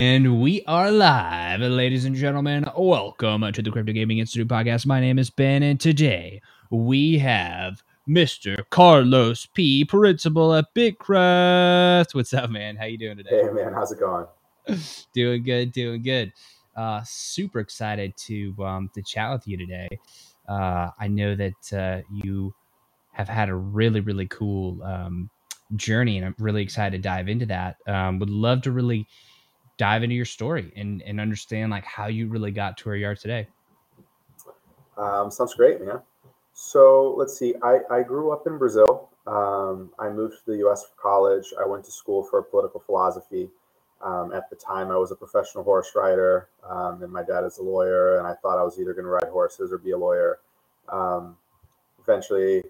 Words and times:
And 0.00 0.40
we 0.40 0.62
are 0.68 0.92
live, 0.92 1.60
ladies 1.60 2.04
and 2.04 2.14
gentlemen. 2.14 2.64
Welcome 2.76 3.52
to 3.52 3.60
the 3.60 3.72
Crypto 3.72 3.92
Gaming 3.92 4.18
Institute 4.18 4.46
podcast. 4.46 4.86
My 4.86 5.00
name 5.00 5.18
is 5.18 5.28
Ben, 5.28 5.64
and 5.64 5.80
today 5.80 6.40
we 6.70 7.18
have 7.18 7.82
Mr. 8.08 8.62
Carlos 8.70 9.46
P, 9.46 9.84
principal 9.84 10.54
at 10.54 10.72
Bitkraft. 10.72 12.14
What's 12.14 12.32
up, 12.32 12.48
man? 12.48 12.76
How 12.76 12.84
you 12.84 12.96
doing 12.96 13.16
today? 13.16 13.42
Hey, 13.42 13.50
man, 13.50 13.72
how's 13.72 13.90
it 13.90 13.98
going? 13.98 14.26
doing 15.14 15.42
good, 15.42 15.72
doing 15.72 16.00
good. 16.04 16.32
Uh, 16.76 17.00
super 17.04 17.58
excited 17.58 18.16
to 18.18 18.54
um, 18.64 18.90
to 18.94 19.02
chat 19.02 19.32
with 19.32 19.48
you 19.48 19.56
today. 19.56 19.88
Uh, 20.48 20.90
I 20.96 21.08
know 21.08 21.34
that 21.34 21.72
uh, 21.72 22.02
you 22.22 22.54
have 23.14 23.28
had 23.28 23.48
a 23.48 23.54
really, 23.56 23.98
really 23.98 24.28
cool 24.28 24.80
um, 24.84 25.28
journey, 25.74 26.18
and 26.18 26.24
I'm 26.24 26.36
really 26.38 26.62
excited 26.62 27.02
to 27.02 27.02
dive 27.02 27.28
into 27.28 27.46
that. 27.46 27.78
Um, 27.88 28.20
would 28.20 28.30
love 28.30 28.62
to 28.62 28.70
really 28.70 29.08
dive 29.78 30.02
into 30.02 30.14
your 30.14 30.24
story 30.24 30.72
and, 30.76 31.02
and 31.02 31.20
understand 31.20 31.70
like 31.70 31.84
how 31.84 32.06
you 32.06 32.28
really 32.28 32.50
got 32.50 32.76
to 32.78 32.88
where 32.88 32.96
you 32.96 33.06
are 33.06 33.14
today. 33.14 33.48
Um, 34.98 35.30
sounds 35.30 35.54
great, 35.54 35.80
man. 35.80 36.00
So 36.52 37.14
let's 37.16 37.38
see. 37.38 37.54
I, 37.62 37.78
I 37.90 38.02
grew 38.02 38.32
up 38.32 38.46
in 38.46 38.58
Brazil. 38.58 39.08
Um, 39.26 39.90
I 39.98 40.08
moved 40.08 40.34
to 40.44 40.50
the 40.50 40.58
U.S. 40.58 40.82
for 40.84 41.00
college. 41.00 41.46
I 41.62 41.66
went 41.66 41.84
to 41.84 41.92
school 41.92 42.24
for 42.24 42.42
political 42.42 42.80
philosophy. 42.80 43.48
Um, 44.02 44.32
at 44.32 44.50
the 44.50 44.56
time, 44.56 44.90
I 44.90 44.96
was 44.96 45.10
a 45.10 45.16
professional 45.16 45.64
horse 45.64 45.92
rider, 45.94 46.48
um, 46.68 47.02
and 47.02 47.12
my 47.12 47.22
dad 47.22 47.44
is 47.44 47.58
a 47.58 47.62
lawyer. 47.62 48.18
And 48.18 48.26
I 48.26 48.34
thought 48.34 48.58
I 48.58 48.62
was 48.62 48.78
either 48.80 48.92
going 48.92 49.04
to 49.04 49.10
ride 49.10 49.28
horses 49.30 49.72
or 49.72 49.78
be 49.78 49.92
a 49.92 49.98
lawyer. 49.98 50.40
Um, 50.88 51.36
eventually, 52.00 52.62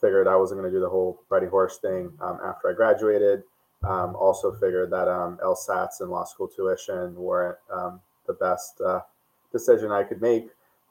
figured 0.00 0.28
I 0.28 0.36
wasn't 0.36 0.60
going 0.60 0.70
to 0.70 0.76
do 0.76 0.80
the 0.80 0.88
whole 0.88 1.20
riding 1.28 1.48
horse 1.48 1.78
thing 1.78 2.12
um, 2.20 2.38
after 2.44 2.70
I 2.70 2.72
graduated. 2.72 3.42
Um, 3.84 4.16
also 4.16 4.52
figured 4.52 4.90
that 4.90 5.06
um, 5.06 5.38
LSATs 5.44 6.00
and 6.00 6.10
law 6.10 6.24
school 6.24 6.48
tuition 6.48 7.14
weren't 7.14 7.58
um, 7.72 8.00
the 8.26 8.32
best 8.32 8.80
uh, 8.80 9.00
decision 9.52 9.92
I 9.92 10.02
could 10.02 10.20
make. 10.20 10.48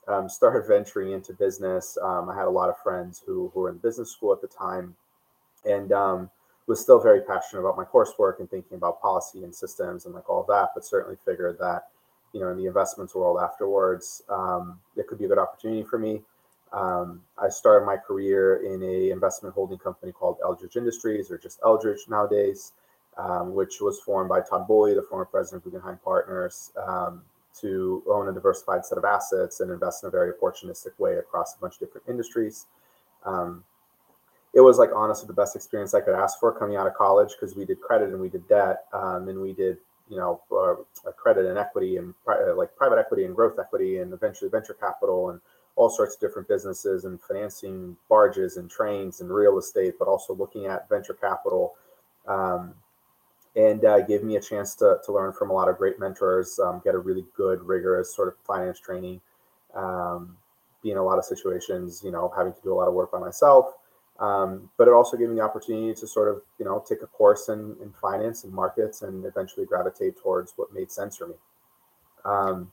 Um, 0.07 0.29
started 0.29 0.67
venturing 0.67 1.11
into 1.11 1.33
business. 1.33 1.97
Um, 2.01 2.29
I 2.29 2.35
had 2.35 2.45
a 2.45 2.49
lot 2.49 2.69
of 2.69 2.77
friends 2.77 3.23
who, 3.25 3.51
who 3.53 3.61
were 3.61 3.69
in 3.69 3.77
business 3.77 4.11
school 4.11 4.31
at 4.31 4.39
the 4.39 4.47
time 4.47 4.95
and 5.65 5.91
um, 5.91 6.29
was 6.67 6.79
still 6.79 6.99
very 6.99 7.21
passionate 7.21 7.61
about 7.61 7.75
my 7.75 7.83
coursework 7.83 8.39
and 8.39 8.49
thinking 8.49 8.77
about 8.77 9.01
policy 9.01 9.43
and 9.43 9.53
systems 9.53 10.05
and 10.05 10.13
like 10.13 10.29
all 10.29 10.45
that, 10.47 10.69
but 10.75 10.85
certainly 10.85 11.17
figured 11.25 11.57
that, 11.59 11.87
you 12.33 12.39
know, 12.39 12.49
in 12.49 12.57
the 12.57 12.67
investments 12.67 13.15
world 13.15 13.39
afterwards, 13.41 14.21
it 14.95 15.07
could 15.07 15.17
be 15.17 15.25
a 15.25 15.27
good 15.27 15.39
opportunity 15.39 15.83
for 15.83 15.97
me. 15.97 16.21
Um, 16.75 17.21
I 17.41 17.47
started 17.47 17.85
my 17.85 17.95
career 17.95 18.57
in 18.57 18.83
a 18.83 19.09
investment 19.09 19.55
holding 19.55 19.77
company 19.77 20.11
called 20.11 20.37
Eldridge 20.43 20.75
Industries, 20.75 21.31
or 21.31 21.37
just 21.37 21.59
Eldridge 21.63 22.01
nowadays, 22.09 22.73
um, 23.17 23.53
which 23.53 23.79
was 23.79 23.99
formed 24.01 24.27
by 24.27 24.41
Todd 24.41 24.67
Boehly, 24.67 24.93
the 24.93 25.01
former 25.01 25.23
president 25.23 25.65
of 25.65 25.71
Guggenheim 25.71 25.99
Partners, 26.03 26.73
um, 26.85 27.21
to 27.61 28.03
own 28.11 28.27
a 28.27 28.33
diversified 28.33 28.85
set 28.85 28.97
of 28.97 29.05
assets 29.05 29.61
and 29.61 29.71
invest 29.71 30.03
in 30.03 30.07
a 30.07 30.11
very 30.11 30.33
opportunistic 30.33 30.99
way 30.99 31.15
across 31.15 31.55
a 31.55 31.59
bunch 31.59 31.75
of 31.75 31.79
different 31.79 32.05
industries. 32.09 32.65
Um, 33.23 33.63
it 34.53 34.59
was 34.59 34.77
like 34.77 34.89
honestly 34.93 35.27
the 35.27 35.33
best 35.33 35.55
experience 35.55 35.93
I 35.93 36.01
could 36.01 36.15
ask 36.15 36.39
for 36.39 36.51
coming 36.57 36.75
out 36.75 36.87
of 36.87 36.93
college 36.93 37.31
because 37.39 37.55
we 37.55 37.65
did 37.65 37.79
credit 37.79 38.09
and 38.09 38.19
we 38.19 38.29
did 38.29 38.47
debt 38.49 38.85
um, 38.93 39.29
and 39.29 39.41
we 39.41 39.53
did 39.53 39.77
you 40.09 40.17
know 40.17 40.41
uh, 40.51 41.11
credit 41.11 41.45
and 41.45 41.57
equity 41.57 41.97
and 41.97 42.13
pri- 42.23 42.49
uh, 42.49 42.55
like 42.55 42.75
private 42.75 42.97
equity 42.97 43.25
and 43.25 43.35
growth 43.35 43.59
equity 43.59 43.97
and 43.97 44.13
eventually 44.13 44.49
venture 44.49 44.73
capital 44.73 45.29
and 45.29 45.41
all 45.75 45.89
sorts 45.89 46.15
of 46.15 46.21
different 46.21 46.47
businesses 46.47 47.05
and 47.05 47.19
financing 47.21 47.97
barges 48.09 48.57
and 48.57 48.69
trains 48.69 49.21
and 49.21 49.29
real 49.29 49.57
estate, 49.57 49.95
but 49.99 50.07
also 50.07 50.33
looking 50.33 50.65
at 50.65 50.87
venture 50.89 51.13
capital. 51.13 51.75
Um, 52.27 52.73
and 53.55 53.85
uh, 53.85 54.01
gave 54.01 54.23
me 54.23 54.35
a 54.35 54.41
chance 54.41 54.75
to, 54.75 54.99
to 55.05 55.13
learn 55.13 55.31
from 55.31 55.49
a 55.49 55.53
lot 55.53 55.69
of 55.69 55.77
great 55.77 55.99
mentors, 55.99 56.59
um, 56.59 56.81
get 56.83 56.93
a 56.93 56.97
really 56.97 57.25
good, 57.37 57.61
rigorous 57.61 58.13
sort 58.13 58.27
of 58.27 58.35
finance 58.45 58.79
training, 58.79 59.21
um, 59.73 60.35
be 60.83 60.91
in 60.91 60.97
a 60.97 61.03
lot 61.03 61.17
of 61.17 61.23
situations, 61.23 62.01
you 62.03 62.11
know, 62.11 62.31
having 62.35 62.53
to 62.53 62.61
do 62.61 62.73
a 62.73 62.75
lot 62.75 62.87
of 62.87 62.93
work 62.93 63.11
by 63.11 63.19
myself. 63.19 63.73
Um, 64.19 64.69
but 64.77 64.87
it 64.87 64.93
also 64.93 65.17
gave 65.17 65.29
me 65.29 65.35
the 65.35 65.41
opportunity 65.41 65.93
to 65.93 66.07
sort 66.07 66.29
of, 66.29 66.41
you 66.57 66.65
know, 66.65 66.83
take 66.87 67.01
a 67.01 67.07
course 67.07 67.49
in, 67.49 67.75
in 67.81 67.91
finance 67.99 68.43
and 68.43 68.53
markets 68.53 69.01
and 69.01 69.25
eventually 69.25 69.65
gravitate 69.65 70.17
towards 70.21 70.53
what 70.55 70.73
made 70.73 70.91
sense 70.91 71.17
for 71.17 71.27
me. 71.27 71.35
Um, 72.23 72.71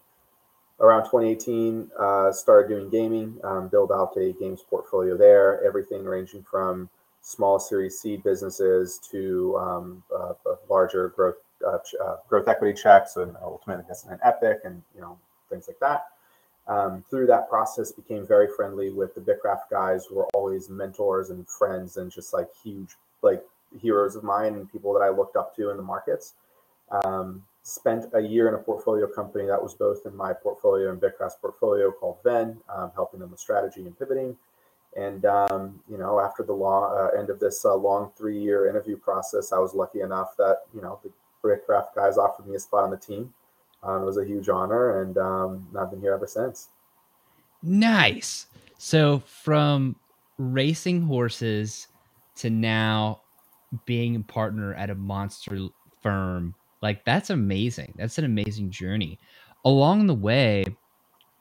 around 0.82 1.04
2018, 1.04 1.90
uh, 1.98 2.32
started 2.32 2.68
doing 2.68 2.90
gaming, 2.90 3.38
um, 3.44 3.68
build 3.68 3.92
out 3.92 4.16
a 4.16 4.32
games 4.32 4.62
portfolio 4.68 5.16
there, 5.16 5.64
everything 5.64 6.04
ranging 6.04 6.42
from 6.42 6.90
small 7.22 7.58
Series 7.58 7.98
seed 8.00 8.22
businesses 8.24 8.98
to 9.10 9.56
um, 9.56 10.02
uh, 10.14 10.34
larger 10.68 11.08
growth 11.10 11.36
uh, 11.64 11.78
uh, 12.04 12.16
growth 12.28 12.48
equity 12.48 12.76
checks 12.76 13.16
and 13.16 13.36
ultimately 13.40 13.84
an 14.10 14.18
Epic 14.24 14.62
and 14.64 14.82
you 14.94 15.00
know 15.00 15.16
things 15.48 15.68
like 15.68 15.78
that. 15.78 16.06
Um, 16.66 17.04
through 17.08 17.26
that 17.26 17.48
process, 17.48 17.92
became 17.92 18.26
very 18.26 18.48
friendly 18.56 18.90
with 18.90 19.14
the 19.14 19.20
Bitkraft 19.20 19.70
guys, 19.70 20.06
who 20.06 20.16
were 20.16 20.28
always 20.34 20.68
mentors 20.68 21.30
and 21.30 21.48
friends 21.48 21.96
and 21.96 22.10
just 22.10 22.32
like 22.32 22.48
huge 22.62 22.96
like 23.22 23.44
heroes 23.80 24.16
of 24.16 24.24
mine 24.24 24.54
and 24.54 24.70
people 24.70 24.92
that 24.92 25.00
I 25.00 25.08
looked 25.08 25.36
up 25.36 25.54
to 25.56 25.70
in 25.70 25.76
the 25.76 25.82
markets. 25.82 26.34
Um, 26.90 27.44
spent 27.62 28.06
a 28.14 28.20
year 28.20 28.48
in 28.48 28.54
a 28.54 28.58
portfolio 28.58 29.06
company 29.06 29.46
that 29.46 29.62
was 29.62 29.74
both 29.74 30.04
in 30.04 30.16
my 30.16 30.32
portfolio 30.32 30.90
and 30.90 31.00
Bitkraft's 31.00 31.36
portfolio 31.40 31.92
called 31.92 32.18
Venn, 32.24 32.58
um, 32.68 32.90
helping 32.94 33.20
them 33.20 33.30
with 33.30 33.40
strategy 33.40 33.82
and 33.82 33.96
pivoting. 33.98 34.36
And 34.96 35.24
um, 35.24 35.80
you 35.88 35.96
know, 35.96 36.20
after 36.20 36.42
the 36.42 36.52
long 36.52 36.96
uh, 36.96 37.18
end 37.18 37.30
of 37.30 37.40
this 37.40 37.64
uh, 37.64 37.74
long 37.74 38.10
three-year 38.16 38.68
interview 38.68 38.96
process, 38.96 39.52
I 39.52 39.58
was 39.58 39.74
lucky 39.74 40.00
enough 40.00 40.36
that 40.36 40.62
you 40.74 40.82
know 40.82 40.98
the 41.02 41.10
Bitkraft 41.42 41.94
guys 41.94 42.18
offered 42.18 42.46
me 42.46 42.56
a 42.56 42.60
spot 42.60 42.84
on 42.84 42.90
the 42.90 42.96
team. 42.96 43.32
Um, 43.82 44.02
it 44.02 44.04
was 44.04 44.18
a 44.18 44.24
huge 44.24 44.48
honor, 44.48 45.02
and 45.02 45.16
um, 45.16 45.66
I've 45.78 45.90
been 45.90 46.00
here 46.00 46.12
ever 46.12 46.26
since. 46.26 46.68
Nice. 47.62 48.46
So 48.76 49.20
from 49.20 49.96
racing 50.36 51.02
horses 51.02 51.88
to 52.36 52.50
now 52.50 53.22
being 53.86 54.16
a 54.16 54.20
partner 54.20 54.74
at 54.74 54.90
a 54.90 54.94
monster 54.94 55.68
firm 56.00 56.54
like 56.82 57.04
that's 57.04 57.30
amazing. 57.30 57.94
That's 57.96 58.18
an 58.18 58.24
amazing 58.24 58.70
journey. 58.70 59.18
Along 59.64 60.06
the 60.06 60.14
way, 60.14 60.64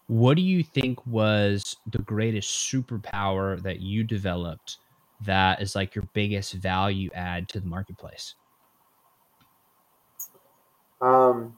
what 0.08 0.36
do 0.36 0.44
you 0.44 0.64
think 0.64 1.06
was 1.08 1.78
the 1.92 2.00
greatest 2.00 2.72
superpower 2.72 3.62
that 3.64 3.80
you 3.80 4.04
developed 4.04 4.78
that 5.22 5.62
is 5.62 5.76
like 5.76 5.96
your 5.96 6.08
biggest 6.14 6.54
value 6.54 7.10
add 7.14 7.50
to 7.50 7.60
the 7.60 7.68
marketplace? 7.68 8.36
Um, 11.02 11.58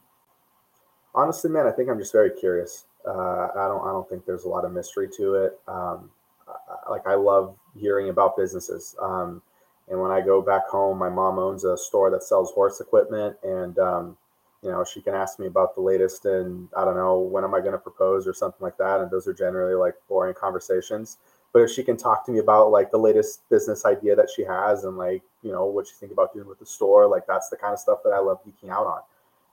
honestly, 1.13 1.50
man, 1.50 1.67
I 1.67 1.71
think 1.71 1.89
I'm 1.89 2.00
just 2.00 2.13
very 2.13 2.31
curious. 2.31 2.85
Uh, 3.05 3.50
I 3.55 3.67
don't, 3.67 3.81
I 3.81 3.91
don't 3.91 4.07
think 4.07 4.25
there's 4.25 4.45
a 4.45 4.50
lot 4.50 4.63
of 4.63 4.71
mystery 4.71 5.09
to 5.17 5.35
it. 5.35 5.59
Um, 5.67 6.09
I, 6.47 6.89
like 6.89 7.05
I 7.05 7.15
love 7.15 7.55
hearing 7.75 8.09
about 8.09 8.38
businesses. 8.38 8.95
Um, 9.01 9.41
and 9.89 9.99
when 9.99 10.11
I 10.11 10.21
go 10.21 10.41
back 10.41 10.67
home, 10.67 10.97
my 10.97 11.09
mom 11.09 11.38
owns 11.39 11.66
a 11.66 11.77
store 11.77 12.09
that 12.11 12.23
sells 12.23 12.51
horse 12.51 12.79
equipment, 12.79 13.35
and 13.44 13.77
um, 13.79 14.17
you 14.61 14.71
know 14.71 14.83
she 14.83 15.01
can 15.01 15.13
ask 15.13 15.39
me 15.39 15.47
about 15.47 15.75
the 15.75 15.81
latest 15.81 16.25
and 16.25 16.69
I 16.77 16.85
don't 16.85 16.95
know 16.95 17.19
when 17.19 17.44
am 17.44 17.53
I 17.53 17.59
going 17.59 17.73
to 17.73 17.77
propose 17.77 18.27
or 18.27 18.33
something 18.33 18.61
like 18.61 18.77
that. 18.77 19.01
And 19.01 19.11
those 19.11 19.27
are 19.27 19.33
generally 19.33 19.75
like 19.75 19.95
boring 20.07 20.35
conversations. 20.35 21.17
But 21.51 21.61
if 21.63 21.71
she 21.71 21.83
can 21.83 21.97
talk 21.97 22.25
to 22.25 22.31
me 22.31 22.39
about 22.39 22.71
like 22.71 22.89
the 22.91 22.97
latest 22.97 23.47
business 23.49 23.85
idea 23.85 24.16
that 24.16 24.29
she 24.33 24.44
has 24.44 24.85
and 24.85 24.97
like 24.97 25.21
you 25.41 25.51
know 25.51 25.66
what 25.66 25.88
you 25.88 25.94
think 26.00 26.11
about 26.11 26.33
doing 26.33 26.47
with 26.47 26.59
the 26.59 26.65
store, 26.65 27.07
like 27.07 27.27
that's 27.27 27.50
the 27.50 27.57
kind 27.57 27.73
of 27.73 27.79
stuff 27.79 28.00
that 28.03 28.11
I 28.11 28.19
love 28.19 28.39
geeking 28.45 28.69
out 28.69 28.88
on. 28.88 29.01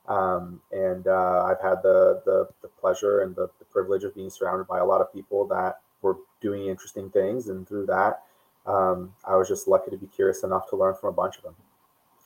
Um, 0.07 0.61
and 0.71 1.07
uh, 1.07 1.45
I've 1.45 1.61
had 1.61 1.83
the, 1.83 2.21
the, 2.25 2.47
the 2.63 2.67
pleasure 2.67 3.21
and 3.21 3.35
the, 3.35 3.49
the 3.59 3.65
privilege 3.65 4.03
of 4.03 4.15
being 4.15 4.31
surrounded 4.31 4.67
by 4.67 4.79
a 4.79 4.85
lot 4.85 4.99
of 4.99 5.13
people 5.13 5.45
that 5.47 5.79
were 6.01 6.17
doing 6.41 6.65
interesting 6.65 7.11
things, 7.11 7.49
and 7.49 7.67
through 7.67 7.85
that 7.85 8.23
um, 8.65 9.13
I 9.25 9.35
was 9.35 9.47
just 9.47 9.67
lucky 9.67 9.91
to 9.91 9.97
be 9.97 10.07
curious 10.07 10.43
enough 10.43 10.69
to 10.69 10.75
learn 10.75 10.95
from 10.95 11.09
a 11.09 11.13
bunch 11.13 11.37
of 11.37 11.43
them. 11.43 11.55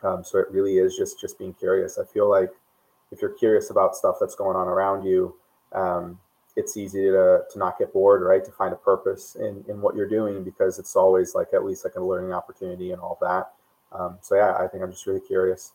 Um, 0.03 0.23
so 0.23 0.37
it 0.37 0.47
really 0.51 0.77
is 0.77 0.95
just 0.95 1.19
just 1.19 1.39
being 1.39 1.53
curious. 1.53 1.97
I 1.97 2.05
feel 2.05 2.29
like 2.29 2.51
if 3.11 3.21
you're 3.21 3.31
curious 3.31 3.69
about 3.69 3.95
stuff 3.95 4.17
that's 4.19 4.35
going 4.35 4.55
on 4.55 4.67
around 4.67 5.03
you, 5.05 5.35
um, 5.71 6.19
it's 6.55 6.77
easy 6.77 7.03
to 7.05 7.41
to 7.49 7.59
not 7.59 7.79
get 7.79 7.93
bored, 7.93 8.21
right? 8.21 8.43
To 8.43 8.51
find 8.51 8.73
a 8.73 8.77
purpose 8.77 9.35
in 9.35 9.63
in 9.67 9.81
what 9.81 9.95
you're 9.95 10.09
doing 10.09 10.43
because 10.43 10.79
it's 10.79 10.95
always 10.95 11.33
like 11.33 11.47
at 11.53 11.63
least 11.63 11.85
like 11.85 11.95
a 11.95 12.01
learning 12.01 12.33
opportunity 12.33 12.91
and 12.91 13.01
all 13.01 13.17
that. 13.21 13.51
Um, 13.91 14.17
so 14.21 14.35
yeah, 14.35 14.55
I 14.59 14.67
think 14.67 14.83
I'm 14.83 14.91
just 14.91 15.07
really 15.07 15.21
curious. 15.21 15.71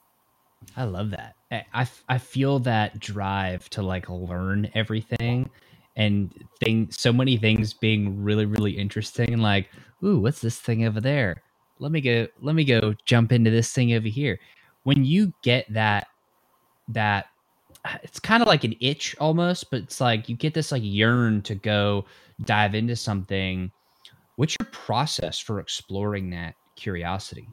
I 0.76 0.84
love 0.84 1.10
that. 1.10 1.36
I, 1.72 1.88
I 2.08 2.18
feel 2.18 2.58
that 2.60 3.00
drive 3.00 3.68
to 3.70 3.82
like 3.82 4.10
learn 4.10 4.70
everything 4.74 5.48
and 5.96 6.32
thing 6.60 6.88
so 6.90 7.12
many 7.12 7.36
things 7.36 7.72
being 7.74 8.22
really 8.22 8.46
really 8.46 8.72
interesting 8.72 9.32
and 9.32 9.42
like 9.42 9.68
ooh 10.04 10.18
what's 10.18 10.40
this 10.40 10.58
thing 10.58 10.84
over 10.84 11.00
there? 11.00 11.42
Let 11.78 11.92
me 11.92 12.00
go 12.00 12.26
let 12.40 12.54
me 12.54 12.64
go 12.64 12.94
jump 13.04 13.32
into 13.32 13.50
this 13.50 13.72
thing 13.72 13.92
over 13.92 14.08
here. 14.08 14.38
When 14.84 15.04
you 15.04 15.32
get 15.42 15.66
that 15.72 16.06
that 16.88 17.26
it's 18.02 18.20
kind 18.20 18.42
of 18.42 18.48
like 18.48 18.64
an 18.64 18.74
itch 18.80 19.16
almost 19.20 19.70
but 19.70 19.82
it's 19.82 20.00
like 20.00 20.28
you 20.28 20.36
get 20.36 20.54
this 20.54 20.72
like 20.72 20.82
yearn 20.84 21.42
to 21.42 21.54
go 21.54 22.04
dive 22.44 22.74
into 22.74 22.96
something. 22.96 23.70
What's 24.36 24.56
your 24.58 24.68
process 24.70 25.38
for 25.38 25.60
exploring 25.60 26.30
that 26.30 26.54
curiosity? 26.76 27.48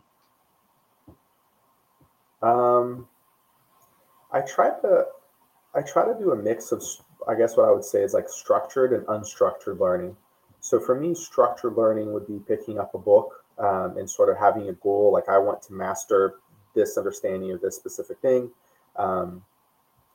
Um 2.41 3.07
I 4.31 4.41
try 4.41 4.69
to 4.69 5.05
I 5.73 5.81
try 5.81 6.05
to 6.05 6.17
do 6.19 6.31
a 6.31 6.35
mix 6.35 6.71
of 6.71 6.83
I 7.27 7.35
guess 7.35 7.57
what 7.57 7.67
I 7.67 7.71
would 7.71 7.83
say 7.83 8.03
is 8.03 8.13
like 8.13 8.29
structured 8.29 8.93
and 8.93 9.05
unstructured 9.07 9.79
learning. 9.79 10.15
So 10.59 10.79
for 10.79 10.99
me, 10.99 11.13
structured 11.13 11.75
learning 11.75 12.13
would 12.13 12.27
be 12.27 12.39
picking 12.47 12.79
up 12.79 12.93
a 12.95 12.97
book 12.97 13.43
um, 13.59 13.97
and 13.97 14.09
sort 14.09 14.29
of 14.29 14.37
having 14.37 14.69
a 14.69 14.73
goal. 14.73 15.11
Like 15.13 15.29
I 15.29 15.37
want 15.37 15.61
to 15.63 15.73
master 15.73 16.35
this 16.75 16.97
understanding 16.97 17.51
of 17.51 17.61
this 17.61 17.75
specific 17.75 18.19
thing. 18.19 18.49
Um, 18.95 19.43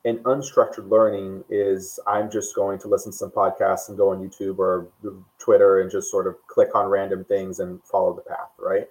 and 0.04 0.18
unstructured 0.20 0.90
learning 0.90 1.44
is 1.48 2.00
I'm 2.06 2.30
just 2.30 2.56
going 2.56 2.78
to 2.80 2.88
listen 2.88 3.12
to 3.12 3.18
some 3.18 3.30
podcasts 3.30 3.88
and 3.88 3.96
go 3.96 4.10
on 4.10 4.18
YouTube 4.18 4.58
or 4.58 4.88
Twitter 5.38 5.80
and 5.80 5.90
just 5.90 6.10
sort 6.10 6.26
of 6.26 6.36
click 6.48 6.74
on 6.74 6.86
random 6.86 7.24
things 7.24 7.60
and 7.60 7.82
follow 7.84 8.12
the 8.12 8.22
path, 8.22 8.50
right? 8.58 8.88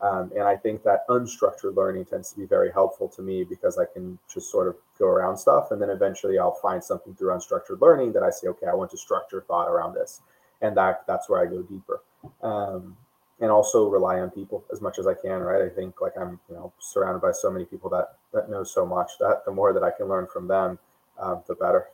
Um, 0.00 0.32
and 0.34 0.42
I 0.42 0.56
think 0.56 0.82
that 0.82 1.06
unstructured 1.08 1.76
learning 1.76 2.06
tends 2.06 2.32
to 2.32 2.40
be 2.40 2.46
very 2.46 2.70
helpful 2.70 3.08
to 3.10 3.22
me 3.22 3.44
because 3.44 3.78
I 3.78 3.84
can 3.84 4.18
just 4.32 4.50
sort 4.50 4.68
of 4.68 4.76
go 4.98 5.06
around 5.06 5.36
stuff 5.36 5.70
and 5.70 5.80
then 5.80 5.88
eventually 5.88 6.38
I'll 6.38 6.58
find 6.60 6.82
something 6.82 7.14
through 7.14 7.30
unstructured 7.30 7.80
learning 7.80 8.12
that 8.12 8.22
I 8.22 8.30
say, 8.30 8.48
okay, 8.48 8.66
I 8.66 8.74
want 8.74 8.90
to 8.90 8.98
structure 8.98 9.44
thought 9.46 9.68
around 9.68 9.94
this. 9.94 10.20
And 10.60 10.76
that 10.76 11.04
that's 11.06 11.28
where 11.28 11.40
I 11.40 11.46
go 11.46 11.62
deeper. 11.62 12.02
Um, 12.42 12.96
and 13.40 13.50
also 13.50 13.88
rely 13.88 14.20
on 14.20 14.30
people 14.30 14.64
as 14.72 14.80
much 14.80 14.98
as 14.98 15.06
I 15.06 15.14
can, 15.14 15.40
right? 15.40 15.62
I 15.62 15.68
think 15.68 16.00
like 16.00 16.12
I'm, 16.18 16.38
you 16.48 16.54
know, 16.54 16.72
surrounded 16.78 17.20
by 17.20 17.32
so 17.32 17.50
many 17.50 17.64
people 17.64 17.90
that 17.90 18.16
that 18.32 18.48
know 18.48 18.64
so 18.64 18.86
much 18.86 19.12
that 19.20 19.44
the 19.44 19.52
more 19.52 19.72
that 19.72 19.82
I 19.82 19.90
can 19.90 20.08
learn 20.08 20.26
from 20.32 20.48
them, 20.48 20.78
um, 21.18 21.42
the 21.46 21.54
better. 21.54 21.88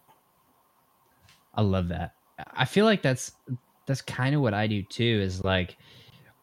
I 1.55 1.62
love 1.62 1.88
that. 1.88 2.14
I 2.52 2.64
feel 2.64 2.85
like 2.85 3.02
that's 3.02 3.32
that's 3.87 4.02
kind 4.02 4.35
of 4.35 4.43
what 4.43 4.55
I 4.55 4.67
do 4.67 4.82
too. 4.82 5.20
Is 5.23 5.43
like 5.43 5.76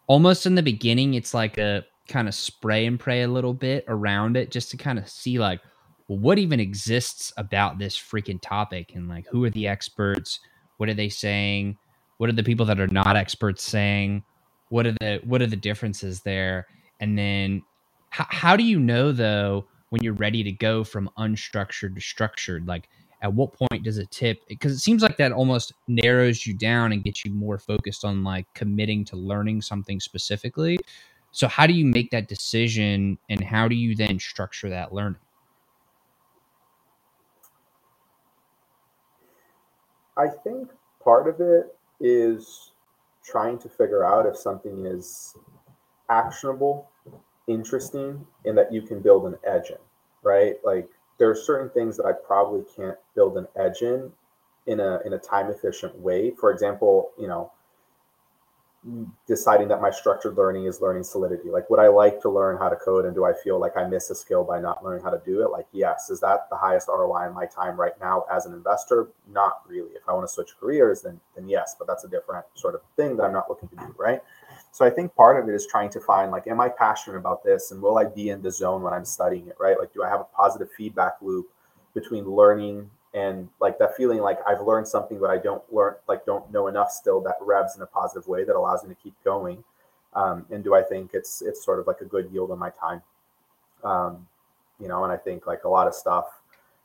almost 0.08 0.46
in 0.46 0.56
the 0.56 0.64
beginning, 0.64 1.14
it's 1.14 1.34
like 1.34 1.58
a 1.58 1.86
kind 2.08 2.28
of 2.28 2.36
spray 2.36 2.86
and 2.86 3.00
pray 3.00 3.24
a 3.24 3.28
little 3.28 3.54
bit 3.54 3.86
around 3.88 4.38
it, 4.38 4.52
just 4.52 4.72
to 4.72 4.78
kind 4.78 4.98
of 5.00 5.08
see 5.10 5.40
like, 5.40 5.62
well, 6.08 6.20
what 6.20 6.40
even 6.40 6.60
exists 6.60 7.34
about 7.38 7.78
this 7.78 7.98
freaking 7.98 8.42
topic, 8.42 8.94
and 8.96 9.10
like 9.10 9.28
who 9.28 9.44
are 9.46 9.50
the 9.50 9.68
experts? 9.68 10.40
What 10.78 10.90
are 10.90 10.94
they 10.94 11.10
saying? 11.10 11.78
What 12.18 12.30
are 12.30 12.34
the 12.34 12.44
people 12.44 12.66
that 12.68 12.80
are 12.80 12.88
not 12.88 13.18
experts 13.18 13.64
saying? 13.64 14.24
what 14.70 14.86
are 14.86 14.94
the 14.94 15.22
what 15.24 15.42
are 15.42 15.48
the 15.48 15.56
differences 15.56 16.22
there 16.22 16.68
and 17.00 17.18
then 17.18 17.62
how, 18.10 18.26
how 18.30 18.56
do 18.56 18.64
you 18.64 18.80
know 18.80 19.12
though 19.12 19.66
when 19.90 20.04
you're 20.04 20.14
ready 20.14 20.44
to 20.44 20.52
go 20.52 20.84
from 20.84 21.10
unstructured 21.18 21.96
to 21.96 22.02
structured 22.02 22.68
like 22.68 22.90
at 23.22 23.34
what 23.34 23.54
point 23.54 23.84
does 23.84 23.98
it 23.98 24.10
tip 24.12 24.48
because 24.48 24.72
it 24.72 24.80
seems 24.80 25.02
like 25.02 25.18
that 25.18 25.32
almost 25.32 25.74
narrows 25.88 26.46
you 26.46 26.54
down 26.54 26.92
and 26.92 27.04
gets 27.04 27.26
you 27.26 27.32
more 27.32 27.58
focused 27.58 28.06
on 28.06 28.24
like 28.24 28.46
committing 28.54 29.04
to 29.04 29.16
learning 29.16 29.62
something 29.62 30.00
specifically 30.00 30.78
so 31.32 31.48
how 31.48 31.66
do 31.68 31.74
you 31.74 31.86
make 31.86 32.10
that 32.12 32.28
decision 32.28 33.18
and 33.30 33.44
how 33.44 33.68
do 33.68 33.76
you 33.76 33.96
then 33.96 34.20
structure 34.20 34.70
that 34.70 34.94
learning 34.94 35.20
i 40.16 40.28
think 40.28 40.70
part 41.04 41.28
of 41.28 41.42
it 41.42 41.76
is 42.00 42.72
trying 43.28 43.58
to 43.60 43.68
figure 43.68 44.06
out 44.06 44.26
if 44.26 44.38
something 44.38 44.86
is 44.86 45.36
actionable, 46.10 46.90
interesting, 47.48 48.26
and 48.46 48.58
that 48.58 48.72
you 48.72 48.82
can 48.82 49.02
build 49.02 49.26
an 49.26 49.36
edge 49.46 49.70
in, 49.70 49.78
right? 50.24 50.56
Like 50.64 50.88
there 51.18 51.30
are 51.30 51.36
certain 51.36 51.70
things 51.70 51.98
that 51.98 52.06
I 52.06 52.12
probably 52.12 52.64
can't 52.76 52.98
build 53.16 53.38
an 53.38 53.48
edge 53.56 53.82
in 53.82 54.12
in 54.68 54.80
a 54.80 55.00
in 55.06 55.14
a 55.14 55.18
time 55.18 55.50
efficient 55.50 55.98
way. 56.00 56.32
For 56.32 56.52
example, 56.52 57.12
you 57.18 57.28
know, 57.28 57.52
deciding 59.28 59.68
that 59.68 59.82
my 59.82 59.90
structured 59.90 60.38
learning 60.38 60.66
is 60.66 60.82
learning 60.82 61.04
solidity. 61.04 61.50
Like, 61.50 61.70
would 61.70 61.80
I 61.80 61.88
like 61.88 62.22
to 62.22 62.30
learn 62.30 62.58
how 62.58 62.70
to 62.70 62.76
code, 62.76 63.06
and 63.06 63.16
do 63.16 63.26
I 63.26 63.34
feel 63.34 63.60
like 63.60 63.76
I 63.76 63.88
miss 63.88 64.10
a 64.10 64.16
skill 64.16 64.44
by 64.44 64.60
not 64.60 64.84
learning 64.84 65.04
how 65.04 65.10
to 65.10 65.22
do 65.26 65.42
it? 65.42 65.52
Like, 65.52 65.66
yes. 65.72 66.10
Is 66.10 66.20
that 66.22 66.50
the 66.50 66.58
highest 66.58 66.88
ROI 66.88 67.28
in 67.28 67.34
my 67.34 67.46
time 67.46 67.80
right 67.80 68.00
now 68.00 68.26
as 68.32 68.46
an 68.46 68.54
investor? 68.54 69.10
Not 69.30 69.62
really. 69.68 69.92
If 69.92 70.08
I 70.08 70.14
want 70.14 70.28
to 70.28 70.34
switch 70.34 70.52
careers, 70.60 71.02
then 71.02 71.20
then 71.36 71.50
yes, 71.50 71.76
but 71.78 71.88
that's 71.88 72.04
a 72.04 72.10
different 72.10 72.46
sort 72.54 72.76
of 72.76 72.82
thing 72.96 73.18
that 73.18 73.24
I'm 73.24 73.34
not 73.34 73.50
looking 73.50 73.70
to 73.70 73.76
do, 73.76 73.96
right? 73.98 74.22
So 74.72 74.86
I 74.86 74.90
think 74.90 75.16
part 75.16 75.42
of 75.42 75.50
it 75.50 75.56
is 75.56 75.66
trying 75.66 75.90
to 75.92 76.00
find 76.00 76.32
like, 76.32 76.48
am 76.48 76.62
I 76.62 76.70
passionate 76.70 77.18
about 77.18 77.44
this, 77.44 77.72
and 77.72 77.82
will 77.82 77.98
I 77.98 78.06
be 78.06 78.30
in 78.30 78.42
the 78.42 78.52
zone 78.52 78.84
when 78.84 78.94
I'm 78.94 79.06
studying 79.06 79.48
it, 79.48 79.56
right? 79.60 79.78
Like, 79.80 79.94
do 79.94 80.04
I 80.04 80.10
have 80.10 80.20
a 80.20 80.26
positive 80.26 80.70
feedback 80.78 81.14
loop 81.22 81.50
between 81.94 82.26
learning 82.26 82.90
and 83.14 83.50
like 83.60 83.80
that 83.80 83.96
feeling 83.96 84.20
like 84.20 84.38
I've 84.48 84.62
learned 84.62 84.88
something 84.88 85.20
but 85.20 85.30
I 85.30 85.38
don't 85.38 85.64
learn 85.74 85.96
like 86.08 86.26
don't 86.26 86.52
know 86.52 86.68
enough 86.68 86.92
still 86.92 87.22
that 87.22 87.36
revs 87.42 87.76
in 87.76 87.82
a 87.82 87.86
positive 87.88 88.28
way 88.28 88.44
that 88.44 88.56
allows 88.56 88.84
me 88.84 88.90
to 88.94 89.02
keep 89.02 89.16
going. 89.24 89.64
Um, 90.14 90.46
and 90.52 90.64
do 90.64 90.76
I 90.76 90.84
think 90.84 91.12
it's 91.14 91.42
it's 91.42 91.64
sort 91.64 91.80
of 91.80 91.88
like 91.88 92.02
a 92.02 92.06
good 92.06 92.30
yield 92.32 92.52
on 92.52 92.60
my 92.60 92.70
time? 92.70 93.02
Um, 93.84 94.28
you 94.80 94.88
know, 94.88 95.04
and 95.04 95.12
I 95.12 95.18
think 95.18 95.48
like 95.48 95.64
a 95.64 95.70
lot 95.70 95.88
of 95.88 95.94
stuff, 95.94 96.26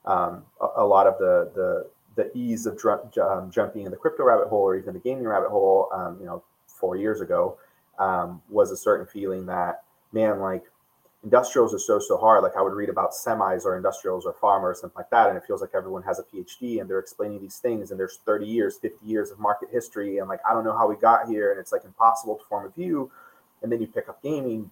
um, 0.05 0.44
a, 0.61 0.69
a, 0.82 0.87
lot 0.87 1.06
of 1.06 1.19
the 1.19 1.50
the 1.55 1.90
the 2.17 2.37
ease 2.37 2.67
of 2.67 2.79
dr- 2.79 3.17
um, 3.19 3.50
jumping 3.50 3.84
in 3.84 3.90
the 3.90 3.96
crypto 3.96 4.25
rabbit 4.25 4.49
hole 4.49 4.62
or 4.62 4.76
even 4.76 4.94
the 4.94 5.00
gaming 5.00 5.26
rabbit 5.26 5.50
hole, 5.50 5.88
um, 5.93 6.17
you 6.20 6.26
know, 6.26 6.43
four 6.67 6.96
years 6.96 7.20
ago, 7.20 7.56
um, 8.02 8.43
was 8.49 8.70
a 8.70 8.76
certain 8.76 9.06
feeling 9.06 9.46
that 9.46 9.84
man, 10.12 10.40
like 10.40 10.64
industrials 11.22 11.72
are 11.72 11.78
so 11.78 11.99
so 11.99 12.16
hard. 12.16 12.43
Like 12.43 12.56
i 12.56 12.62
would 12.62 12.72
read 12.72 12.88
about 12.88 13.12
semis 13.12 13.64
or 13.64 13.76
industrials 13.76 14.26
or 14.26 14.32
farmers 14.32 14.81
something 14.81 14.96
like 14.96 15.10
that 15.10 15.28
and 15.28 15.37
it 15.37 15.44
feels 15.46 15.60
like 15.60 15.70
everyone 15.75 16.02
has 16.02 16.19
a 16.19 16.25
phd 16.25 16.81
and 16.81 16.90
they're 16.90 16.99
explaining 16.99 17.40
these 17.40 17.58
things 17.58 17.90
and 17.90 18.00
there's 18.00 18.19
30 18.25 18.46
years 18.46 18.76
50 18.78 19.06
years 19.06 19.31
of 19.31 19.38
market 19.38 19.69
history 19.70 20.19
and 20.19 20.28
like 20.28 20.40
i 20.49 20.52
don't 20.52 20.64
know 20.64 20.76
how 20.76 20.88
we 20.88 20.96
got 20.96 21.28
here 21.28 21.52
and 21.52 21.60
it's 21.60 21.70
like 21.72 21.84
impossible 21.84 22.37
to 22.37 22.44
form 22.44 22.66
a 22.66 22.70
view. 22.70 23.10
And 23.62 23.70
then 23.70 23.81
you 23.81 23.87
pick 23.87 24.08
up 24.08 24.20
gaming 24.22 24.69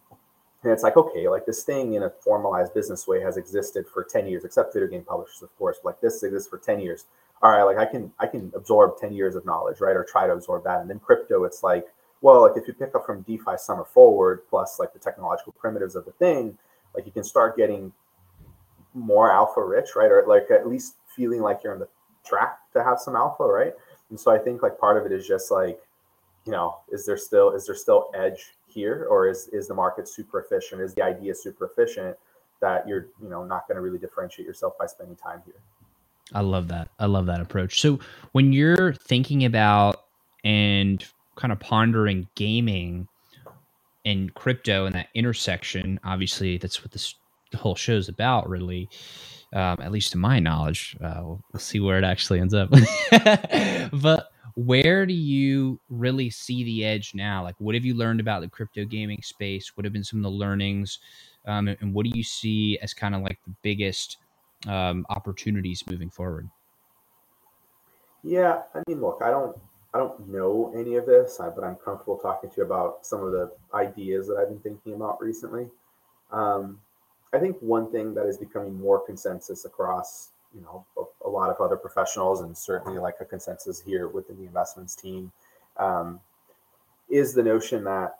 and 0.65 0.73
it's 0.73 0.83
like 0.83 0.97
okay 0.97 1.29
like 1.29 1.47
this 1.47 1.63
thing 1.63 1.95
in 1.95 2.03
a 2.03 2.11
formalized 2.11 2.75
business 2.75 3.07
way 3.07 3.21
has 3.21 3.37
existed 3.37 3.87
for 3.87 4.03
10 4.03 4.27
years 4.27 4.45
except 4.45 4.75
video 4.75 4.89
game 4.89 5.05
publishers 5.05 5.43
of 5.43 5.57
course 5.57 5.77
like 5.85 6.01
this 6.01 6.23
exists 6.25 6.49
for 6.49 6.59
10 6.59 6.81
years. 6.81 7.05
All 7.43 7.51
right 7.53 7.63
like 7.63 7.79
i 7.79 7.87
can 7.87 8.13
i 8.19 8.27
can 8.27 8.51
absorb 8.57 8.99
10 8.99 9.13
years 9.13 9.37
of 9.37 9.47
knowledge 9.47 9.81
right 9.81 9.97
or 9.97 10.03
try 10.05 10.27
to 10.27 10.33
absorb 10.33 10.65
that. 10.65 10.81
And 10.81 10.91
then 10.91 10.99
crypto 10.99 11.45
it's 11.45 11.63
like 11.63 11.87
well, 12.21 12.43
like 12.43 12.57
if 12.57 12.69
you 12.69 12.75
pick 12.75 12.95
up 12.95 13.07
from 13.07 13.23
DeFi 13.23 13.57
summer 13.57 13.85
forward, 13.85 14.43
plus 14.49 14.79
like 14.79 14.93
the 14.93 14.99
technological 14.99 15.53
primitives 15.53 15.97
of 15.97 16.05
the 16.05 16.13
thing, 16.13 16.57
like 16.95 17.07
you 17.07 17.13
can 17.13 17.25
start 17.25 17.57
getting 17.57 17.93
more 18.95 19.33
alpha 19.33 19.65
rich, 19.65 19.91
right? 19.97 20.11
Or 20.11 20.25
like 20.27 20.51
at 20.51 20.69
least 20.69 20.97
feeling 21.15 21.41
like 21.41 21.61
you're 21.63 21.73
on 21.73 21.79
the 21.79 21.89
track 22.25 22.59
to 22.75 22.85
have 22.85 22.99
some 22.99 23.17
alpha, 23.17 23.45
right? 23.45 23.73
And 24.11 24.19
so 24.19 24.31
I 24.31 24.39
think 24.39 24.63
like 24.63 24.79
part 24.79 24.97
of 24.97 25.11
it 25.11 25.13
is 25.13 25.27
just 25.27 25.51
like, 25.51 25.81
you 26.45 26.53
know, 26.53 26.79
is 26.91 27.07
there 27.07 27.17
still 27.17 27.53
is 27.53 27.67
there 27.67 27.75
still 27.75 28.11
edge 28.15 28.53
here, 28.67 29.07
or 29.11 29.29
is 29.29 29.49
is 29.53 29.69
the 29.69 29.75
market 29.75 30.09
super 30.09 30.41
efficient? 30.41 30.81
Is 30.81 30.95
the 30.95 31.03
idea 31.03 31.35
super 31.35 31.67
efficient 31.67 32.17
that 32.61 32.87
you're 32.89 33.09
you 33.23 33.29
know 33.29 33.45
not 33.45 33.69
going 33.69 33.77
to 33.77 33.83
really 33.83 33.99
differentiate 33.99 34.47
yourself 34.47 34.75
by 34.79 34.87
spending 34.87 35.17
time 35.17 35.43
here? 35.45 35.61
I 36.33 36.41
love 36.41 36.69
that. 36.69 36.89
I 36.99 37.07
love 37.07 37.27
that 37.27 37.41
approach. 37.41 37.81
So 37.81 37.99
when 38.33 38.53
you're 38.53 38.95
thinking 38.95 39.45
about 39.45 40.05
and 40.45 41.05
kind 41.41 41.53
of 41.53 41.61
pondering 41.61 42.29
gaming 42.35 43.09
and 44.05 44.33
crypto 44.35 44.87
and 44.87 44.95
that 44.95 45.09
intersection, 45.15 45.99
obviously 46.05 46.59
that's 46.59 46.83
what 46.83 46.93
this 46.93 47.15
whole 47.55 47.75
show 47.75 47.95
is 47.95 48.09
about, 48.09 48.49
really. 48.49 48.89
Um, 49.53 49.79
at 49.81 49.91
least 49.91 50.13
to 50.13 50.19
my 50.19 50.39
knowledge, 50.39 50.97
uh, 51.03 51.21
we'll, 51.23 51.41
we'll 51.53 51.61
see 51.61 51.81
where 51.81 51.99
it 51.99 52.05
actually 52.05 52.41
ends 52.41 52.55
up. 52.55 52.71
but 53.93 54.31
where 54.55 55.07
do 55.07 55.15
you 55.15 55.81
really 55.89 56.31
see 56.31 56.63
the 56.63 56.85
edge 56.85 57.15
now? 57.15 57.43
Like, 57.43 57.57
what 57.59 57.75
have 57.75 57.85
you 57.85 57.95
learned 57.95 58.21
about 58.21 58.43
the 58.43 58.49
crypto 58.49 58.85
gaming 58.85 59.23
space? 59.23 59.77
What 59.77 59.85
have 59.85 59.93
been 59.93 60.05
some 60.05 60.21
of 60.21 60.25
the 60.25 60.31
learnings? 60.31 61.01
Um, 61.47 61.69
and, 61.69 61.77
and, 61.81 61.95
what 61.95 62.05
do 62.05 62.13
you 62.15 62.23
see 62.23 62.79
as 62.83 62.93
kind 62.93 63.15
of 63.15 63.23
like 63.23 63.39
the 63.47 63.55
biggest 63.63 64.19
um, 64.69 65.07
opportunities 65.09 65.83
moving 65.91 66.11
forward? 66.11 66.49
Yeah, 68.23 68.61
I 68.75 68.83
mean, 68.87 69.01
look, 69.01 69.21
I 69.25 69.31
don't 69.31 69.57
I 69.93 69.99
don't 69.99 70.29
know 70.29 70.73
any 70.77 70.95
of 70.95 71.07
this, 71.07 71.39
but 71.39 71.65
I'm 71.65 71.77
comfortable 71.77 72.17
talking 72.17 72.49
to 72.51 72.57
you 72.59 72.63
about 72.63 73.05
some 73.05 73.25
of 73.25 73.33
the 73.33 73.51
ideas 73.75 74.29
that 74.29 74.37
I've 74.37 74.49
been 74.49 74.61
thinking 74.61 74.95
about 74.95 75.21
recently. 75.21 75.69
Um, 76.31 76.81
I 77.33 77.39
think 77.39 77.57
one 77.61 77.91
thing 77.91 78.15
that 78.15 78.27
is 78.27 78.39
becoming 78.39 78.79
more 78.79 79.05
consensus 79.05 79.65
across, 79.65 80.29
you 80.55 80.61
know, 80.63 80.85
a, 80.97 81.29
a, 81.29 81.31
lot 81.31 81.51
of 81.51 81.61
other 81.61 81.77
professionals, 81.77 82.41
and 82.41 82.57
certainly 82.57 82.99
like 82.99 83.17
a 83.21 83.25
consensus 83.25 83.81
here 83.81 84.07
within 84.09 84.37
the 84.37 84.45
investments 84.45 84.95
team, 84.95 85.33
um, 85.77 86.21
is 87.09 87.35
the 87.35 87.43
notion 87.43 87.83
that 87.85 88.20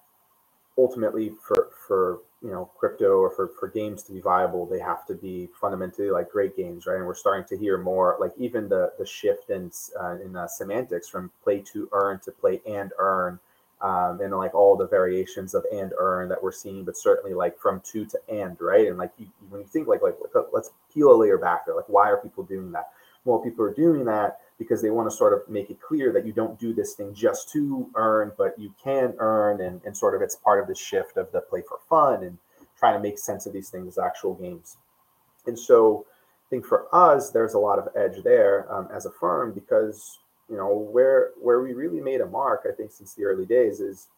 ultimately 0.81 1.33
for 1.47 1.69
for 1.87 2.21
you 2.43 2.51
know 2.51 2.71
crypto 2.79 3.19
or 3.19 3.31
for, 3.31 3.51
for 3.59 3.69
games 3.69 4.03
to 4.03 4.13
be 4.13 4.21
viable 4.21 4.65
they 4.65 4.79
have 4.79 5.07
to 5.07 5.15
be 5.15 5.49
fundamentally 5.61 6.11
like 6.11 6.31
great 6.31 6.57
games 6.57 6.87
right? 6.87 6.97
And 6.97 7.07
we're 7.07 7.15
starting 7.15 7.47
to 7.49 7.57
hear 7.63 7.77
more 7.77 8.17
like 8.19 8.33
even 8.39 8.69
the 8.69 8.93
the 8.99 9.07
shift 9.07 9.51
in 9.51 9.71
uh, 10.01 10.17
in 10.25 10.35
uh, 10.37 10.49
semantics 10.49 11.09
from 11.09 11.31
play 11.45 11.61
to 11.73 11.89
earn 11.93 12.19
to 12.21 12.33
play 12.33 12.61
and 12.67 12.93
earn 12.99 13.39
um, 13.83 14.21
and 14.21 14.35
like 14.35 14.55
all 14.55 14.77
the 14.77 14.87
variations 14.87 15.55
of 15.55 15.65
and 15.73 15.93
earn 15.99 16.29
that 16.29 16.43
we're 16.43 16.53
seeing 16.53 16.85
but 16.85 16.97
certainly 16.97 17.35
like 17.35 17.59
from 17.59 17.81
to 17.81 18.05
to 18.07 18.19
and 18.29 18.57
right? 18.61 18.89
And 18.89 18.97
like 18.97 19.13
you, 19.19 19.27
when 19.51 19.61
you 19.61 19.67
think 19.67 19.87
like 19.87 20.03
like 20.03 20.17
let's 20.53 20.71
peel 20.93 21.13
a 21.13 21.17
layer 21.17 21.39
back 21.39 21.67
there. 21.67 21.77
Like 21.77 21.89
why 21.89 22.09
are 22.11 22.17
people 22.17 22.45
doing 22.45 22.73
that? 22.73 22.91
Well 23.25 23.39
people 23.39 23.65
are 23.67 23.75
doing 23.75 24.05
that 24.07 24.41
because 24.61 24.83
they 24.83 24.91
want 24.91 25.11
to 25.11 25.17
sort 25.17 25.33
of 25.33 25.41
make 25.49 25.71
it 25.71 25.81
clear 25.81 26.13
that 26.13 26.27
you 26.27 26.35
don't 26.35 26.59
do 26.61 26.75
this 26.75 26.93
thing 26.93 27.15
just 27.15 27.51
to 27.51 27.89
earn, 27.95 28.31
but 28.37 28.57
you 28.59 28.75
can 28.85 29.15
earn, 29.19 29.63
and, 29.63 29.81
and 29.87 29.97
sort 29.97 30.15
of 30.15 30.21
it's 30.21 30.37
part 30.37 30.61
of 30.61 30.69
the 30.69 30.75
shift 30.75 31.17
of 31.17 31.33
the 31.33 31.41
play 31.41 31.63
for 31.67 31.79
fun 31.89 32.23
and 32.23 32.37
trying 32.79 32.93
to 32.93 33.01
make 33.01 33.19
sense 33.19 33.47
of 33.47 33.55
these 33.55 33.71
things 33.71 33.89
as 33.89 33.99
actual 33.99 34.35
games. 34.35 34.77
And 35.47 35.59
so 35.59 36.05
I 36.47 36.47
think 36.51 36.67
for 36.67 36.95
us, 36.95 37.31
there's 37.31 37.55
a 37.55 37.59
lot 37.59 37.79
of 37.79 37.89
edge 37.97 38.23
there 38.23 38.71
um, 38.71 38.87
as 38.95 39.07
a 39.07 39.11
firm 39.11 39.55
because 39.55 40.19
you 40.51 40.59
know 40.59 40.69
where 40.93 41.31
where 41.41 41.63
we 41.63 41.73
really 41.73 42.01
made 42.01 42.21
a 42.21 42.27
mark. 42.27 42.67
I 42.71 42.75
think 42.77 42.93
since 42.93 43.15
the 43.15 43.25
early 43.25 43.47
days 43.47 43.81
is 43.81 44.09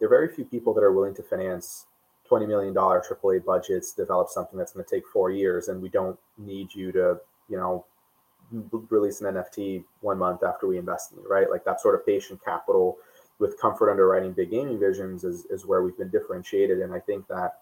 there 0.00 0.08
are 0.08 0.10
very 0.10 0.34
few 0.34 0.44
people 0.44 0.74
that 0.74 0.82
are 0.82 0.92
willing 0.92 1.14
to 1.14 1.22
finance 1.22 1.86
$20 2.28 2.48
million 2.48 2.74
AAA 2.74 3.44
budgets, 3.44 3.92
develop 3.92 4.28
something 4.28 4.58
that's 4.58 4.72
going 4.72 4.84
to 4.84 4.90
take 4.90 5.06
four 5.06 5.30
years, 5.30 5.68
and 5.68 5.80
we 5.80 5.88
don't 5.88 6.18
need 6.38 6.74
you 6.74 6.90
to, 6.92 7.20
you 7.48 7.56
know, 7.56 7.84
release 8.90 9.20
an 9.20 9.34
NFT 9.34 9.84
one 10.00 10.18
month 10.18 10.42
after 10.42 10.66
we 10.66 10.78
invest 10.78 11.12
in 11.12 11.18
you, 11.18 11.28
right? 11.28 11.50
Like 11.50 11.64
that 11.64 11.80
sort 11.80 11.94
of 11.94 12.04
patient 12.04 12.44
capital 12.44 12.98
with 13.38 13.60
comfort 13.60 13.90
underwriting 13.90 14.32
big 14.32 14.50
gaming 14.50 14.78
visions 14.78 15.24
is, 15.24 15.46
is 15.46 15.64
where 15.64 15.82
we've 15.82 15.96
been 15.96 16.10
differentiated. 16.10 16.80
And 16.80 16.92
I 16.92 17.00
think 17.00 17.26
that 17.28 17.60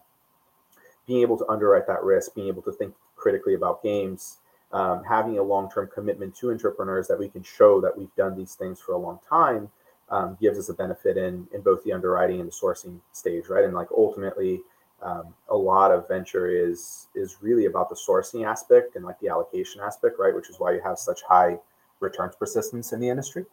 being 1.07 1.21
able 1.21 1.37
to 1.37 1.47
underwrite 1.47 1.87
that 1.87 2.03
risk, 2.03 2.35
being 2.35 2.47
able 2.47 2.61
to 2.63 2.71
think 2.71 2.93
critically 3.15 3.53
about 3.53 3.81
games, 3.81 4.37
um, 4.71 5.03
having 5.03 5.39
a 5.39 5.43
long-term 5.43 5.89
commitment 5.93 6.35
to 6.35 6.51
entrepreneurs 6.51 7.07
that 7.07 7.17
we 7.17 7.29
can 7.29 7.41
show 7.41 7.81
that 7.81 7.97
we've 7.97 8.13
done 8.15 8.35
these 8.35 8.53
things 8.55 8.79
for 8.79 8.91
a 8.91 8.97
long 8.97 9.19
time 9.27 9.69
um, 10.11 10.37
gives 10.39 10.57
us 10.57 10.69
a 10.69 10.73
benefit 10.73 11.17
in 11.17 11.47
in 11.53 11.61
both 11.61 11.83
the 11.83 11.93
underwriting 11.93 12.39
and 12.39 12.47
the 12.49 12.53
sourcing 12.53 12.99
stage, 13.11 13.47
right? 13.47 13.63
And 13.63 13.73
like 13.73 13.89
ultimately, 13.95 14.61
um, 15.01 15.33
a 15.49 15.55
lot 15.55 15.91
of 15.91 16.07
venture 16.07 16.47
is 16.49 17.07
is 17.15 17.37
really 17.41 17.65
about 17.65 17.89
the 17.89 17.95
sourcing 17.95 18.45
aspect 18.45 18.95
and 18.95 19.05
like 19.05 19.19
the 19.19 19.29
allocation 19.29 19.81
aspect, 19.81 20.17
right? 20.19 20.33
Which 20.35 20.49
is 20.49 20.59
why 20.59 20.73
you 20.73 20.81
have 20.83 20.97
such 20.97 21.21
high 21.23 21.57
returns 21.99 22.35
persistence 22.35 22.93
in 22.93 22.99
the 22.99 23.09
industry. 23.09 23.45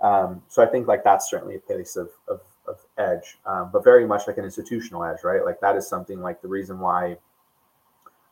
Um, 0.00 0.42
so 0.48 0.62
I 0.62 0.66
think 0.66 0.86
like 0.86 1.04
that's 1.04 1.30
certainly 1.30 1.56
a 1.56 1.60
place 1.60 1.96
of 1.96 2.10
of, 2.28 2.40
of 2.66 2.78
edge, 2.98 3.38
um, 3.46 3.70
but 3.72 3.84
very 3.84 4.06
much 4.06 4.26
like 4.26 4.38
an 4.38 4.44
institutional 4.44 5.04
edge, 5.04 5.18
right? 5.24 5.44
Like 5.44 5.60
that 5.60 5.76
is 5.76 5.88
something 5.88 6.20
like 6.20 6.42
the 6.42 6.48
reason 6.48 6.78
why 6.78 7.16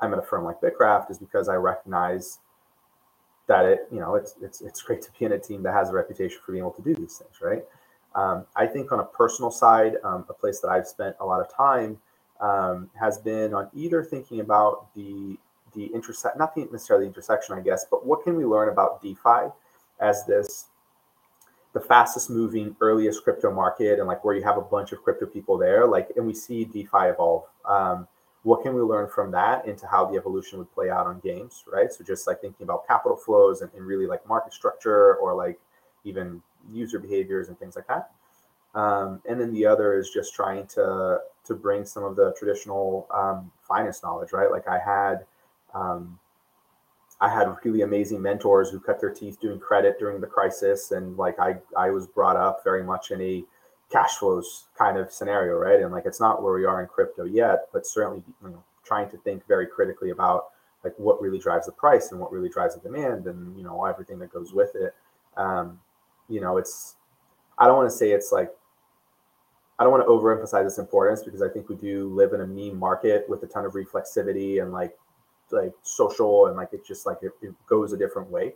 I'm 0.00 0.12
at 0.12 0.18
a 0.18 0.23
firm 0.23 0.44
like 0.44 0.61
Bitkraft 0.61 1.11
is 1.11 1.18
because 1.18 1.49
I 1.49 1.54
recognize 1.54 2.38
that 3.46 3.64
it, 3.64 3.88
you 3.92 4.00
know, 4.00 4.16
it's 4.16 4.35
it's 4.42 4.61
it's 4.61 4.82
great 4.82 5.02
to 5.02 5.11
be 5.18 5.25
in 5.25 5.32
a 5.32 5.38
team 5.38 5.62
that 5.62 5.73
has 5.73 5.90
a 5.90 5.92
reputation 5.92 6.38
for 6.44 6.52
being 6.52 6.64
able 6.64 6.73
to 6.73 6.82
do 6.82 6.94
these 6.94 7.16
things, 7.16 7.40
right? 7.40 7.64
Um, 8.14 8.46
I 8.56 8.66
think 8.66 8.92
on 8.92 9.00
a 9.00 9.04
personal 9.04 9.50
side, 9.50 9.96
um, 10.02 10.25
a 10.28 10.35
place 10.35 10.61
that 10.61 10.68
I've 10.68 10.87
spent 10.87 11.16
a 11.20 11.26
lot 11.26 11.40
of 11.40 11.54
time 11.54 11.99
um, 12.40 12.90
has 12.99 13.19
been 13.19 13.55
on 13.55 13.69
either 13.75 14.02
thinking 14.02 14.40
about 14.40 14.95
the 14.95 15.38
the 15.75 15.87
intersect, 15.95 16.38
not 16.38 16.55
the 16.55 16.64
necessarily 16.73 17.07
intersection, 17.07 17.55
I 17.57 17.61
guess, 17.61 17.87
but 17.90 18.07
what 18.07 18.25
can 18.25 18.37
we 18.37 18.45
learn 18.47 18.71
about 18.71 19.02
DeFi 19.02 19.52
as 20.00 20.25
this 20.26 20.66
the 21.75 21.81
fastest 21.81 22.31
moving, 22.31 22.75
earliest 22.81 23.23
crypto 23.23 23.52
market, 23.52 23.99
and 23.99 24.09
like 24.09 24.25
where 24.25 24.35
you 24.35 24.43
have 24.43 24.57
a 24.57 24.62
bunch 24.62 24.93
of 24.93 25.02
crypto 25.02 25.26
people 25.26 25.59
there, 25.59 25.87
like, 25.87 26.09
and 26.16 26.26
we 26.26 26.33
see 26.35 26.64
DeFi 26.64 27.09
evolve. 27.09 27.45
Um, 27.66 28.09
what 28.45 28.62
can 28.62 28.75
we 28.75 28.81
learn 28.81 29.09
from 29.09 29.31
that 29.33 29.66
into 29.66 29.87
how 29.87 30.07
the 30.07 30.16
evolution 30.16 30.59
would 30.59 30.73
play 30.73 30.88
out 30.88 31.07
on 31.07 31.21
games, 31.21 31.64
right? 31.71 31.93
So 31.93 32.05
just 32.05 32.26
like 32.26 32.40
thinking 32.40 32.64
about 32.64 32.87
capital 32.87 33.16
flows 33.16 33.61
and, 33.61 33.71
and 33.75 33.85
really 33.87 34.07
like 34.07 34.26
market 34.26 34.55
structure 34.55 35.16
or 35.16 35.35
like 35.35 35.59
even 36.05 36.40
user 36.73 36.99
behaviors 36.99 37.49
and 37.49 37.59
things 37.59 37.76
like 37.76 37.88
that. 37.88 38.11
Um, 38.75 39.21
and 39.28 39.40
then 39.40 39.52
the 39.52 39.66
other 39.66 39.99
is 39.99 40.11
just 40.11 40.33
trying 40.33 40.66
to 40.69 41.19
to 41.46 41.54
bring 41.54 41.84
some 41.84 42.04
of 42.04 42.16
the 42.16 42.34
traditional 42.38 43.06
um, 43.12 43.50
finance 43.62 44.02
knowledge, 44.02 44.32
right? 44.32 44.50
Like 44.50 44.68
I 44.68 44.78
had 44.78 45.26
um, 45.74 46.18
I 47.20 47.28
had 47.28 47.48
really 47.64 47.82
amazing 47.82 48.20
mentors 48.20 48.70
who 48.70 48.80
cut 48.80 49.00
their 49.00 49.10
teeth 49.10 49.40
doing 49.40 49.58
credit 49.58 49.98
during 49.98 50.20
the 50.20 50.26
crisis, 50.26 50.90
and 50.90 51.16
like 51.16 51.38
I 51.38 51.56
I 51.76 51.90
was 51.90 52.06
brought 52.06 52.36
up 52.36 52.62
very 52.64 52.82
much 52.82 53.10
in 53.10 53.20
a 53.20 53.44
cash 53.90 54.16
flows 54.16 54.64
kind 54.76 54.98
of 54.98 55.12
scenario, 55.12 55.54
right? 55.54 55.80
And 55.80 55.92
like 55.92 56.06
it's 56.06 56.20
not 56.20 56.42
where 56.42 56.54
we 56.54 56.64
are 56.64 56.82
in 56.82 56.88
crypto 56.88 57.24
yet, 57.24 57.68
but 57.72 57.86
certainly 57.86 58.22
you 58.42 58.50
know 58.50 58.62
trying 58.84 59.10
to 59.10 59.16
think 59.18 59.46
very 59.46 59.66
critically 59.66 60.10
about 60.10 60.46
like 60.84 60.94
what 60.98 61.20
really 61.20 61.38
drives 61.38 61.66
the 61.66 61.72
price 61.72 62.12
and 62.12 62.20
what 62.20 62.30
really 62.30 62.48
drives 62.48 62.74
the 62.74 62.80
demand 62.80 63.26
and 63.26 63.56
you 63.56 63.64
know 63.64 63.84
everything 63.84 64.18
that 64.18 64.32
goes 64.32 64.52
with 64.52 64.74
it. 64.74 64.94
Um, 65.36 65.80
you 66.28 66.40
know, 66.40 66.58
it's 66.58 66.96
I 67.58 67.66
don't 67.66 67.76
want 67.76 67.90
to 67.90 67.96
say 67.96 68.10
it's 68.10 68.32
like 68.32 68.50
I 69.78 69.85
don't 69.85 69.92
want 69.92 70.04
to 70.04 70.09
overemphasize 70.09 70.66
its 70.66 70.78
importance 70.78 71.23
because 71.23 71.42
I 71.42 71.49
think 71.49 71.68
we 71.68 71.76
do 71.76 72.09
live 72.09 72.33
in 72.33 72.40
a 72.40 72.47
meme 72.47 72.78
market 72.78 73.28
with 73.28 73.42
a 73.42 73.47
ton 73.47 73.66
of 73.66 73.73
reflexivity 73.73 74.62
and 74.62 74.73
like 74.73 74.97
like 75.52 75.73
social 75.83 76.47
and 76.47 76.56
like 76.56 76.73
it 76.73 76.85
just 76.85 77.06
like 77.06 77.18
it, 77.23 77.33
it 77.42 77.54
goes 77.66 77.92
a 77.92 77.97
different 77.97 78.30
way. 78.30 78.54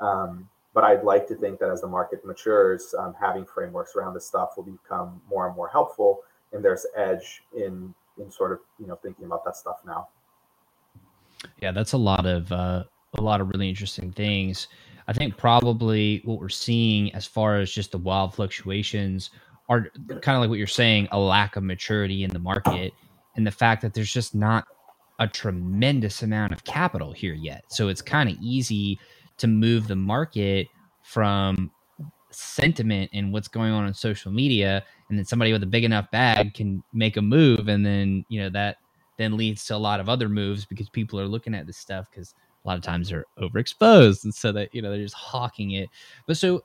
Um, 0.00 0.48
but 0.74 0.84
I'd 0.84 1.04
like 1.04 1.28
to 1.28 1.34
think 1.34 1.60
that 1.60 1.70
as 1.70 1.82
the 1.82 1.86
market 1.86 2.24
matures, 2.24 2.94
um, 2.98 3.14
having 3.20 3.44
frameworks 3.44 3.94
around 3.94 4.14
this 4.14 4.26
stuff 4.26 4.54
will 4.56 4.64
become 4.64 5.20
more 5.28 5.46
and 5.46 5.54
more 5.54 5.68
helpful. 5.68 6.20
And 6.52 6.64
there's 6.64 6.86
edge 6.96 7.42
in 7.54 7.94
in 8.18 8.30
sort 8.30 8.52
of 8.52 8.60
you 8.78 8.86
know 8.86 8.96
thinking 8.96 9.26
about 9.26 9.44
that 9.44 9.56
stuff 9.56 9.80
now. 9.86 10.08
Yeah, 11.60 11.72
that's 11.72 11.92
a 11.92 11.98
lot 11.98 12.26
of 12.26 12.50
uh, 12.50 12.84
a 13.14 13.20
lot 13.20 13.40
of 13.40 13.48
really 13.48 13.68
interesting 13.68 14.12
things. 14.12 14.68
I 15.08 15.12
think 15.12 15.36
probably 15.36 16.22
what 16.24 16.38
we're 16.38 16.48
seeing 16.48 17.12
as 17.14 17.26
far 17.26 17.58
as 17.58 17.70
just 17.70 17.92
the 17.92 17.98
wild 17.98 18.34
fluctuations 18.34 19.30
are 19.72 19.88
kind 20.20 20.36
of 20.36 20.40
like 20.40 20.50
what 20.50 20.58
you're 20.58 20.66
saying, 20.66 21.08
a 21.12 21.18
lack 21.18 21.56
of 21.56 21.62
maturity 21.62 22.24
in 22.24 22.30
the 22.30 22.38
market, 22.38 22.92
and 23.36 23.46
the 23.46 23.50
fact 23.50 23.80
that 23.82 23.94
there's 23.94 24.12
just 24.12 24.34
not 24.34 24.66
a 25.18 25.26
tremendous 25.26 26.22
amount 26.22 26.52
of 26.52 26.62
capital 26.64 27.12
here 27.12 27.32
yet. 27.32 27.64
So 27.68 27.88
it's 27.88 28.02
kind 28.02 28.28
of 28.28 28.36
easy 28.40 28.98
to 29.38 29.46
move 29.46 29.88
the 29.88 29.96
market 29.96 30.68
from 31.02 31.70
sentiment 32.30 33.10
and 33.14 33.32
what's 33.32 33.48
going 33.48 33.72
on 33.72 33.84
on 33.84 33.94
social 33.94 34.30
media 34.30 34.84
and 35.08 35.18
then 35.18 35.24
somebody 35.24 35.52
with 35.52 35.62
a 35.62 35.66
big 35.66 35.84
enough 35.84 36.10
bag 36.10 36.54
can 36.54 36.82
make 36.92 37.18
a 37.18 37.22
move 37.22 37.68
and 37.68 37.84
then 37.84 38.24
you 38.30 38.40
know 38.40 38.48
that 38.48 38.78
then 39.18 39.36
leads 39.36 39.66
to 39.66 39.76
a 39.76 39.76
lot 39.76 40.00
of 40.00 40.08
other 40.08 40.30
moves 40.30 40.64
because 40.64 40.88
people 40.88 41.20
are 41.20 41.26
looking 41.26 41.54
at 41.54 41.66
this 41.66 41.76
stuff 41.76 42.06
because 42.10 42.34
a 42.64 42.68
lot 42.68 42.78
of 42.78 42.82
times 42.82 43.10
they're 43.10 43.26
overexposed 43.38 44.24
and 44.24 44.34
so 44.34 44.50
that 44.50 44.74
you 44.74 44.80
know 44.80 44.90
they're 44.90 45.02
just 45.02 45.14
hawking 45.14 45.72
it 45.72 45.90
but 46.26 46.38
so 46.38 46.62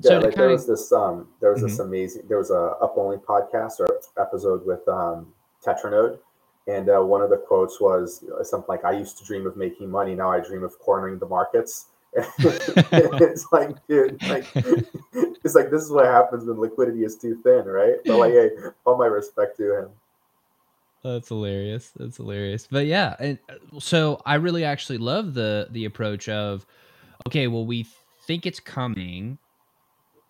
yeah, 0.00 0.08
so 0.10 0.18
like 0.20 0.34
there 0.34 0.48
was 0.48 0.66
this 0.66 0.92
um 0.92 1.28
there 1.40 1.50
was 1.50 1.60
mm-hmm. 1.60 1.68
this 1.68 1.78
amazing 1.78 2.22
there 2.28 2.38
was 2.38 2.50
a 2.50 2.74
up 2.82 2.94
only 2.96 3.16
podcast 3.16 3.80
or 3.80 3.88
episode 4.18 4.64
with 4.64 4.86
um 4.88 5.32
Tetranode 5.64 6.18
and 6.66 6.90
uh, 6.90 7.00
one 7.00 7.22
of 7.22 7.30
the 7.30 7.36
quotes 7.36 7.80
was 7.80 8.24
something 8.42 8.68
like 8.68 8.84
I 8.84 8.92
used 8.92 9.18
to 9.18 9.24
dream 9.24 9.46
of 9.46 9.56
making 9.56 9.90
money 9.90 10.14
now 10.14 10.30
I 10.30 10.40
dream 10.40 10.62
of 10.62 10.78
cornering 10.78 11.18
the 11.18 11.26
markets 11.26 11.86
it's 12.38 13.46
like, 13.52 13.86
dude, 13.86 14.20
like 14.28 14.46
it's 14.54 15.54
like 15.54 15.70
this 15.70 15.82
is 15.82 15.90
what 15.90 16.06
happens 16.06 16.44
when 16.44 16.58
liquidity 16.58 17.04
is 17.04 17.16
too 17.16 17.38
thin, 17.42 17.66
right? 17.66 17.96
But 18.04 18.18
like, 18.18 18.32
hey, 18.32 18.50
all 18.84 18.96
my 18.96 19.06
respect 19.06 19.56
to 19.58 19.80
him. 19.80 19.88
That's 21.04 21.28
hilarious. 21.28 21.92
That's 21.96 22.16
hilarious. 22.16 22.66
But 22.70 22.86
yeah, 22.86 23.14
and 23.20 23.38
uh, 23.48 23.78
so 23.78 24.20
I 24.26 24.34
really 24.36 24.64
actually 24.64 24.98
love 24.98 25.34
the 25.34 25.68
the 25.70 25.84
approach 25.84 26.28
of, 26.28 26.66
okay, 27.26 27.46
well, 27.46 27.66
we 27.66 27.86
think 28.22 28.46
it's 28.46 28.60
coming. 28.60 29.38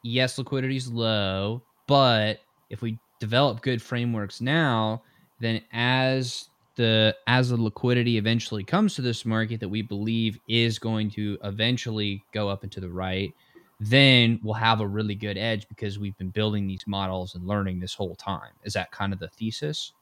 Yes, 0.02 0.38
liquidity 0.38 0.76
is 0.76 0.90
low, 0.90 1.62
but 1.86 2.40
if 2.70 2.82
we 2.82 2.98
develop 3.20 3.62
good 3.62 3.82
frameworks 3.82 4.40
now, 4.40 5.02
then 5.40 5.62
as 5.72 6.48
the 6.76 7.14
as 7.26 7.50
the 7.50 7.56
liquidity 7.56 8.18
eventually 8.18 8.62
comes 8.62 8.94
to 8.94 9.02
this 9.02 9.24
market 9.24 9.58
that 9.60 9.68
we 9.68 9.82
believe 9.82 10.38
is 10.48 10.78
going 10.78 11.10
to 11.10 11.36
eventually 11.42 12.22
go 12.32 12.48
up 12.48 12.62
and 12.62 12.70
to 12.72 12.80
the 12.80 12.88
right, 12.88 13.34
then 13.80 14.40
we'll 14.42 14.54
have 14.54 14.80
a 14.80 14.86
really 14.86 15.16
good 15.16 15.36
edge 15.36 15.68
because 15.68 15.98
we've 15.98 16.16
been 16.18 16.30
building 16.30 16.66
these 16.66 16.84
models 16.86 17.34
and 17.34 17.46
learning 17.46 17.80
this 17.80 17.94
whole 17.94 18.14
time. 18.14 18.52
Is 18.64 18.72
that 18.74 18.92
kind 18.92 19.12
of 19.12 19.18
the 19.18 19.28
thesis? 19.28 19.92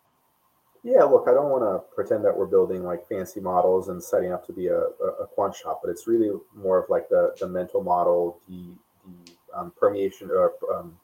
Yeah, 0.82 1.02
look, 1.02 1.26
I 1.28 1.32
don't 1.32 1.50
want 1.50 1.64
to 1.64 1.94
pretend 1.94 2.24
that 2.24 2.36
we're 2.36 2.46
building 2.46 2.84
like 2.84 3.08
fancy 3.08 3.40
models 3.40 3.88
and 3.88 4.02
setting 4.02 4.32
up 4.32 4.46
to 4.46 4.52
be 4.52 4.68
a, 4.68 4.78
a, 4.78 5.26
quant 5.34 5.54
shop, 5.54 5.80
but 5.82 5.90
it's 5.90 6.06
really 6.06 6.30
more 6.54 6.78
of 6.78 6.88
like 6.88 7.08
the, 7.08 7.34
the 7.40 7.48
mental 7.48 7.82
model, 7.82 8.38
the, 8.48 8.72
the 9.04 9.32
um, 9.56 9.72
permeation 9.78 10.30
or 10.30 10.52
um, 10.74 10.96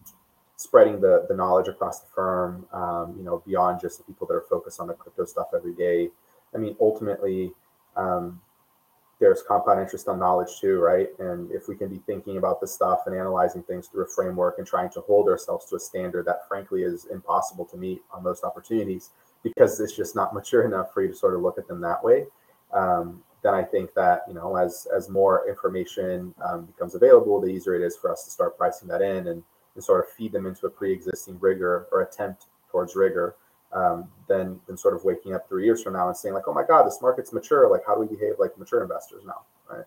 spreading 0.57 1.01
the 1.01 1.27
the 1.29 1.35
knowledge 1.35 1.69
across 1.69 2.01
the 2.01 2.09
firm, 2.15 2.67
um, 2.73 3.15
you 3.17 3.25
know, 3.25 3.43
beyond 3.47 3.81
just 3.81 3.99
the 3.99 4.05
people 4.05 4.27
that 4.27 4.35
are 4.35 4.45
focused 4.49 4.81
on 4.81 4.87
the 4.87 4.95
crypto 4.95 5.25
stuff 5.25 5.49
every 5.55 5.75
day. 5.75 6.11
I 6.55 6.59
mean, 6.59 6.77
ultimately, 6.81 7.53
um, 7.97 8.41
there's 9.23 9.43
compound 9.43 9.81
interest 9.81 10.09
on 10.09 10.19
knowledge 10.19 10.61
too, 10.61 10.79
right? 10.81 11.09
And 11.19 11.51
if 11.53 11.69
we 11.69 11.77
can 11.77 11.89
be 11.89 12.01
thinking 12.07 12.39
about 12.39 12.61
this 12.61 12.75
stuff 12.75 13.03
and 13.07 13.15
analyzing 13.15 13.63
things 13.63 13.87
through 13.87 14.05
a 14.05 14.09
framework 14.09 14.59
and 14.59 14.67
trying 14.67 14.91
to 14.91 15.01
hold 15.01 15.29
ourselves 15.29 15.67
to 15.67 15.77
a 15.77 15.81
standard 15.81 16.27
that, 16.27 16.49
frankly, 16.49 16.83
is 16.83 17.07
impossible 17.07 17.65
to 17.67 17.77
meet 17.77 18.03
on 18.13 18.25
most 18.25 18.43
opportunities 18.43 19.11
because 19.45 19.79
it's 19.81 19.97
just 19.97 20.17
not 20.17 20.35
mature 20.35 20.65
enough 20.65 20.93
for 20.93 21.03
you 21.03 21.09
to 21.09 21.15
sort 21.15 21.35
of 21.35 21.41
look 21.41 21.57
at 21.57 21.69
them 21.69 21.81
that 21.81 22.03
way. 22.03 22.27
Um, 22.73 23.23
then 23.43 23.55
I 23.55 23.63
think 23.65 23.93
that 23.95 24.23
you 24.29 24.35
know, 24.35 24.57
as 24.57 24.87
as 24.95 25.09
more 25.09 25.49
information 25.49 26.35
um, 26.49 26.67
becomes 26.67 26.95
available, 26.95 27.41
the 27.41 27.49
easier 27.49 27.75
it 27.75 27.85
is 27.85 27.97
for 27.97 28.11
us 28.11 28.25
to 28.25 28.31
start 28.31 28.57
pricing 28.57 28.89
that 28.89 29.03
in 29.03 29.29
and 29.29 29.43
and 29.75 29.83
sort 29.83 30.05
of 30.05 30.11
feed 30.13 30.33
them 30.33 30.47
into 30.47 30.67
a 30.67 30.71
pre-existing 30.71 31.39
rigor 31.41 31.87
or 31.93 32.03
attempt 32.03 32.47
towards 32.71 32.95
rigor 32.95 33.37
um, 33.73 34.09
than 34.29 34.61
than 34.67 34.77
sort 34.77 34.95
of 34.95 35.05
waking 35.05 35.35
up 35.35 35.49
three 35.49 35.65
years 35.65 35.83
from 35.83 35.95
now 35.95 36.09
and 36.09 36.17
saying 36.17 36.35
like, 36.35 36.47
oh 36.47 36.55
my 36.55 36.65
god, 36.65 36.85
this 36.85 37.01
market's 37.03 37.33
mature. 37.33 37.71
Like, 37.71 37.83
how 37.87 37.95
do 37.95 38.01
we 38.01 38.07
behave 38.07 38.35
like 38.39 38.57
mature 38.59 38.83
investors 38.83 39.23
now? 39.27 39.43
Right. 39.71 39.85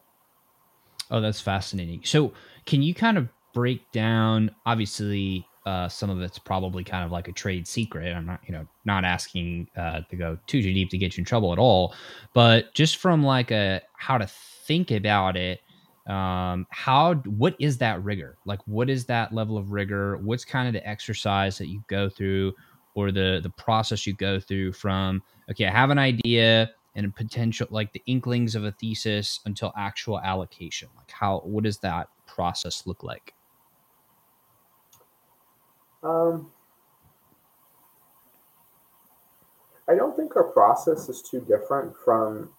Oh, 1.11 1.21
that's 1.21 1.41
fascinating. 1.41 2.01
So, 2.03 2.33
can 2.65 2.81
you 2.81 2.93
kind 2.93 3.17
of 3.17 3.29
break 3.53 3.91
down? 3.91 4.51
Obviously, 4.65 5.47
uh, 5.65 5.89
some 5.89 6.09
of 6.09 6.21
it's 6.21 6.37
probably 6.37 6.83
kind 6.83 7.03
of 7.03 7.11
like 7.11 7.27
a 7.27 7.31
trade 7.31 7.67
secret. 7.67 8.13
I'm 8.13 8.25
not, 8.25 8.39
you 8.45 8.53
know, 8.53 8.67
not 8.85 9.03
asking 9.03 9.67
uh, 9.75 10.01
to 10.09 10.15
go 10.15 10.37
too 10.47 10.61
deep 10.61 10.89
to 10.91 10.97
get 10.97 11.17
you 11.17 11.21
in 11.21 11.25
trouble 11.25 11.51
at 11.53 11.59
all, 11.59 11.95
but 12.33 12.73
just 12.73 12.97
from 12.97 13.23
like 13.23 13.51
a 13.51 13.81
how 13.93 14.17
to 14.17 14.27
think 14.27 14.91
about 14.91 15.35
it. 15.35 15.61
Um, 16.07 16.67
how 16.69 17.15
what 17.25 17.55
is 17.59 17.79
that 17.79 18.03
rigor? 18.03 18.37
Like, 18.45 18.59
what 18.67 18.91
is 18.91 19.05
that 19.05 19.33
level 19.33 19.57
of 19.57 19.71
rigor? 19.71 20.17
What's 20.17 20.45
kind 20.45 20.67
of 20.67 20.73
the 20.73 20.87
exercise 20.87 21.57
that 21.57 21.67
you 21.67 21.83
go 21.87 22.09
through, 22.09 22.53
or 22.93 23.11
the 23.11 23.39
the 23.41 23.49
process 23.49 24.05
you 24.05 24.13
go 24.13 24.39
through 24.39 24.73
from 24.73 25.23
okay, 25.49 25.65
I 25.65 25.71
have 25.71 25.89
an 25.89 25.97
idea 25.97 26.69
and 26.95 27.07
a 27.07 27.09
potential 27.09 27.67
like 27.71 27.91
the 27.91 28.03
inklings 28.05 28.55
of 28.55 28.65
a 28.65 28.71
thesis 28.71 29.39
until 29.45 29.73
actual 29.75 30.19
allocation. 30.19 30.89
Like, 30.95 31.09
how 31.09 31.39
what 31.39 31.63
does 31.63 31.79
that 31.79 32.09
process 32.27 32.85
look 32.85 33.03
like? 33.03 33.34
Um, 36.05 36.51
I 39.89 39.95
don't 39.95 40.15
think 40.15 40.35
our 40.35 40.43
process 40.51 41.09
is 41.09 41.21
too 41.21 41.41
different 41.41 41.95
from 42.03 42.49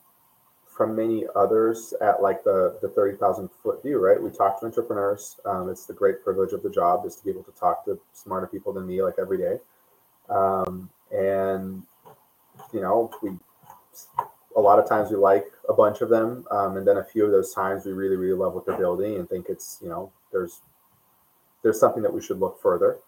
from 0.66 0.94
many 0.94 1.24
others 1.34 1.94
at 2.02 2.20
like 2.20 2.44
the 2.44 2.78
the 2.82 2.88
thirty 2.88 3.16
thousand 3.16 3.48
foot 3.62 3.82
view, 3.82 3.98
right? 3.98 4.20
We 4.20 4.30
talk 4.30 4.60
to 4.60 4.66
entrepreneurs. 4.66 5.36
Um, 5.44 5.70
it's 5.70 5.86
the 5.86 5.94
great 5.94 6.22
privilege 6.24 6.52
of 6.52 6.62
the 6.62 6.70
job 6.70 7.06
is 7.06 7.16
to 7.16 7.24
be 7.24 7.30
able 7.30 7.44
to 7.44 7.52
talk 7.52 7.84
to 7.86 7.98
smarter 8.12 8.48
people 8.48 8.72
than 8.72 8.86
me 8.86 9.02
like 9.02 9.14
every 9.18 9.38
day, 9.38 9.58
um, 10.28 10.90
and 11.12 11.82
you 12.72 12.80
know 12.80 13.12
we 13.22 13.30
a 14.56 14.60
lot 14.60 14.78
of 14.78 14.88
times 14.88 15.10
we 15.10 15.16
like 15.16 15.46
a 15.68 15.72
bunch 15.72 16.00
of 16.00 16.08
them, 16.08 16.46
um, 16.50 16.76
and 16.76 16.86
then 16.86 16.96
a 16.96 17.04
few 17.04 17.24
of 17.24 17.30
those 17.30 17.54
times 17.54 17.84
we 17.86 17.92
really 17.92 18.16
really 18.16 18.36
love 18.38 18.54
what 18.54 18.66
they're 18.66 18.76
building 18.76 19.16
and 19.16 19.28
think 19.28 19.46
it's 19.48 19.78
you 19.82 19.88
know 19.88 20.12
there's 20.32 20.60
there's 21.62 21.80
something 21.80 22.02
that 22.02 22.12
we 22.12 22.22
should 22.22 22.40
look 22.40 22.60
further. 22.60 22.98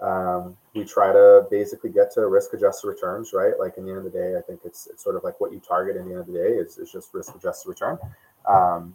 Um, 0.00 0.56
we 0.74 0.84
try 0.84 1.12
to 1.12 1.46
basically 1.50 1.90
get 1.90 2.12
to 2.12 2.26
risk 2.26 2.52
adjusted 2.52 2.86
returns, 2.86 3.32
right? 3.32 3.54
Like 3.58 3.78
in 3.78 3.84
the 3.84 3.90
end 3.90 3.98
of 3.98 4.04
the 4.04 4.10
day, 4.10 4.36
I 4.36 4.42
think 4.42 4.60
it's, 4.64 4.86
it's 4.88 5.02
sort 5.02 5.16
of 5.16 5.24
like 5.24 5.40
what 5.40 5.52
you 5.52 5.60
target 5.60 5.96
in 5.96 6.04
the 6.04 6.10
end 6.10 6.20
of 6.20 6.26
the 6.26 6.34
day 6.34 6.48
is, 6.48 6.76
is 6.76 6.92
just 6.92 7.14
risk 7.14 7.34
adjusted 7.34 7.68
return 7.68 7.98
um, 8.46 8.94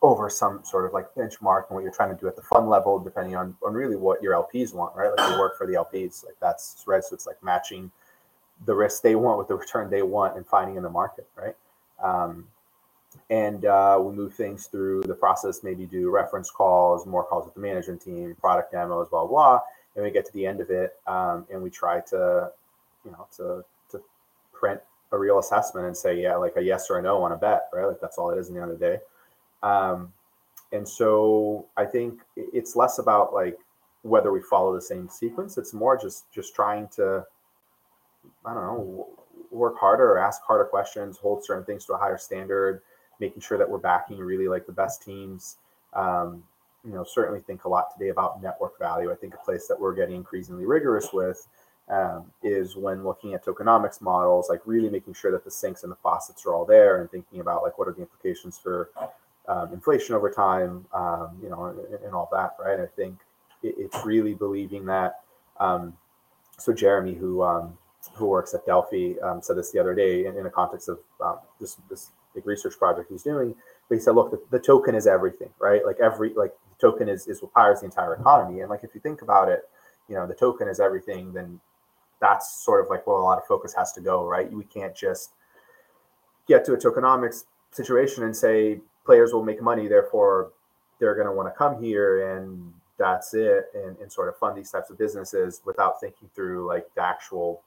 over 0.00 0.30
some 0.30 0.60
sort 0.64 0.86
of 0.86 0.92
like 0.92 1.12
benchmark 1.16 1.64
and 1.68 1.74
what 1.74 1.82
you're 1.82 1.92
trying 1.92 2.14
to 2.14 2.20
do 2.20 2.28
at 2.28 2.36
the 2.36 2.42
fund 2.42 2.68
level, 2.68 3.00
depending 3.00 3.34
on, 3.34 3.56
on 3.66 3.74
really 3.74 3.96
what 3.96 4.22
your 4.22 4.34
LPs 4.34 4.72
want, 4.72 4.94
right? 4.94 5.10
Like 5.16 5.28
you 5.30 5.38
work 5.38 5.58
for 5.58 5.66
the 5.66 5.74
LPs, 5.74 6.24
like 6.24 6.36
that's 6.40 6.84
right. 6.86 7.02
So 7.02 7.14
it's 7.14 7.26
like 7.26 7.42
matching 7.42 7.90
the 8.64 8.74
risk 8.74 9.02
they 9.02 9.16
want 9.16 9.38
with 9.38 9.48
the 9.48 9.56
return 9.56 9.90
they 9.90 10.02
want 10.02 10.36
and 10.36 10.46
finding 10.46 10.76
in 10.76 10.84
the 10.84 10.90
market, 10.90 11.26
right? 11.36 11.56
Um, 12.00 12.46
and 13.28 13.64
uh, 13.64 13.98
we 14.00 14.14
move 14.14 14.34
things 14.34 14.66
through 14.66 15.02
the 15.02 15.14
process, 15.14 15.64
maybe 15.64 15.84
do 15.84 16.10
reference 16.10 16.48
calls, 16.48 17.06
more 17.06 17.24
calls 17.24 17.44
with 17.44 17.54
the 17.54 17.60
management 17.60 18.02
team, 18.02 18.36
product 18.40 18.70
demos, 18.70 19.08
blah, 19.08 19.26
blah 19.26 19.60
and 19.98 20.04
we 20.04 20.12
get 20.12 20.24
to 20.24 20.32
the 20.32 20.46
end 20.46 20.60
of 20.60 20.70
it 20.70 20.92
um, 21.08 21.44
and 21.52 21.60
we 21.60 21.68
try 21.68 22.00
to 22.00 22.50
you 23.04 23.10
know 23.10 23.26
to 23.36 23.64
to 23.90 24.00
print 24.52 24.80
a 25.10 25.18
real 25.18 25.40
assessment 25.40 25.86
and 25.86 25.96
say 25.96 26.22
yeah 26.22 26.36
like 26.36 26.54
a 26.56 26.62
yes 26.62 26.88
or 26.88 26.98
a 26.98 27.02
no 27.02 27.20
on 27.20 27.32
a 27.32 27.36
bet 27.36 27.68
right? 27.74 27.84
Like 27.84 28.00
that's 28.00 28.16
all 28.16 28.30
it 28.30 28.38
is 28.38 28.48
in 28.48 28.54
the 28.54 28.62
end 28.62 28.70
of 28.70 28.78
the 28.78 28.86
day. 28.86 28.98
Um, 29.62 30.12
and 30.72 30.86
so 30.86 31.66
i 31.78 31.84
think 31.84 32.20
it's 32.36 32.76
less 32.76 32.98
about 32.98 33.32
like 33.32 33.58
whether 34.02 34.32
we 34.32 34.40
follow 34.40 34.74
the 34.74 34.80
same 34.80 35.08
sequence. 35.08 35.58
It's 35.58 35.74
more 35.74 35.96
just 35.96 36.30
just 36.32 36.54
trying 36.54 36.88
to 36.96 37.24
i 38.46 38.54
don't 38.54 38.62
know 38.62 39.08
work 39.50 39.76
harder 39.78 40.12
or 40.12 40.18
ask 40.18 40.42
harder 40.42 40.64
questions 40.64 41.16
hold 41.16 41.44
certain 41.44 41.64
things 41.64 41.86
to 41.86 41.94
a 41.94 41.98
higher 41.98 42.18
standard 42.18 42.82
making 43.18 43.40
sure 43.40 43.56
that 43.58 43.68
we're 43.68 43.78
backing 43.78 44.18
really 44.18 44.46
like 44.46 44.66
the 44.66 44.72
best 44.72 45.02
teams 45.02 45.56
um, 45.94 46.44
you 46.84 46.92
know 46.92 47.04
certainly 47.04 47.40
think 47.40 47.64
a 47.64 47.68
lot 47.68 47.92
today 47.96 48.10
about 48.10 48.42
network 48.42 48.78
value. 48.78 49.10
I 49.10 49.14
think 49.14 49.34
a 49.34 49.38
place 49.38 49.66
that 49.68 49.78
we're 49.78 49.94
getting 49.94 50.16
increasingly 50.16 50.64
rigorous 50.64 51.12
with 51.12 51.46
um, 51.88 52.26
is 52.42 52.76
when 52.76 53.04
looking 53.04 53.34
at 53.34 53.44
tokenomics 53.44 54.00
models, 54.00 54.48
like 54.48 54.60
really 54.64 54.90
making 54.90 55.14
sure 55.14 55.32
that 55.32 55.44
the 55.44 55.50
sinks 55.50 55.82
and 55.82 55.92
the 55.92 55.96
faucets 55.96 56.44
are 56.46 56.54
all 56.54 56.64
there, 56.64 57.00
and 57.00 57.10
thinking 57.10 57.40
about 57.40 57.62
like 57.62 57.78
what 57.78 57.88
are 57.88 57.92
the 57.92 58.02
implications 58.02 58.58
for 58.58 58.90
um, 59.48 59.72
inflation 59.72 60.14
over 60.14 60.30
time, 60.30 60.86
um, 60.92 61.38
you 61.42 61.48
know, 61.48 61.66
and, 61.66 62.04
and, 62.04 62.14
all 62.14 62.28
that, 62.32 62.56
right? 62.62 62.78
I 62.78 62.86
think 62.86 63.18
it, 63.62 63.74
it's 63.78 64.04
really 64.04 64.34
believing 64.34 64.84
that. 64.86 65.20
Um, 65.58 65.96
so 66.58 66.74
Jeremy, 66.74 67.14
who 67.14 67.42
um, 67.42 67.78
who 68.14 68.26
works 68.26 68.54
at 68.54 68.66
Delphi, 68.66 69.14
um, 69.22 69.40
said 69.42 69.56
this 69.56 69.70
the 69.70 69.78
other 69.78 69.94
day 69.94 70.26
in, 70.26 70.36
in 70.36 70.44
the 70.44 70.50
context 70.50 70.88
of 70.88 70.98
this 71.58 71.76
this 71.88 72.10
big 72.34 72.46
research 72.46 72.78
project 72.78 73.10
he's 73.10 73.22
doing. 73.22 73.54
But 73.88 73.94
he 73.96 74.00
said, 74.00 74.14
look, 74.14 74.30
the, 74.30 74.40
the 74.50 74.62
token 74.62 74.94
is 74.94 75.06
everything, 75.06 75.50
right? 75.58 75.84
Like 75.84 75.96
every 75.98 76.34
like 76.34 76.54
token 76.80 77.08
is, 77.08 77.26
is 77.26 77.42
what 77.42 77.52
powers 77.54 77.80
the 77.80 77.86
entire 77.86 78.14
economy. 78.14 78.60
And 78.60 78.70
like 78.70 78.84
if 78.84 78.94
you 78.94 79.00
think 79.00 79.22
about 79.22 79.48
it, 79.48 79.68
you 80.08 80.14
know, 80.14 80.26
the 80.26 80.34
token 80.34 80.68
is 80.68 80.80
everything, 80.80 81.32
then 81.32 81.60
that's 82.20 82.64
sort 82.64 82.82
of 82.82 82.90
like 82.90 83.06
where 83.06 83.16
a 83.16 83.22
lot 83.22 83.38
of 83.38 83.44
focus 83.46 83.74
has 83.74 83.92
to 83.92 84.00
go, 84.00 84.26
right? 84.26 84.50
We 84.50 84.64
can't 84.64 84.94
just 84.94 85.32
get 86.46 86.64
to 86.64 86.72
a 86.72 86.76
tokenomics 86.76 87.44
situation 87.70 88.24
and 88.24 88.34
say 88.34 88.80
players 89.04 89.32
will 89.32 89.44
make 89.44 89.62
money, 89.62 89.88
therefore 89.88 90.52
they're 90.98 91.14
going 91.14 91.26
to 91.26 91.32
want 91.32 91.48
to 91.48 91.56
come 91.56 91.82
here 91.82 92.36
and 92.36 92.72
that's 92.98 93.32
it 93.34 93.66
and, 93.74 93.96
and 93.98 94.10
sort 94.10 94.28
of 94.28 94.36
fund 94.36 94.56
these 94.56 94.70
types 94.70 94.90
of 94.90 94.98
businesses 94.98 95.62
without 95.64 96.00
thinking 96.00 96.28
through 96.34 96.66
like 96.66 96.86
the 96.96 97.02
actual 97.02 97.62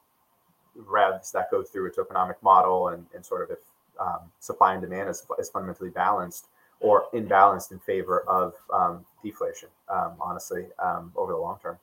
revs 0.74 1.32
that 1.32 1.50
go 1.50 1.62
through 1.62 1.86
a 1.86 1.90
tokenomic 1.90 2.34
model 2.42 2.88
and, 2.88 3.06
and 3.14 3.24
sort 3.24 3.42
of 3.42 3.50
if 3.50 3.58
um, 3.98 4.20
supply 4.40 4.74
and 4.74 4.82
demand 4.82 5.08
is, 5.08 5.24
is 5.38 5.48
fundamentally 5.48 5.90
balanced 5.90 6.48
or 6.82 7.06
imbalanced 7.14 7.72
in 7.72 7.78
favor 7.78 8.28
of 8.28 8.54
um, 8.74 9.04
deflation, 9.24 9.68
um, 9.88 10.14
honestly, 10.20 10.66
um, 10.82 11.12
over 11.16 11.32
the 11.32 11.38
long 11.38 11.58
term. 11.62 11.78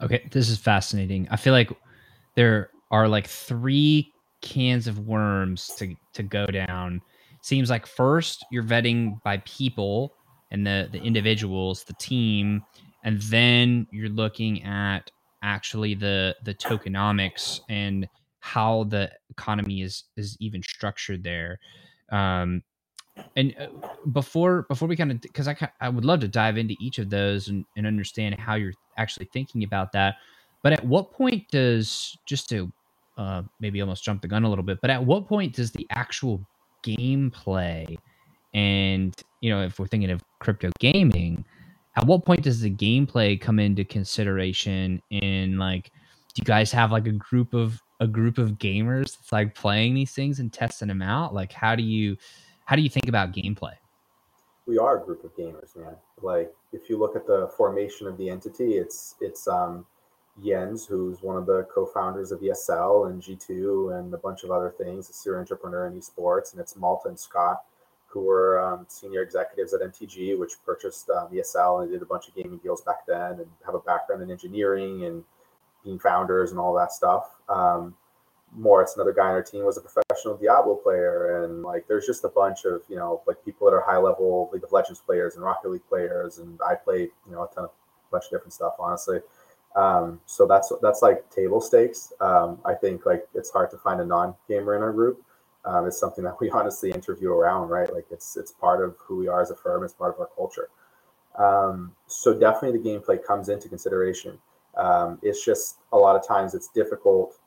Okay, 0.00 0.28
this 0.30 0.48
is 0.48 0.58
fascinating. 0.58 1.28
I 1.30 1.36
feel 1.36 1.52
like 1.52 1.70
there 2.34 2.70
are 2.90 3.08
like 3.08 3.26
three 3.26 4.12
cans 4.40 4.88
of 4.88 4.98
worms 4.98 5.68
to, 5.76 5.94
to 6.14 6.22
go 6.22 6.46
down. 6.46 7.00
Seems 7.40 7.70
like 7.70 7.86
first 7.86 8.44
you're 8.50 8.64
vetting 8.64 9.22
by 9.22 9.38
people 9.38 10.12
and 10.50 10.66
the, 10.66 10.88
the 10.90 11.00
individuals, 11.00 11.84
the 11.84 11.94
team, 11.94 12.62
and 13.04 13.20
then 13.22 13.86
you're 13.90 14.08
looking 14.08 14.62
at 14.64 15.10
actually 15.42 15.94
the 15.94 16.36
the 16.44 16.54
tokenomics 16.54 17.60
and 17.68 18.06
how 18.38 18.84
the 18.84 19.10
economy 19.30 19.82
is 19.82 20.04
is 20.16 20.36
even 20.40 20.62
structured 20.62 21.24
there. 21.24 21.58
Um, 22.10 22.62
and 23.36 23.54
uh, 23.58 23.66
before 24.12 24.62
before 24.62 24.88
we 24.88 24.96
kind 24.96 25.10
of 25.10 25.20
because 25.20 25.48
I 25.48 25.56
I 25.80 25.88
would 25.88 26.04
love 26.04 26.20
to 26.20 26.28
dive 26.28 26.56
into 26.56 26.74
each 26.80 26.98
of 26.98 27.10
those 27.10 27.48
and, 27.48 27.64
and 27.76 27.86
understand 27.86 28.38
how 28.38 28.54
you're 28.54 28.74
actually 28.96 29.26
thinking 29.32 29.64
about 29.64 29.92
that. 29.92 30.16
But 30.62 30.72
at 30.72 30.84
what 30.84 31.12
point 31.12 31.48
does 31.50 32.16
just 32.26 32.48
to 32.50 32.72
uh, 33.18 33.42
maybe 33.60 33.80
almost 33.80 34.04
jump 34.04 34.22
the 34.22 34.28
gun 34.28 34.44
a 34.44 34.48
little 34.48 34.64
bit, 34.64 34.80
but 34.80 34.90
at 34.90 35.04
what 35.04 35.26
point 35.26 35.54
does 35.54 35.72
the 35.72 35.86
actual 35.90 36.40
gameplay 36.84 37.98
and 38.54 39.14
you 39.40 39.50
know 39.50 39.62
if 39.62 39.78
we're 39.78 39.86
thinking 39.86 40.10
of 40.10 40.22
crypto 40.40 40.70
gaming, 40.78 41.44
at 41.96 42.06
what 42.06 42.24
point 42.24 42.42
does 42.42 42.60
the 42.60 42.70
gameplay 42.70 43.40
come 43.40 43.58
into 43.58 43.84
consideration 43.84 45.02
in 45.10 45.58
like 45.58 45.90
do 46.34 46.40
you 46.40 46.44
guys 46.44 46.72
have 46.72 46.90
like 46.92 47.06
a 47.06 47.12
group 47.12 47.54
of 47.54 47.80
a 48.00 48.06
group 48.06 48.38
of 48.38 48.52
gamers 48.52 49.16
that's 49.16 49.32
like 49.32 49.54
playing 49.54 49.94
these 49.94 50.12
things 50.12 50.40
and 50.40 50.52
testing 50.52 50.88
them 50.88 51.02
out 51.02 51.34
like 51.34 51.52
how 51.52 51.76
do 51.76 51.82
you 51.82 52.16
how 52.64 52.76
do 52.76 52.82
you 52.82 52.90
think 52.90 53.08
about 53.08 53.32
gameplay? 53.32 53.74
We 54.66 54.78
are 54.78 55.02
a 55.02 55.04
group 55.04 55.24
of 55.24 55.36
gamers, 55.36 55.76
man. 55.76 55.96
Like 56.20 56.52
if 56.72 56.88
you 56.88 56.98
look 56.98 57.16
at 57.16 57.26
the 57.26 57.50
formation 57.56 58.06
of 58.06 58.16
the 58.16 58.30
entity, 58.30 58.74
it's 58.74 59.16
it's 59.20 59.48
um, 59.48 59.84
Jens, 60.42 60.86
who's 60.86 61.20
one 61.22 61.36
of 61.36 61.46
the 61.46 61.66
co-founders 61.74 62.32
of 62.32 62.40
ESL 62.40 63.10
and 63.10 63.20
G2 63.22 63.98
and 63.98 64.14
a 64.14 64.18
bunch 64.18 64.44
of 64.44 64.50
other 64.50 64.70
things, 64.70 65.10
a 65.10 65.12
serial 65.12 65.40
entrepreneur 65.40 65.86
in 65.88 65.94
esports, 65.94 66.52
and 66.52 66.60
it's 66.60 66.76
Malte 66.76 67.08
and 67.08 67.18
Scott, 67.18 67.64
who 68.06 68.20
were 68.20 68.60
um, 68.60 68.86
senior 68.88 69.22
executives 69.22 69.74
at 69.74 69.80
MTG, 69.80 70.38
which 70.38 70.52
purchased 70.64 71.10
um, 71.10 71.28
ESL 71.32 71.82
and 71.82 71.90
did 71.90 72.02
a 72.02 72.06
bunch 72.06 72.28
of 72.28 72.34
gaming 72.34 72.58
deals 72.58 72.82
back 72.82 73.04
then, 73.06 73.32
and 73.32 73.46
have 73.66 73.74
a 73.74 73.80
background 73.80 74.22
in 74.22 74.30
engineering 74.30 75.04
and 75.04 75.24
being 75.84 75.98
founders 75.98 76.50
and 76.50 76.60
all 76.60 76.72
that 76.74 76.92
stuff. 76.92 77.30
Um, 77.48 77.94
Moritz, 78.54 78.96
another 78.96 79.12
guy 79.12 79.28
on 79.28 79.30
our 79.30 79.42
team, 79.42 79.64
was 79.64 79.78
a 79.78 79.80
professional 79.80 80.36
Diablo 80.36 80.74
player, 80.74 81.44
and 81.44 81.62
like 81.62 81.86
there's 81.88 82.06
just 82.06 82.24
a 82.24 82.28
bunch 82.28 82.64
of 82.64 82.82
you 82.88 82.96
know 82.96 83.22
like 83.26 83.42
people 83.44 83.66
that 83.68 83.74
are 83.74 83.80
high 83.80 83.98
level 83.98 84.50
League 84.52 84.64
of 84.64 84.72
Legends 84.72 85.00
players 85.00 85.36
and 85.36 85.44
Rocket 85.44 85.70
League 85.70 85.86
players, 85.88 86.38
and 86.38 86.60
I 86.66 86.74
played 86.74 87.10
you 87.26 87.32
know 87.32 87.44
a 87.44 87.54
ton 87.54 87.64
of 87.64 87.70
bunch 88.12 88.26
of 88.26 88.30
different 88.30 88.52
stuff, 88.52 88.74
honestly. 88.78 89.20
Um, 89.74 90.20
so 90.26 90.46
that's 90.46 90.72
that's 90.82 91.02
like 91.02 91.28
table 91.30 91.60
stakes. 91.60 92.12
Um, 92.20 92.58
I 92.64 92.74
think 92.74 93.06
like 93.06 93.26
it's 93.34 93.50
hard 93.50 93.70
to 93.70 93.78
find 93.78 94.00
a 94.00 94.06
non 94.06 94.34
gamer 94.46 94.76
in 94.76 94.82
our 94.82 94.92
group. 94.92 95.22
Um, 95.64 95.86
it's 95.86 95.98
something 95.98 96.22
that 96.24 96.38
we 96.40 96.50
honestly 96.52 96.90
interview 96.90 97.30
around, 97.30 97.70
right? 97.70 97.92
Like 97.92 98.06
it's 98.10 98.36
it's 98.36 98.52
part 98.52 98.84
of 98.84 98.96
who 98.98 99.16
we 99.16 99.28
are 99.28 99.40
as 99.40 99.50
a 99.50 99.56
firm. 99.56 99.82
It's 99.82 99.94
part 99.94 100.14
of 100.14 100.20
our 100.20 100.28
culture. 100.36 100.68
Um, 101.38 101.92
so 102.06 102.38
definitely 102.38 102.78
the 102.78 102.88
gameplay 102.88 103.24
comes 103.24 103.48
into 103.48 103.68
consideration. 103.68 104.38
Um, 104.76 105.18
it's 105.22 105.44
just 105.44 105.78
a 105.92 105.96
lot 105.96 106.16
of 106.16 106.26
times 106.26 106.54
it's 106.54 106.68
difficult 106.68 107.38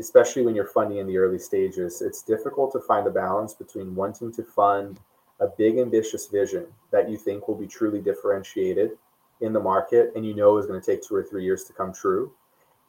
especially 0.00 0.42
when 0.42 0.54
you're 0.54 0.66
funding 0.66 0.98
in 0.98 1.06
the 1.06 1.18
early 1.18 1.38
stages, 1.38 2.02
it's 2.02 2.22
difficult 2.22 2.72
to 2.72 2.80
find 2.80 3.06
a 3.06 3.10
balance 3.10 3.54
between 3.54 3.94
wanting 3.94 4.32
to 4.32 4.42
fund 4.42 5.00
a 5.40 5.46
big, 5.46 5.78
ambitious 5.78 6.26
vision 6.26 6.66
that 6.90 7.08
you 7.08 7.16
think 7.16 7.46
will 7.46 7.54
be 7.54 7.66
truly 7.66 8.00
differentiated 8.00 8.92
in 9.40 9.52
the 9.52 9.60
market 9.60 10.12
and 10.16 10.26
you 10.26 10.34
know 10.34 10.58
is 10.58 10.66
going 10.66 10.80
to 10.80 10.84
take 10.84 11.02
two 11.02 11.14
or 11.14 11.22
three 11.22 11.44
years 11.44 11.64
to 11.64 11.72
come 11.72 11.92
true 11.92 12.32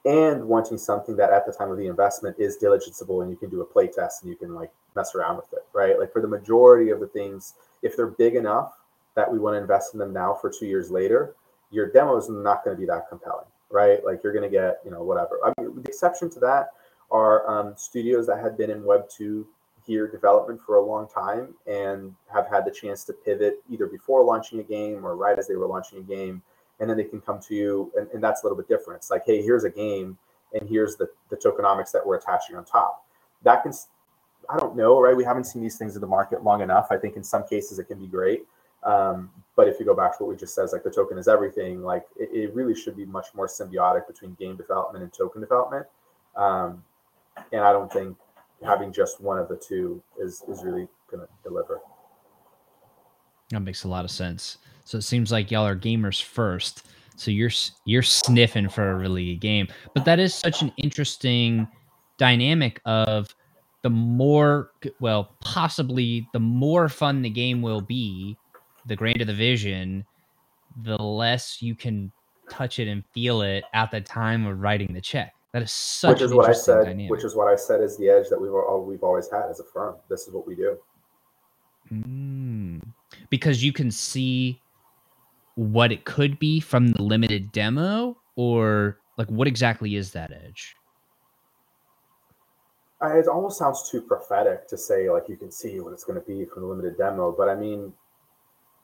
and 0.05 0.43
wanting 0.43 0.77
something 0.77 1.15
that 1.15 1.31
at 1.31 1.45
the 1.45 1.51
time 1.51 1.69
of 1.69 1.77
the 1.77 1.87
investment 1.87 2.35
is 2.39 2.57
diligenceable 2.57 3.21
and 3.21 3.29
you 3.29 3.37
can 3.37 3.49
do 3.49 3.61
a 3.61 3.65
play 3.65 3.87
test 3.87 4.23
and 4.23 4.31
you 4.31 4.35
can 4.35 4.55
like 4.55 4.71
mess 4.95 5.13
around 5.13 5.35
with 5.35 5.51
it 5.53 5.65
right? 5.73 5.99
Like 5.99 6.11
for 6.11 6.21
the 6.21 6.27
majority 6.27 6.89
of 6.89 6.99
the 6.99 7.07
things 7.07 7.53
if 7.83 7.95
they're 7.95 8.07
big 8.07 8.35
enough 8.35 8.73
that 9.15 9.31
we 9.31 9.37
want 9.37 9.55
to 9.55 9.61
invest 9.61 9.93
in 9.93 9.99
them 9.99 10.13
now 10.13 10.33
for 10.33 10.49
two 10.49 10.65
years 10.65 10.89
later 10.89 11.35
your 11.69 11.91
demo 11.91 12.17
is 12.17 12.29
not 12.29 12.63
going 12.63 12.75
to 12.75 12.79
be 12.79 12.87
that 12.87 13.09
compelling 13.09 13.45
right? 13.69 14.03
Like 14.03 14.23
you're 14.23 14.33
going 14.33 14.49
to 14.49 14.49
get 14.49 14.79
you 14.83 14.91
know 14.91 15.03
whatever. 15.03 15.39
I 15.45 15.53
mean 15.61 15.75
the 15.75 15.89
exception 15.89 16.29
to 16.31 16.39
that 16.39 16.69
are 17.11 17.49
um, 17.49 17.73
studios 17.75 18.27
that 18.27 18.39
had 18.41 18.57
been 18.57 18.69
in 18.69 18.83
web 18.83 19.09
2 19.09 19.45
gear 19.89 20.07
development 20.07 20.61
for 20.61 20.75
a 20.75 20.85
long 20.85 21.07
time 21.07 21.55
and 21.65 22.13
have 22.31 22.47
had 22.47 22.63
the 22.63 22.71
chance 22.71 23.03
to 23.03 23.13
pivot 23.13 23.63
either 23.69 23.87
before 23.87 24.23
launching 24.23 24.59
a 24.59 24.63
game 24.63 25.03
or 25.03 25.15
right 25.15 25.39
as 25.39 25.47
they 25.47 25.55
were 25.55 25.65
launching 25.65 25.97
a 25.97 26.03
game. 26.03 26.41
And 26.79 26.89
then 26.89 26.95
they 26.95 27.03
can 27.03 27.19
come 27.19 27.39
to 27.47 27.55
you 27.55 27.91
and, 27.97 28.07
and 28.11 28.23
that's 28.23 28.43
a 28.43 28.45
little 28.45 28.57
bit 28.57 28.67
different. 28.67 28.99
It's 28.99 29.09
like 29.09 29.23
hey 29.25 29.41
here's 29.41 29.63
a 29.63 29.69
game 29.69 30.17
and 30.53 30.69
here's 30.69 30.95
the, 30.95 31.09
the 31.29 31.37
tokenomics 31.37 31.91
that 31.91 32.05
we're 32.05 32.17
attaching 32.17 32.55
on 32.55 32.65
top. 32.65 33.05
That 33.43 33.63
can 33.63 33.73
i 34.49 34.57
don't 34.57 34.75
know 34.75 34.99
right? 35.01 35.15
We 35.15 35.23
haven't 35.23 35.45
seen 35.45 35.61
these 35.61 35.77
things 35.77 35.95
in 35.95 36.01
the 36.01 36.07
market 36.07 36.43
long 36.43 36.61
enough. 36.61 36.87
I 36.91 36.97
think 36.97 37.15
in 37.15 37.23
some 37.23 37.47
cases 37.47 37.79
it 37.79 37.85
can 37.85 37.99
be 37.99 38.07
great. 38.07 38.45
Um, 38.83 39.31
but 39.55 39.67
if 39.67 39.79
you 39.79 39.85
go 39.85 39.95
back 39.95 40.17
to 40.17 40.23
what 40.23 40.29
we 40.29 40.37
just 40.37 40.53
said 40.53 40.67
like 40.71 40.83
the 40.83 40.91
token 40.91 41.17
is 41.17 41.27
everything 41.27 41.81
like 41.81 42.05
it, 42.15 42.29
it 42.31 42.53
really 42.53 42.75
should 42.75 42.95
be 42.95 43.05
much 43.05 43.27
more 43.33 43.47
symbiotic 43.47 44.07
between 44.07 44.35
game 44.35 44.55
development 44.55 45.03
and 45.03 45.11
token 45.11 45.41
development. 45.41 45.87
Um, 46.35 46.83
and 47.51 47.61
i 47.61 47.71
don't 47.71 47.91
think 47.91 48.15
having 48.65 48.91
just 48.91 49.21
one 49.21 49.37
of 49.37 49.47
the 49.47 49.55
two 49.55 50.01
is 50.19 50.43
is 50.47 50.63
really 50.63 50.87
going 51.09 51.25
to 51.25 51.27
deliver. 51.43 51.81
That 53.49 53.61
makes 53.61 53.83
a 53.83 53.87
lot 53.87 54.05
of 54.05 54.11
sense. 54.11 54.57
So 54.85 54.97
it 54.97 55.03
seems 55.03 55.31
like 55.31 55.51
y'all 55.51 55.65
are 55.65 55.75
gamers 55.75 56.21
first. 56.21 56.87
So 57.15 57.31
you're 57.31 57.51
you're 57.85 58.03
sniffing 58.03 58.69
for 58.69 58.91
a 58.91 58.95
really 58.95 59.33
good 59.33 59.41
game, 59.41 59.67
but 59.93 60.05
that 60.05 60.19
is 60.19 60.33
such 60.33 60.61
an 60.61 60.71
interesting 60.77 61.67
dynamic 62.17 62.81
of 62.85 63.35
the 63.81 63.89
more 63.89 64.71
well 64.99 65.35
possibly 65.41 66.27
the 66.33 66.39
more 66.39 66.89
fun 66.89 67.21
the 67.21 67.29
game 67.29 67.61
will 67.61 67.81
be, 67.81 68.37
the 68.85 68.95
grander 68.95 69.25
the 69.25 69.33
vision, 69.33 70.05
the 70.83 70.97
less 70.97 71.61
you 71.61 71.75
can 71.75 72.11
touch 72.49 72.79
it 72.79 72.87
and 72.87 73.03
feel 73.13 73.41
it 73.41 73.63
at 73.73 73.91
the 73.91 74.01
time 74.01 74.45
of 74.45 74.61
writing 74.61 74.93
the 74.93 75.01
check. 75.01 75.33
That 75.53 75.63
is 75.63 75.71
such 75.71 76.15
which 76.15 76.21
is 76.21 76.33
what 76.33 76.49
I 76.49 76.53
said. 76.53 76.85
Dynamic. 76.85 77.09
Which 77.09 77.23
is 77.23 77.35
what 77.35 77.47
I 77.47 77.55
said 77.55 77.81
is 77.81 77.97
the 77.97 78.09
edge 78.09 78.29
that 78.29 78.39
we've 78.39 78.53
all, 78.53 78.85
we've 78.85 79.03
always 79.03 79.29
had 79.31 79.49
as 79.49 79.59
a 79.59 79.63
firm. 79.63 79.95
This 80.09 80.27
is 80.27 80.33
what 80.33 80.45
we 80.45 80.55
do. 80.55 80.77
Mm. 81.91 82.81
Because 83.29 83.63
you 83.63 83.73
can 83.73 83.89
see 83.89 84.61
what 85.55 85.91
it 85.91 86.05
could 86.05 86.37
be 86.39 86.59
from 86.59 86.89
the 86.89 87.01
limited 87.01 87.51
demo, 87.51 88.17
or 88.35 88.99
like 89.17 89.27
what 89.29 89.47
exactly 89.47 89.95
is 89.95 90.11
that 90.11 90.31
edge? 90.31 90.75
it 93.01 93.27
almost 93.27 93.57
sounds 93.57 93.89
too 93.89 94.01
prophetic 94.01 94.67
to 94.67 94.77
say 94.77 95.09
like 95.09 95.29
you 95.29 95.37
can 95.37 95.51
see 95.51 95.79
what 95.79 95.93
it's 95.93 96.03
going 96.03 96.19
to 96.19 96.25
be 96.25 96.45
from 96.45 96.63
the 96.63 96.67
limited 96.67 96.97
demo, 96.97 97.31
but 97.31 97.47
I 97.47 97.55
mean, 97.55 97.93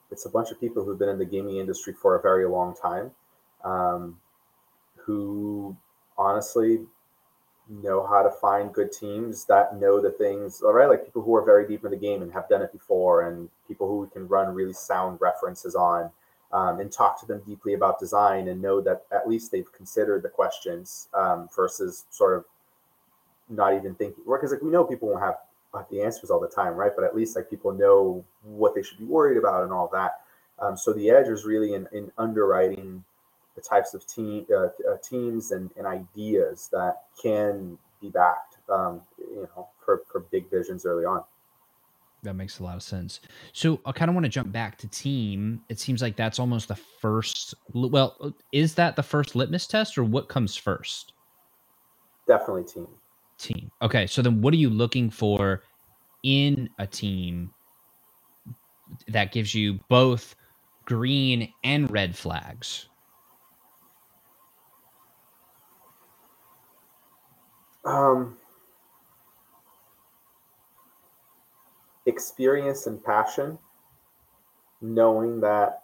it's 0.09 0.25
a 0.25 0.29
bunch 0.29 0.51
of 0.51 0.59
people 0.59 0.83
who've 0.83 0.97
been 0.97 1.09
in 1.09 1.17
the 1.17 1.25
gaming 1.25 1.57
industry 1.57 1.93
for 1.93 2.15
a 2.15 2.21
very 2.21 2.47
long 2.47 2.75
time, 2.81 3.11
um, 3.63 4.17
who 4.95 5.75
honestly 6.17 6.81
know 7.67 8.05
how 8.05 8.21
to 8.21 8.29
find 8.29 8.73
good 8.73 8.91
teams 8.91 9.45
that 9.45 9.79
know 9.79 9.99
the 9.99 10.11
things 10.11 10.61
all 10.61 10.73
right 10.73 10.87
like 10.87 11.03
people 11.03 11.21
who 11.21 11.35
are 11.35 11.43
very 11.43 11.67
deep 11.67 11.83
in 11.83 11.91
the 11.91 11.97
game 11.97 12.21
and 12.21 12.31
have 12.31 12.47
done 12.47 12.61
it 12.61 12.71
before 12.71 13.27
and 13.27 13.49
people 13.67 13.87
who 13.87 14.07
can 14.13 14.27
run 14.27 14.53
really 14.53 14.73
sound 14.73 15.19
references 15.19 15.73
on 15.73 16.09
um, 16.53 16.79
and 16.79 16.91
talk 16.91 17.19
to 17.19 17.25
them 17.25 17.41
deeply 17.45 17.73
about 17.73 17.99
design 17.99 18.47
and 18.49 18.61
know 18.61 18.79
that 18.81 19.05
at 19.11 19.27
least 19.27 19.51
they've 19.51 19.71
considered 19.73 20.21
the 20.21 20.29
questions 20.29 21.07
um, 21.15 21.49
versus 21.55 22.05
sort 22.11 22.37
of 22.37 22.45
not 23.49 23.73
even 23.73 23.95
thinking 23.95 24.23
because 24.25 24.51
like 24.51 24.61
we 24.61 24.69
know 24.69 24.83
people 24.83 25.09
won't 25.09 25.21
have 25.21 25.35
the 25.91 26.01
answers 26.01 26.29
all 26.29 26.39
the 26.39 26.47
time 26.47 26.73
right? 26.75 26.91
But 26.95 27.03
at 27.03 27.15
least 27.15 27.35
like 27.35 27.49
people 27.49 27.73
know 27.73 28.23
what 28.43 28.75
they 28.75 28.81
should 28.81 28.97
be 28.97 29.05
worried 29.05 29.37
about 29.37 29.63
and 29.63 29.73
all 29.73 29.89
that. 29.91 30.21
Um, 30.59 30.77
so 30.77 30.93
the 30.93 31.09
edge 31.09 31.27
is 31.27 31.43
really 31.43 31.73
in, 31.73 31.87
in 31.91 32.11
underwriting 32.17 33.03
the 33.55 33.61
types 33.61 33.93
of 33.93 34.05
team 34.05 34.45
uh, 34.53 34.65
uh, 34.65 34.97
teams 35.01 35.51
and, 35.51 35.69
and 35.77 35.87
ideas 35.87 36.69
that 36.71 37.03
can 37.21 37.77
be 38.01 38.09
backed, 38.09 38.57
um, 38.69 39.01
you 39.17 39.47
know, 39.55 39.67
for, 39.83 40.03
for 40.11 40.21
big 40.31 40.49
visions 40.49 40.85
early 40.85 41.05
on. 41.05 41.23
That 42.23 42.33
makes 42.33 42.59
a 42.59 42.63
lot 42.63 42.75
of 42.75 42.83
sense. 42.83 43.19
So 43.53 43.79
I 43.85 43.91
kind 43.91 44.09
of 44.09 44.15
want 44.15 44.25
to 44.25 44.29
jump 44.29 44.51
back 44.51 44.77
to 44.79 44.87
team. 44.87 45.61
It 45.69 45.79
seems 45.79 46.01
like 46.01 46.15
that's 46.15 46.39
almost 46.39 46.67
the 46.67 46.75
first. 46.75 47.53
Well, 47.73 48.33
is 48.51 48.73
that 48.75 48.95
the 48.95 49.03
first 49.03 49.35
litmus 49.35 49.67
test, 49.67 49.97
or 49.97 50.03
what 50.03 50.27
comes 50.27 50.55
first? 50.55 51.13
Definitely 52.27 52.63
team. 52.63 52.87
Team. 53.37 53.69
Okay, 53.81 54.07
so 54.07 54.21
then 54.21 54.41
what 54.41 54.53
are 54.53 54.57
you 54.57 54.69
looking 54.71 55.09
for 55.11 55.61
in 56.23 56.67
a 56.79 56.87
team 56.87 57.51
that 59.07 59.31
gives 59.31 59.53
you 59.53 59.79
both 59.87 60.35
green 60.85 61.53
and 61.63 61.91
red 61.91 62.15
flags? 62.15 62.89
Um, 67.85 68.37
experience 72.05 72.87
and 72.87 73.03
passion, 73.03 73.57
knowing 74.81 75.39
that 75.41 75.83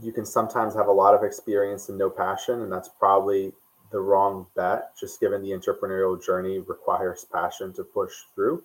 you 0.00 0.12
can 0.12 0.24
sometimes 0.24 0.74
have 0.74 0.86
a 0.86 0.92
lot 0.92 1.14
of 1.14 1.22
experience 1.22 1.88
and 1.88 1.98
no 1.98 2.08
passion, 2.08 2.62
and 2.62 2.72
that's 2.72 2.88
probably 2.88 3.52
the 3.90 4.00
wrong 4.00 4.46
bet, 4.56 4.96
just 4.98 5.20
given 5.20 5.42
the 5.42 5.50
entrepreneurial 5.50 6.24
journey 6.24 6.58
requires 6.60 7.26
passion 7.32 7.72
to 7.74 7.84
push 7.84 8.12
through. 8.34 8.62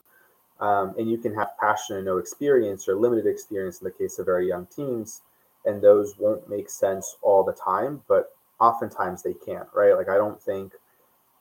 Um, 0.60 0.96
and 0.98 1.10
you 1.10 1.18
can 1.18 1.36
have 1.36 1.58
passion 1.60 1.98
and 1.98 2.06
no 2.06 2.18
experience 2.18 2.88
or 2.88 2.96
limited 2.96 3.28
experience 3.28 3.82
in 3.82 3.86
the 3.86 3.92
case 3.92 4.18
of 4.18 4.26
very 4.26 4.48
young 4.48 4.66
teams, 4.68 5.22
and 5.66 5.82
those 5.82 6.16
won't 6.18 6.50
make 6.50 6.70
sense 6.70 7.18
all 7.22 7.44
the 7.44 7.54
time, 7.54 8.02
but 8.08 8.36
oftentimes 8.60 9.22
they 9.22 9.34
can't, 9.34 9.68
right? 9.76 9.94
Like, 9.94 10.10
I 10.10 10.16
don't 10.16 10.42
think 10.42 10.74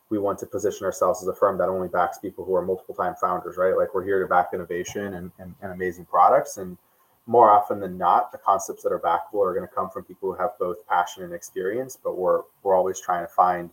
we 0.08 0.18
want 0.18 0.38
to 0.38 0.46
position 0.46 0.84
ourselves 0.84 1.22
as 1.22 1.28
a 1.28 1.34
firm 1.34 1.58
that 1.58 1.68
only 1.68 1.88
backs 1.88 2.18
people 2.18 2.44
who 2.44 2.54
are 2.54 2.62
multiple 2.62 2.94
time 2.94 3.14
founders, 3.20 3.56
right? 3.56 3.76
Like 3.76 3.94
we're 3.94 4.04
here 4.04 4.20
to 4.20 4.26
back 4.26 4.50
innovation 4.52 5.14
and, 5.14 5.32
and, 5.38 5.54
and 5.62 5.72
amazing 5.72 6.04
products. 6.04 6.58
And 6.58 6.78
more 7.26 7.50
often 7.50 7.80
than 7.80 7.98
not, 7.98 8.30
the 8.30 8.38
concepts 8.38 8.84
that 8.84 8.92
are 8.92 9.00
backable 9.00 9.44
are 9.44 9.52
going 9.52 9.66
to 9.66 9.74
come 9.74 9.90
from 9.90 10.04
people 10.04 10.32
who 10.32 10.38
have 10.38 10.50
both 10.60 10.86
passion 10.86 11.24
and 11.24 11.32
experience, 11.32 11.98
but 12.02 12.16
we're, 12.16 12.42
we're 12.62 12.76
always 12.76 13.00
trying 13.00 13.26
to 13.26 13.32
find, 13.32 13.70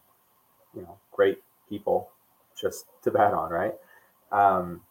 you 0.75 0.81
know, 0.81 0.97
great 1.11 1.37
people 1.69 2.09
just 2.59 2.85
to 3.03 3.11
bet 3.11 3.33
on, 3.33 3.51
right? 3.51 3.73
Um, 4.31 4.81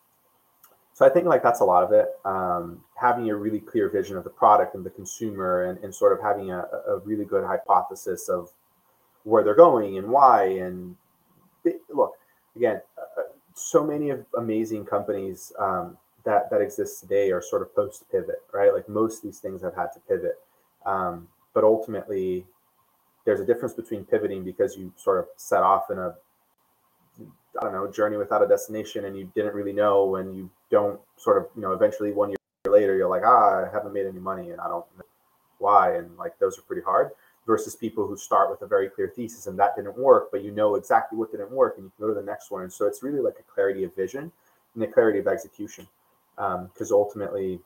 so 0.94 1.04
I 1.04 1.08
think 1.08 1.26
like 1.26 1.42
that's 1.42 1.60
a 1.60 1.64
lot 1.64 1.82
of 1.82 1.90
it. 1.92 2.08
Um, 2.24 2.84
having 2.94 3.28
a 3.30 3.34
really 3.34 3.58
clear 3.58 3.88
vision 3.88 4.16
of 4.16 4.22
the 4.22 4.30
product 4.30 4.76
and 4.76 4.86
the 4.86 4.90
consumer 4.90 5.64
and, 5.64 5.82
and 5.82 5.92
sort 5.92 6.12
of 6.12 6.20
having 6.22 6.52
a, 6.52 6.60
a 6.86 6.98
really 6.98 7.24
good 7.24 7.44
hypothesis 7.44 8.28
of 8.28 8.50
where 9.24 9.42
they're 9.42 9.56
going 9.56 9.98
and 9.98 10.08
why 10.08 10.44
and 10.44 10.96
look 11.92 12.14
again. 12.56 12.80
Uh, 12.98 13.22
so 13.54 13.84
many 13.84 14.10
of 14.10 14.24
amazing 14.38 14.84
companies 14.84 15.52
um, 15.58 15.96
that 16.24 16.50
that 16.50 16.60
exist 16.60 17.00
today 17.00 17.30
are 17.30 17.42
sort 17.42 17.62
of 17.62 17.74
post 17.74 18.04
pivot, 18.10 18.42
right? 18.52 18.72
Like 18.72 18.88
most 18.88 19.18
of 19.18 19.22
these 19.22 19.38
things 19.38 19.62
have 19.62 19.74
had 19.74 19.88
to 19.94 20.00
pivot, 20.08 20.38
um, 20.86 21.28
but 21.54 21.64
ultimately, 21.64 22.46
there's 23.24 23.40
a 23.40 23.44
difference 23.44 23.74
between 23.74 24.04
pivoting 24.04 24.44
because 24.44 24.76
you 24.76 24.92
sort 24.96 25.18
of 25.18 25.26
set 25.36 25.62
off 25.62 25.90
in 25.90 25.98
a 25.98 26.14
I 27.60 27.64
don't 27.64 27.72
know 27.72 27.90
journey 27.90 28.16
without 28.16 28.42
a 28.42 28.48
destination 28.48 29.04
and 29.04 29.16
you 29.16 29.30
didn't 29.34 29.54
really 29.54 29.72
know, 29.72 30.16
and 30.16 30.34
you 30.34 30.50
don't 30.70 31.00
sort 31.16 31.38
of 31.38 31.48
you 31.54 31.62
know 31.62 31.72
eventually 31.72 32.12
one 32.12 32.30
year 32.30 32.38
later 32.66 32.96
you're 32.96 33.10
like 33.10 33.22
ah 33.24 33.64
I 33.66 33.68
haven't 33.72 33.92
made 33.92 34.06
any 34.06 34.20
money 34.20 34.50
and 34.50 34.60
I 34.60 34.68
don't 34.68 34.86
know 34.96 35.04
why, 35.58 35.96
and 35.96 36.16
like 36.16 36.38
those 36.38 36.58
are 36.58 36.62
pretty 36.62 36.82
hard 36.82 37.10
versus 37.46 37.74
people 37.74 38.06
who 38.06 38.16
start 38.16 38.50
with 38.50 38.62
a 38.62 38.66
very 38.66 38.88
clear 38.88 39.12
thesis 39.14 39.46
and 39.46 39.58
that 39.58 39.74
didn't 39.74 39.96
work, 39.96 40.30
but 40.30 40.44
you 40.44 40.50
know 40.50 40.76
exactly 40.76 41.18
what 41.18 41.30
didn't 41.30 41.50
work 41.50 41.74
and 41.76 41.84
you 41.84 41.92
can 41.96 42.06
go 42.06 42.14
to 42.14 42.18
the 42.18 42.24
next 42.24 42.50
one. 42.50 42.62
And 42.62 42.72
so 42.72 42.86
it's 42.86 43.02
really 43.02 43.20
like 43.20 43.36
a 43.38 43.42
clarity 43.42 43.84
of 43.84 43.94
vision 43.96 44.30
and 44.74 44.84
a 44.84 44.86
clarity 44.86 45.18
of 45.18 45.26
execution. 45.26 45.86
Because 46.36 46.92
um, 46.92 46.96
ultimately, 46.96 47.60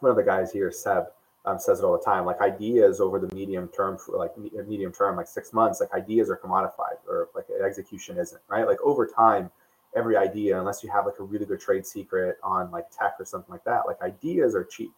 one 0.00 0.10
of 0.10 0.16
the 0.16 0.22
guys 0.22 0.52
here, 0.52 0.72
Seb, 0.72 1.04
um, 1.44 1.58
says 1.58 1.80
it 1.80 1.84
all 1.84 1.96
the 1.96 2.04
time. 2.04 2.24
Like 2.24 2.40
ideas 2.40 3.00
over 3.00 3.18
the 3.18 3.32
medium 3.34 3.68
term, 3.68 3.98
for 3.98 4.16
like 4.16 4.36
medium 4.66 4.92
term, 4.92 5.16
like 5.16 5.28
six 5.28 5.52
months, 5.52 5.80
like 5.80 5.92
ideas 5.92 6.30
are 6.30 6.36
commodified, 6.36 6.98
or 7.08 7.28
like 7.34 7.46
execution 7.64 8.18
isn't, 8.18 8.40
right? 8.48 8.66
Like 8.66 8.80
over 8.82 9.06
time, 9.06 9.50
every 9.94 10.16
idea, 10.16 10.58
unless 10.58 10.82
you 10.82 10.90
have 10.90 11.06
like 11.06 11.18
a 11.20 11.22
really 11.22 11.46
good 11.46 11.60
trade 11.60 11.86
secret 11.86 12.38
on 12.42 12.70
like 12.70 12.86
tech 12.90 13.14
or 13.18 13.24
something 13.24 13.50
like 13.52 13.64
that, 13.64 13.86
like 13.86 14.00
ideas 14.02 14.54
are 14.54 14.64
cheap 14.64 14.92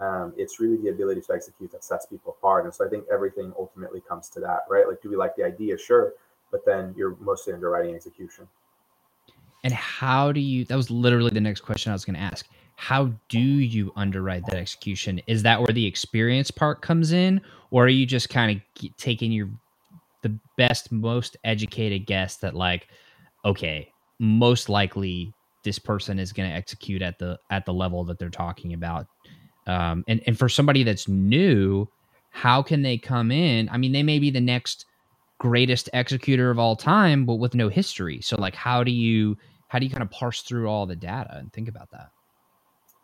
um, 0.00 0.32
it's 0.36 0.58
really 0.58 0.76
the 0.76 0.88
ability 0.88 1.20
to 1.20 1.32
execute 1.32 1.70
that 1.72 1.84
sets 1.84 2.06
people 2.06 2.34
apart. 2.38 2.64
And 2.64 2.74
so 2.74 2.86
I 2.86 2.88
think 2.88 3.04
everything 3.12 3.52
ultimately 3.58 4.00
comes 4.00 4.28
to 4.30 4.40
that, 4.40 4.60
right? 4.68 4.86
Like, 4.88 5.02
do 5.02 5.10
we 5.10 5.16
like 5.16 5.36
the 5.36 5.44
idea? 5.44 5.76
Sure. 5.76 6.14
But 6.50 6.64
then 6.64 6.94
you're 6.96 7.16
mostly 7.20 7.52
underwriting 7.52 7.94
execution. 7.94 8.48
And 9.62 9.74
how 9.74 10.32
do 10.32 10.40
you? 10.40 10.64
That 10.64 10.76
was 10.76 10.90
literally 10.90 11.30
the 11.30 11.40
next 11.40 11.60
question 11.60 11.92
I 11.92 11.94
was 11.94 12.04
going 12.04 12.16
to 12.16 12.20
ask. 12.22 12.48
How 12.76 13.12
do 13.28 13.38
you 13.38 13.92
underwrite 13.94 14.46
that 14.46 14.56
execution? 14.56 15.20
Is 15.26 15.42
that 15.42 15.60
where 15.60 15.72
the 15.72 15.84
experience 15.84 16.50
part 16.50 16.80
comes 16.80 17.12
in, 17.12 17.42
or 17.70 17.84
are 17.84 17.88
you 17.88 18.06
just 18.06 18.30
kind 18.30 18.56
of 18.56 18.96
taking 18.96 19.32
your 19.32 19.50
the 20.22 20.38
best, 20.56 20.90
most 20.90 21.36
educated 21.44 22.06
guess 22.06 22.36
that 22.36 22.54
like, 22.54 22.88
okay, 23.44 23.92
most 24.18 24.68
likely 24.68 25.32
this 25.62 25.78
person 25.78 26.18
is 26.18 26.32
going 26.32 26.48
to 26.48 26.54
execute 26.54 27.02
at 27.02 27.18
the 27.18 27.38
at 27.50 27.66
the 27.66 27.72
level 27.72 28.04
that 28.04 28.18
they're 28.18 28.30
talking 28.30 28.72
about. 28.72 29.06
Um, 29.66 30.04
and 30.08 30.22
and 30.26 30.38
for 30.38 30.48
somebody 30.48 30.82
that's 30.82 31.08
new, 31.08 31.88
how 32.30 32.62
can 32.62 32.82
they 32.82 32.98
come 32.98 33.30
in? 33.30 33.68
I 33.68 33.76
mean, 33.76 33.92
they 33.92 34.02
may 34.02 34.18
be 34.18 34.30
the 34.30 34.40
next 34.40 34.86
greatest 35.38 35.88
executor 35.92 36.50
of 36.50 36.58
all 36.58 36.76
time, 36.76 37.24
but 37.24 37.36
with 37.36 37.54
no 37.54 37.68
history. 37.68 38.20
So 38.20 38.36
like, 38.36 38.54
how 38.54 38.84
do 38.84 38.90
you 38.90 39.36
how 39.68 39.78
do 39.78 39.86
you 39.86 39.90
kind 39.90 40.02
of 40.02 40.10
parse 40.10 40.42
through 40.42 40.68
all 40.68 40.86
the 40.86 40.96
data 40.96 41.36
and 41.36 41.52
think 41.52 41.68
about 41.68 41.90
that? 41.92 42.10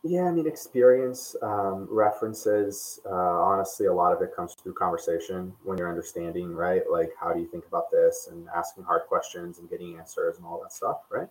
Yeah, 0.02 0.24
I 0.24 0.30
mean, 0.30 0.46
experience, 0.46 1.34
um, 1.42 1.88
references. 1.90 3.00
Uh, 3.04 3.12
honestly, 3.12 3.86
a 3.86 3.92
lot 3.92 4.12
of 4.12 4.22
it 4.22 4.30
comes 4.36 4.54
through 4.54 4.74
conversation 4.74 5.52
when 5.64 5.78
you're 5.78 5.88
understanding, 5.88 6.52
right? 6.52 6.82
Like, 6.88 7.10
how 7.18 7.32
do 7.32 7.40
you 7.40 7.46
think 7.46 7.66
about 7.66 7.90
this, 7.90 8.28
and 8.30 8.46
asking 8.54 8.84
hard 8.84 9.02
questions 9.08 9.58
and 9.58 9.68
getting 9.68 9.98
answers 9.98 10.36
and 10.36 10.46
all 10.46 10.60
that 10.62 10.72
stuff, 10.72 10.98
right? 11.10 11.28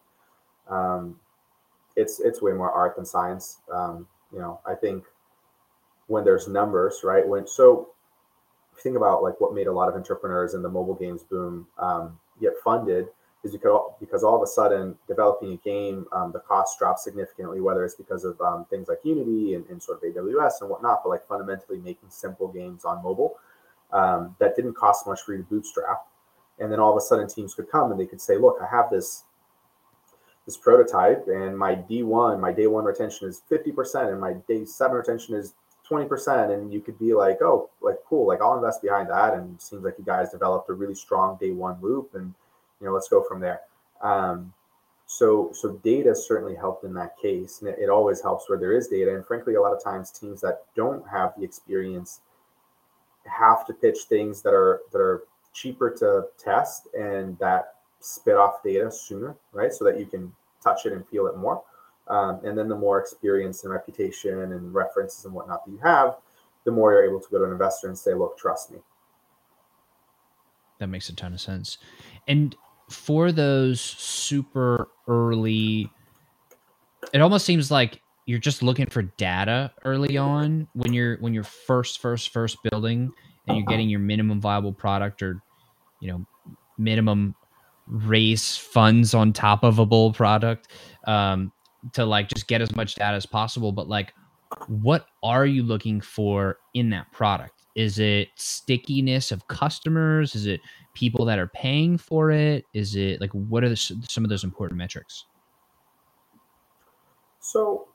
Um, 0.67 1.17
it's 1.95 2.19
it's 2.19 2.41
way 2.41 2.51
more 2.51 2.71
art 2.71 2.97
than 2.97 3.05
science. 3.05 3.59
Um, 3.71 4.07
you 4.33 4.39
know, 4.39 4.59
I 4.65 4.75
think 4.75 5.05
when 6.07 6.23
there's 6.23 6.47
numbers, 6.47 7.01
right? 7.03 7.27
When 7.27 7.47
so 7.47 7.89
think 8.79 8.97
about 8.97 9.23
like 9.23 9.39
what 9.39 9.53
made 9.53 9.67
a 9.67 9.71
lot 9.71 9.89
of 9.89 9.95
entrepreneurs 9.95 10.53
in 10.53 10.61
the 10.61 10.69
mobile 10.69 10.95
games 10.95 11.23
boom 11.23 11.67
um, 11.77 12.19
get 12.39 12.53
funded 12.63 13.07
is 13.43 13.51
because 13.51 13.93
because 13.99 14.23
all 14.23 14.35
of 14.35 14.41
a 14.41 14.47
sudden 14.47 14.95
developing 15.07 15.53
a 15.53 15.57
game, 15.57 16.05
um, 16.11 16.31
the 16.31 16.39
cost 16.39 16.77
drops 16.79 17.03
significantly, 17.03 17.61
whether 17.61 17.85
it's 17.85 17.95
because 17.95 18.25
of 18.25 18.39
um, 18.41 18.65
things 18.69 18.87
like 18.87 18.99
Unity 19.03 19.53
and, 19.53 19.65
and, 19.67 19.81
sort 19.81 20.03
of 20.03 20.15
AWS 20.15 20.61
and 20.61 20.69
whatnot, 20.69 21.01
but 21.03 21.09
like 21.09 21.27
fundamentally 21.27 21.77
making 21.79 22.09
simple 22.09 22.47
games 22.47 22.85
on 22.85 23.03
mobile 23.03 23.35
um, 23.93 24.35
that 24.39 24.55
didn't 24.55 24.73
cost 24.73 25.05
much 25.07 25.21
for 25.21 25.33
you 25.33 25.39
to 25.39 25.43
bootstrap. 25.43 26.05
And 26.59 26.71
then 26.71 26.79
all 26.79 26.91
of 26.91 26.97
a 26.97 27.01
sudden 27.01 27.27
teams 27.27 27.53
could 27.53 27.69
come 27.69 27.91
and 27.91 27.99
they 27.99 28.05
could 28.05 28.21
say, 28.21 28.37
look, 28.37 28.57
I 28.61 28.67
have 28.67 28.89
this 28.89 29.23
this 30.45 30.57
prototype 30.57 31.27
and 31.27 31.57
my 31.57 31.73
D1, 31.73 32.39
my 32.39 32.53
day 32.53 32.67
one 32.67 32.85
retention 32.85 33.27
is 33.27 33.41
50% 33.49 34.11
and 34.11 34.21
my 34.21 34.33
day 34.47 34.63
seven 34.63 34.95
retention 34.95 35.33
is 35.33 35.55
20%. 35.89 36.53
And 36.53 36.73
you 36.73 36.81
could 36.81 36.97
be 36.99 37.13
like, 37.13 37.41
oh, 37.41 37.69
like 37.81 37.97
cool, 38.07 38.27
like 38.27 38.41
I'll 38.41 38.55
invest 38.55 38.81
behind 38.81 39.09
that. 39.09 39.33
And 39.33 39.55
it 39.55 39.61
seems 39.61 39.83
like 39.83 39.95
you 39.97 40.05
guys 40.05 40.31
developed 40.31 40.69
a 40.69 40.73
really 40.73 40.95
strong 40.95 41.37
day 41.39 41.51
one 41.51 41.77
loop 41.81 42.11
and 42.15 42.33
you 42.79 42.87
know, 42.87 42.93
let's 42.93 43.09
go 43.09 43.23
from 43.23 43.39
there. 43.39 43.61
Um, 44.01 44.53
so, 45.07 45.51
so 45.53 45.73
data 45.83 46.15
certainly 46.15 46.55
helped 46.55 46.83
in 46.83 46.93
that 46.95 47.15
case, 47.21 47.61
and 47.61 47.69
it, 47.69 47.77
it 47.79 47.89
always 47.89 48.21
helps 48.21 48.49
where 48.49 48.57
there 48.57 48.73
is 48.73 48.87
data. 48.87 49.15
And 49.15 49.25
frankly, 49.25 49.55
a 49.55 49.61
lot 49.61 49.73
of 49.73 49.83
times 49.83 50.11
teams 50.11 50.41
that 50.41 50.63
don't 50.75 51.07
have 51.07 51.33
the 51.37 51.43
experience 51.43 52.21
have 53.25 53.65
to 53.67 53.73
pitch 53.73 53.99
things 54.09 54.41
that 54.41 54.53
are 54.53 54.81
that 54.91 54.99
are 54.99 55.23
cheaper 55.53 55.89
to 55.89 56.25
test 56.37 56.87
and 56.97 57.37
that 57.39 57.75
spit 57.99 58.35
off 58.35 58.63
data 58.63 58.91
sooner, 58.91 59.35
right? 59.51 59.73
So 59.73 59.85
that 59.85 59.99
you 59.99 60.05
can 60.05 60.31
touch 60.63 60.85
it 60.85 60.93
and 60.93 61.07
feel 61.07 61.27
it 61.27 61.37
more. 61.37 61.63
Um, 62.07 62.41
and 62.43 62.57
then 62.57 62.69
the 62.69 62.75
more 62.75 62.99
experience 62.99 63.63
and 63.63 63.73
reputation 63.73 64.39
and 64.39 64.73
references 64.73 65.25
and 65.25 65.33
whatnot 65.33 65.65
that 65.65 65.71
you 65.71 65.79
have, 65.83 66.17
the 66.63 66.71
more 66.71 66.93
you're 66.93 67.05
able 67.05 67.19
to 67.19 67.27
go 67.29 67.39
to 67.39 67.45
an 67.45 67.51
investor 67.51 67.87
and 67.87 67.97
say, 67.97 68.13
"Look, 68.13 68.37
trust 68.37 68.71
me." 68.71 68.79
That 70.79 70.87
makes 70.87 71.09
a 71.09 71.15
ton 71.15 71.33
of 71.33 71.41
sense. 71.41 71.77
And 72.27 72.55
for 72.89 73.31
those 73.31 73.81
super 73.81 74.87
early 75.07 75.89
it 77.13 77.21
almost 77.21 77.45
seems 77.45 77.71
like 77.71 78.01
you're 78.25 78.39
just 78.39 78.63
looking 78.63 78.87
for 78.87 79.03
data 79.03 79.71
early 79.83 80.17
on 80.17 80.67
when 80.73 80.93
you're 80.93 81.17
when 81.17 81.33
you're 81.33 81.43
first 81.43 81.99
first 81.99 82.29
first 82.29 82.57
building 82.63 83.11
and 83.47 83.57
you're 83.57 83.65
getting 83.65 83.89
your 83.89 83.99
minimum 83.99 84.41
viable 84.41 84.73
product 84.73 85.21
or 85.21 85.41
you 85.99 86.11
know 86.11 86.25
minimum 86.77 87.35
raise 87.87 88.57
funds 88.57 89.13
on 89.13 89.31
top 89.31 89.63
of 89.63 89.77
a 89.77 89.85
bull 89.85 90.11
product 90.11 90.69
um, 91.05 91.51
to 91.93 92.05
like 92.05 92.27
just 92.29 92.47
get 92.47 92.61
as 92.61 92.75
much 92.75 92.95
data 92.95 93.15
as 93.15 93.25
possible 93.25 93.71
but 93.71 93.87
like 93.87 94.13
what 94.67 95.07
are 95.23 95.45
you 95.45 95.63
looking 95.63 95.99
for 95.99 96.57
in 96.73 96.89
that 96.89 97.11
product 97.11 97.63
is 97.75 97.99
it 97.99 98.29
stickiness 98.35 99.31
of 99.31 99.47
customers 99.47 100.35
is 100.35 100.45
it 100.45 100.61
people 100.95 101.25
that 101.25 101.37
are 101.37 101.47
paying 101.47 101.97
for 101.97 102.31
it? 102.31 102.65
Is 102.73 102.95
it 102.95 103.21
like 103.21 103.29
what 103.31 103.63
are 103.63 103.69
the, 103.69 103.75
some 103.75 104.23
of 104.23 104.29
those 104.29 104.43
important 104.43 104.79
metrics? 104.79 105.25
So, 107.39 107.89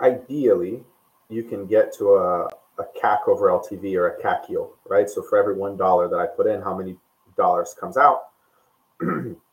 ideally, 0.00 0.82
you 1.28 1.44
can 1.44 1.66
get 1.66 1.94
to 1.98 2.14
a, 2.14 2.46
a 2.78 2.84
CAC 3.00 3.28
over 3.28 3.46
LTV 3.48 3.94
or 3.94 4.08
a 4.08 4.20
CAC 4.20 4.48
yield, 4.48 4.70
right? 4.88 5.08
So, 5.08 5.22
for 5.22 5.38
every 5.38 5.54
one 5.54 5.76
dollar 5.76 6.08
that 6.08 6.18
I 6.18 6.26
put 6.26 6.48
in, 6.48 6.60
how 6.60 6.76
many 6.76 6.96
dollars 7.36 7.76
comes 7.78 7.96
out? 7.96 8.22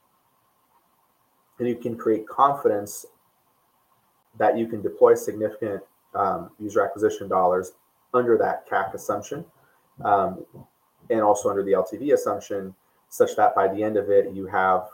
and 1.60 1.68
you 1.68 1.76
can 1.76 1.98
create 1.98 2.28
confidence 2.28 3.06
that 4.38 4.58
you 4.58 4.68
can 4.68 4.82
deploy 4.82 5.16
significant 5.16 5.82
um, 6.14 6.50
user 6.60 6.84
acquisition 6.84 7.28
dollars 7.28 7.74
under 8.14 8.38
that 8.38 8.68
CAC 8.70 8.94
assumption 8.94 9.46
um, 10.04 10.46
and 11.10 11.22
also 11.22 11.50
under 11.50 11.64
the 11.64 11.72
LTV 11.72 12.14
assumption, 12.14 12.74
such 13.10 13.36
that 13.36 13.56
by 13.56 13.68
the 13.68 13.82
end 13.82 13.98
of 13.98 14.10
it, 14.10 14.34
you 14.34 14.46
have 14.48 14.88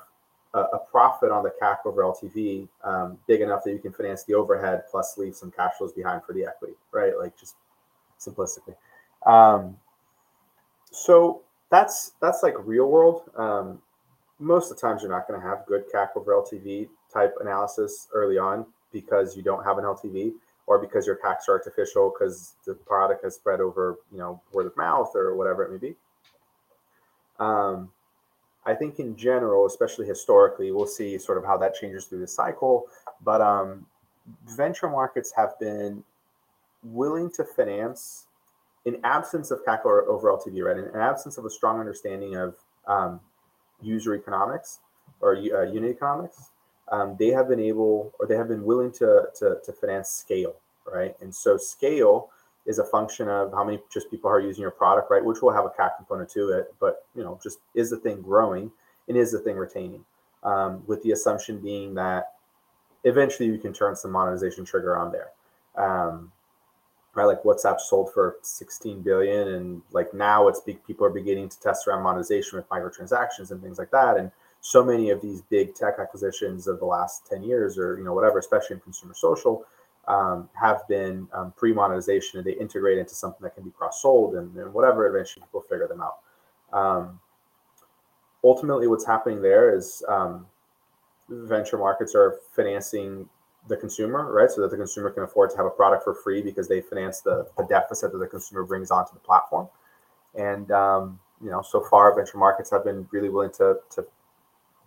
a, 0.53 0.59
a 0.59 0.79
profit 0.79 1.31
on 1.31 1.43
the 1.43 1.51
CAC 1.61 1.77
over 1.85 2.03
LTV 2.03 2.67
um, 2.83 3.17
big 3.27 3.41
enough 3.41 3.63
that 3.63 3.71
you 3.71 3.79
can 3.79 3.93
finance 3.93 4.23
the 4.23 4.33
overhead 4.33 4.83
plus 4.89 5.17
leave 5.17 5.35
some 5.35 5.51
cash 5.51 5.73
flows 5.77 5.93
behind 5.93 6.23
for 6.23 6.33
the 6.33 6.45
equity, 6.45 6.73
right? 6.91 7.13
Like 7.17 7.37
just 7.39 7.55
simplistically. 8.19 8.75
Um, 9.25 9.77
so 10.91 11.41
that's 11.69 12.13
that's 12.21 12.43
like 12.43 12.55
real 12.59 12.87
world. 12.87 13.29
Most 14.41 14.71
of 14.71 14.77
the 14.77 14.81
times, 14.81 15.03
you're 15.03 15.11
not 15.11 15.27
going 15.27 15.39
to 15.39 15.47
have 15.47 15.65
good 15.67 15.83
CAC 15.93 16.09
over 16.15 16.33
LTV 16.33 16.89
type 17.13 17.35
analysis 17.39 18.07
early 18.11 18.39
on 18.39 18.65
because 18.91 19.37
you 19.37 19.43
don't 19.43 19.63
have 19.63 19.77
an 19.77 19.83
LTV 19.83 20.33
or 20.65 20.79
because 20.79 21.05
your 21.05 21.17
CACs 21.17 21.47
are 21.47 21.51
artificial 21.51 22.11
because 22.11 22.53
the 22.65 22.73
product 22.73 23.23
has 23.23 23.35
spread 23.35 23.61
over, 23.61 23.99
you 24.11 24.17
know, 24.17 24.41
word 24.51 24.65
of 24.65 24.75
mouth 24.75 25.11
or 25.15 25.35
whatever 25.35 25.63
it 25.63 25.71
may 25.71 25.77
be. 25.77 25.95
Um, 27.39 27.91
I 28.65 28.73
think 28.73 28.99
in 28.99 29.15
general, 29.15 29.67
especially 29.67 30.07
historically, 30.07 30.71
we'll 30.71 30.87
see 30.87 31.19
sort 31.19 31.37
of 31.37 31.45
how 31.45 31.57
that 31.57 31.75
changes 31.75 32.05
through 32.05 32.21
the 32.21 32.27
cycle. 32.27 32.87
But 33.23 33.41
um, 33.41 33.85
venture 34.47 34.89
markets 34.89 35.31
have 35.35 35.59
been 35.59 36.03
willing 36.83 37.29
to 37.31 37.43
finance 37.43 38.25
in 38.85 38.99
absence 39.03 39.51
of 39.51 39.63
CAC 39.65 39.85
over 39.85 40.31
LTV, 40.31 40.63
right? 40.63 40.77
In 40.77 40.99
absence 40.99 41.37
of 41.37 41.45
a 41.45 41.49
strong 41.49 41.79
understanding 41.79 42.35
of 42.35 42.55
um, 42.87 43.19
user 43.81 44.15
economics 44.15 44.79
or 45.19 45.35
uh, 45.35 45.63
unit 45.63 45.91
economics, 45.91 46.51
um, 46.91 47.15
they 47.17 47.29
have 47.29 47.47
been 47.47 47.59
able 47.59 48.13
or 48.19 48.27
they 48.27 48.35
have 48.35 48.47
been 48.47 48.63
willing 48.63 48.91
to, 48.93 49.25
to, 49.39 49.57
to 49.63 49.73
finance 49.73 50.09
scale, 50.09 50.55
right? 50.91 51.15
And 51.21 51.33
so 51.33 51.57
scale 51.57 52.29
is 52.65 52.79
a 52.79 52.85
function 52.85 53.27
of 53.27 53.51
how 53.51 53.63
many 53.63 53.79
just 53.91 54.11
people 54.11 54.29
are 54.29 54.39
using 54.39 54.61
your 54.61 54.71
product, 54.71 55.09
right? 55.09 55.23
Which 55.23 55.41
will 55.41 55.53
have 55.53 55.65
a 55.65 55.69
CAC 55.69 55.97
component 55.97 56.29
to 56.31 56.49
it, 56.49 56.73
but 56.79 57.05
you 57.15 57.23
know, 57.23 57.39
just 57.41 57.59
is 57.73 57.89
the 57.89 57.97
thing 57.97 58.21
growing 58.21 58.71
and 59.07 59.17
is 59.17 59.31
the 59.31 59.39
thing 59.39 59.57
retaining? 59.57 60.05
Um, 60.43 60.83
with 60.87 61.01
the 61.03 61.11
assumption 61.11 61.59
being 61.59 61.93
that 61.95 62.33
eventually 63.03 63.47
you 63.47 63.57
can 63.57 63.73
turn 63.73 63.95
some 63.95 64.11
monetization 64.11 64.65
trigger 64.65 64.97
on 64.97 65.11
there. 65.11 65.29
Um, 65.75 66.31
right, 67.15 67.25
like 67.25 67.43
WhatsApp 67.43 67.79
sold 67.79 68.13
for 68.13 68.37
16 68.41 69.01
billion, 69.01 69.49
and 69.49 69.81
like 69.91 70.13
now 70.13 70.47
it's 70.47 70.61
big. 70.61 70.83
People 70.85 71.05
are 71.05 71.11
beginning 71.11 71.49
to 71.49 71.59
test 71.59 71.87
around 71.87 72.03
monetization 72.03 72.57
with 72.57 72.69
microtransactions 72.69 73.51
and 73.51 73.61
things 73.61 73.77
like 73.77 73.91
that, 73.91 74.17
and 74.17 74.31
so 74.61 74.83
many 74.83 75.09
of 75.09 75.21
these 75.21 75.41
big 75.41 75.73
tech 75.73 75.95
acquisitions 75.99 76.67
of 76.67 76.79
the 76.79 76.85
last 76.85 77.25
10 77.27 77.43
years 77.43 77.77
or 77.77 77.97
you 77.97 78.03
know 78.03 78.13
whatever 78.13 78.37
especially 78.37 78.75
in 78.75 78.79
consumer 78.79 79.13
social 79.15 79.65
um, 80.07 80.49
have 80.53 80.87
been 80.87 81.27
um, 81.33 81.51
pre-monetization 81.57 82.39
and 82.39 82.47
they 82.47 82.53
integrate 82.53 82.97
into 82.97 83.13
something 83.13 83.43
that 83.43 83.55
can 83.55 83.63
be 83.63 83.71
cross-sold 83.71 84.35
and, 84.35 84.55
and 84.55 84.71
whatever 84.73 85.07
eventually 85.07 85.43
people 85.43 85.61
figure 85.61 85.87
them 85.87 86.01
out 86.01 86.17
um, 86.73 87.19
ultimately 88.43 88.87
what's 88.87 89.05
happening 89.05 89.41
there 89.41 89.75
is 89.75 90.03
um, 90.07 90.45
venture 91.27 91.77
markets 91.77 92.13
are 92.15 92.37
financing 92.55 93.27
the 93.67 93.77
consumer 93.77 94.31
right 94.31 94.49
so 94.49 94.61
that 94.61 94.71
the 94.71 94.77
consumer 94.77 95.09
can 95.11 95.23
afford 95.23 95.49
to 95.49 95.57
have 95.57 95.65
a 95.65 95.69
product 95.69 96.03
for 96.03 96.13
free 96.13 96.41
because 96.41 96.67
they 96.67 96.81
finance 96.81 97.21
the, 97.21 97.47
the 97.57 97.63
deficit 97.65 98.11
that 98.11 98.17
the 98.17 98.27
consumer 98.27 98.63
brings 98.63 98.89
onto 98.89 99.13
the 99.13 99.19
platform 99.19 99.67
and 100.35 100.71
um, 100.71 101.19
you 101.43 101.49
know 101.49 101.61
so 101.61 101.81
far 101.81 102.15
venture 102.15 102.37
markets 102.37 102.71
have 102.71 102.83
been 102.83 103.07
really 103.11 103.29
willing 103.29 103.51
to, 103.51 103.77
to 103.89 104.05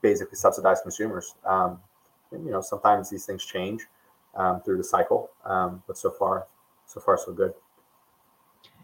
basically 0.04 0.36
subsidize 0.36 0.82
consumers. 0.82 1.34
Um, 1.44 1.80
and, 2.30 2.44
you 2.44 2.52
know, 2.52 2.60
sometimes 2.60 3.10
these 3.10 3.24
things 3.24 3.44
change 3.44 3.86
um, 4.36 4.60
through 4.60 4.76
the 4.76 4.84
cycle, 4.84 5.30
um, 5.44 5.82
but 5.88 5.96
so 5.98 6.10
far, 6.10 6.46
so 6.86 7.00
far, 7.00 7.16
so 7.16 7.32
good. 7.32 7.54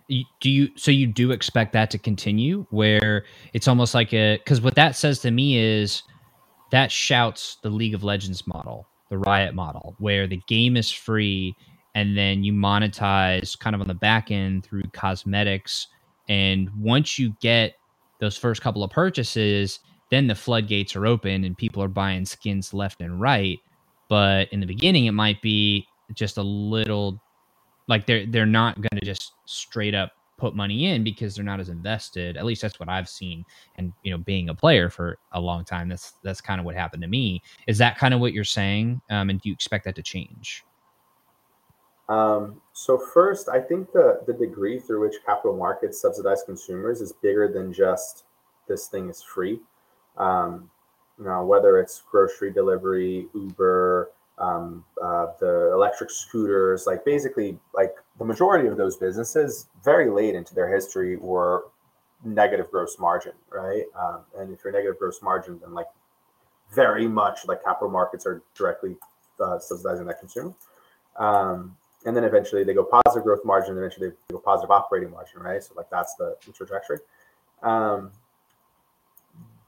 do 0.08 0.50
you 0.50 0.68
so 0.76 0.90
you 0.90 1.06
do 1.06 1.30
expect 1.30 1.72
that 1.74 1.90
to 1.90 1.98
continue 1.98 2.66
where 2.70 3.24
it's 3.52 3.68
almost 3.68 3.94
like 3.94 4.12
a 4.12 4.38
because 4.38 4.60
what 4.60 4.74
that 4.74 4.96
says 4.96 5.20
to 5.20 5.30
me 5.30 5.58
is 5.58 6.02
that 6.72 6.90
shouts 6.90 7.58
the 7.62 7.70
league 7.70 7.94
of 7.94 8.02
legends 8.02 8.46
model 8.46 8.88
the 9.10 9.18
riot 9.18 9.54
model 9.54 9.94
where 9.98 10.26
the 10.26 10.40
game 10.48 10.76
is 10.76 10.90
free 10.90 11.54
and 11.94 12.16
then 12.16 12.44
you 12.44 12.52
monetize 12.52 13.58
kind 13.58 13.74
of 13.74 13.80
on 13.80 13.88
the 13.88 13.94
back 13.94 14.30
end 14.30 14.64
through 14.64 14.84
cosmetics. 14.92 15.88
And 16.28 16.70
once 16.78 17.18
you 17.18 17.34
get 17.40 17.74
those 18.20 18.36
first 18.36 18.62
couple 18.62 18.84
of 18.84 18.90
purchases 18.90 19.80
then 20.10 20.26
the 20.26 20.34
floodgates 20.34 20.96
are 20.96 21.06
open 21.06 21.44
and 21.44 21.56
people 21.56 21.82
are 21.82 21.88
buying 21.88 22.24
skins 22.24 22.74
left 22.74 23.00
and 23.00 23.20
right. 23.20 23.60
But 24.08 24.48
in 24.52 24.60
the 24.60 24.66
beginning 24.66 25.06
it 25.06 25.12
might 25.12 25.40
be 25.42 25.86
just 26.14 26.36
a 26.38 26.42
little 26.42 27.20
like 27.88 28.06
they're 28.06 28.26
they're 28.26 28.46
not 28.46 28.76
going 28.76 28.98
to 29.00 29.04
just 29.04 29.32
straight 29.46 29.94
up 29.94 30.12
put 30.40 30.56
money 30.56 30.86
in 30.86 31.04
because 31.04 31.34
they're 31.34 31.44
not 31.44 31.60
as 31.60 31.68
invested. 31.68 32.36
At 32.36 32.44
least 32.44 32.62
that's 32.62 32.80
what 32.80 32.88
I've 32.88 33.08
seen. 33.08 33.44
And 33.76 33.92
you 34.02 34.10
know, 34.10 34.18
being 34.18 34.48
a 34.48 34.54
player 34.54 34.90
for 34.90 35.18
a 35.32 35.40
long 35.40 35.64
time, 35.64 35.88
that's 35.88 36.14
that's 36.22 36.40
kind 36.40 36.58
of 36.58 36.64
what 36.64 36.74
happened 36.74 37.02
to 37.02 37.08
me. 37.08 37.42
Is 37.66 37.78
that 37.78 37.98
kind 37.98 38.14
of 38.14 38.20
what 38.20 38.32
you're 38.32 38.44
saying? 38.44 39.00
Um, 39.10 39.30
and 39.30 39.40
do 39.40 39.48
you 39.48 39.52
expect 39.52 39.84
that 39.84 39.94
to 39.96 40.02
change? 40.02 40.64
Um, 42.08 42.60
so 42.72 42.98
first, 42.98 43.48
I 43.48 43.60
think 43.60 43.92
the 43.92 44.20
the 44.26 44.32
degree 44.32 44.80
through 44.80 45.02
which 45.02 45.16
capital 45.24 45.56
markets 45.56 46.00
subsidize 46.00 46.42
consumers 46.42 47.00
is 47.00 47.12
bigger 47.12 47.46
than 47.52 47.72
just 47.72 48.24
this 48.66 48.88
thing 48.88 49.08
is 49.08 49.22
free. 49.22 49.60
Um, 50.16 50.70
you 51.18 51.26
know, 51.26 51.44
whether 51.44 51.78
it's 51.78 52.02
grocery 52.10 52.50
delivery, 52.50 53.28
Uber, 53.34 54.10
um, 54.38 54.84
uh, 55.02 55.26
the 55.38 55.70
electric 55.72 56.10
scooters, 56.10 56.86
like 56.86 57.04
basically, 57.04 57.58
like 57.74 57.94
the 58.20 58.26
majority 58.26 58.68
of 58.68 58.76
those 58.76 58.98
businesses, 58.98 59.66
very 59.82 60.10
late 60.10 60.34
into 60.34 60.54
their 60.54 60.72
history, 60.72 61.16
were 61.16 61.64
negative 62.22 62.70
gross 62.70 62.98
margin, 62.98 63.32
right? 63.50 63.84
Um, 63.98 64.20
and 64.36 64.52
if 64.52 64.60
you're 64.62 64.74
negative 64.74 64.98
gross 64.98 65.22
margin, 65.22 65.58
then 65.58 65.72
like 65.72 65.86
very 66.70 67.08
much 67.08 67.46
like 67.46 67.64
capital 67.64 67.88
markets 67.88 68.26
are 68.26 68.42
directly 68.54 68.96
uh, 69.42 69.58
subsidizing 69.58 70.04
that 70.04 70.20
consumer. 70.20 70.52
Um, 71.16 71.74
and 72.04 72.14
then 72.14 72.24
eventually 72.24 72.62
they 72.62 72.74
go 72.74 72.84
positive 72.84 73.24
gross 73.24 73.40
margin, 73.42 73.70
and 73.70 73.78
eventually 73.78 74.10
they 74.10 74.32
go 74.34 74.38
positive 74.38 74.70
operating 74.70 75.10
margin, 75.10 75.40
right? 75.40 75.64
So 75.64 75.72
like 75.74 75.88
that's 75.90 76.14
the, 76.16 76.36
trajectory. 76.52 76.98
Um, 77.62 78.10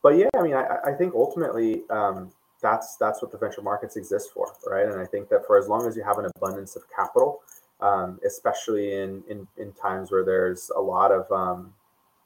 but 0.02 0.18
yeah, 0.18 0.28
I 0.36 0.42
mean, 0.42 0.54
I, 0.54 0.76
I 0.84 0.92
think 0.92 1.14
ultimately 1.14 1.84
um, 1.88 2.30
that's 2.60 2.96
that's 2.96 3.22
what 3.22 3.32
the 3.32 3.38
venture 3.38 3.62
markets 3.62 3.96
exist 3.96 4.28
for, 4.34 4.52
right? 4.66 4.84
And 4.84 5.00
I 5.00 5.06
think 5.06 5.30
that 5.30 5.46
for 5.46 5.56
as 5.56 5.68
long 5.68 5.86
as 5.88 5.96
you 5.96 6.02
have 6.04 6.18
an 6.18 6.30
abundance 6.36 6.76
of 6.76 6.82
capital, 6.94 7.40
um, 7.82 8.20
especially 8.26 8.94
in, 8.94 9.24
in 9.30 9.48
in 9.58 9.72
times 9.74 10.12
where 10.12 10.24
there's 10.24 10.70
a 10.76 10.80
lot 10.82 11.12
of 11.12 11.30
um, 11.32 11.74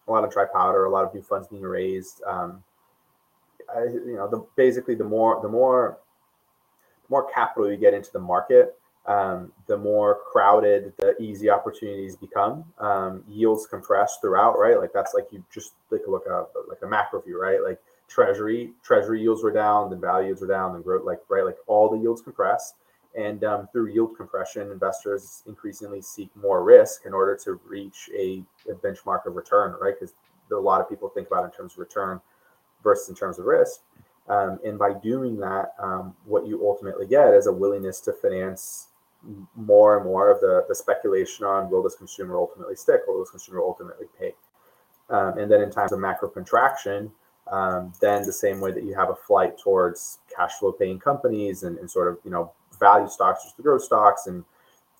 a 0.09 0.13
lot 0.13 0.25
of 0.25 0.33
dry 0.33 0.47
powder, 0.53 0.87
a 0.87 0.91
lot 0.91 1.05
of 1.05 1.15
new 1.15 1.23
funds 1.23 1.49
being 1.49 1.63
raised, 1.63 2.23
um, 2.27 2.65
I, 3.75 3.85
you 3.85 4.17
know, 4.17 4.29
the 4.29 4.47
basically 4.57 4.95
the 4.97 5.05
more 5.05 5.41
the 5.43 5.49
more 5.49 5.99
the 6.95 7.09
more 7.11 7.31
capital 7.33 7.71
you 7.71 7.77
get 7.79 7.95
into 7.95 8.13
the 8.13 8.21
market, 8.21 8.79
um, 9.07 9.53
the 9.69 9.79
more 9.79 10.21
crowded 10.33 10.93
the 10.99 11.21
easy 11.23 11.51
opportunities 11.51 12.17
become. 12.17 12.65
Um, 12.79 13.25
yields 13.29 13.67
compress 13.67 14.19
throughout, 14.21 14.59
right? 14.59 14.79
Like 14.79 14.93
that's 14.95 15.15
like 15.15 15.29
you 15.33 15.45
just 15.55 15.75
take 15.91 16.07
a 16.07 16.11
look 16.11 16.27
at 16.27 16.33
like 16.69 16.81
a 16.85 16.89
macro 16.89 17.21
view, 17.23 17.41
right? 17.43 17.63
Like 17.63 17.81
treasury 18.09 18.73
treasury 18.85 19.23
yields 19.23 19.43
were 19.43 19.53
down 19.53 19.91
then 19.91 20.01
values 20.01 20.41
were 20.41 20.47
down 20.47 20.73
then 20.73 20.83
growth 20.83 21.05
like 21.05 21.21
right 21.29 21.45
like 21.45 21.57
all 21.67 21.89
the 21.91 21.99
yields 21.99 22.23
compress 22.23 22.75
and 23.17 23.45
um, 23.45 23.69
through 23.73 23.89
yield 23.93 24.17
compression 24.17 24.71
investors 24.71 25.43
increasingly 25.47 26.03
seek 26.03 26.31
more 26.37 26.63
risk 26.63 27.03
in 27.07 27.15
order 27.15 27.37
to 27.37 27.61
reach 27.67 28.11
a, 28.17 28.45
a 28.71 28.75
benchmark 28.75 29.27
of 29.27 29.35
return 29.35 29.75
right? 29.81 29.95
Because 29.99 30.15
a 30.53 30.55
lot 30.55 30.81
of 30.81 30.89
people 30.89 31.09
think 31.09 31.27
about 31.27 31.43
it 31.43 31.47
in 31.47 31.51
terms 31.53 31.73
of 31.73 31.79
return 31.79 32.21
versus 32.83 33.09
in 33.09 33.15
terms 33.15 33.39
of 33.39 33.47
risk. 33.47 33.81
Um, 34.29 34.59
and 34.65 34.79
by 34.79 34.93
doing 34.93 35.37
that 35.39 35.75
um, 35.79 36.15
what 36.25 36.47
you 36.47 36.67
ultimately 36.67 37.07
get 37.07 37.33
is 37.33 37.47
a 37.47 37.53
willingness 37.53 38.01
to 38.01 38.13
finance 38.13 38.89
more 39.55 39.97
and 39.97 40.05
more 40.05 40.31
of 40.31 40.41
the, 40.41 40.65
the 40.69 40.75
speculation 40.75 41.45
on 41.45 41.71
will 41.71 41.83
this 41.83 41.95
consumer 41.95 42.37
ultimately 42.37 42.77
stick? 42.77 43.01
Will 43.07 43.21
this 43.21 43.31
consumer 43.31 43.61
ultimately 43.61 44.07
pay? 44.19 44.35
Um, 45.09 45.39
and 45.39 45.51
then 45.51 45.63
in 45.63 45.71
times 45.71 45.93
of 45.93 46.01
macro 46.01 46.29
contraction 46.29 47.11
um, 47.51 47.93
then 48.01 48.25
the 48.25 48.33
same 48.33 48.61
way 48.61 48.73
that 48.73 48.85
you 48.85 48.95
have 48.95 49.11
a 49.11 49.15
flight 49.15 49.57
towards 49.59 50.19
cash 50.35 50.55
flow 50.55 50.73
paying 50.73 50.99
companies 50.99 51.63
and, 51.63 51.79
and 51.79 51.91
sort 51.91 52.09
of 52.09 52.19
you 52.25 52.31
know 52.31 52.53
value 52.79 53.09
stocks 53.09 53.45
just 53.45 53.57
the 53.57 53.63
growth 53.63 53.83
stocks 53.83 54.27
and 54.27 54.45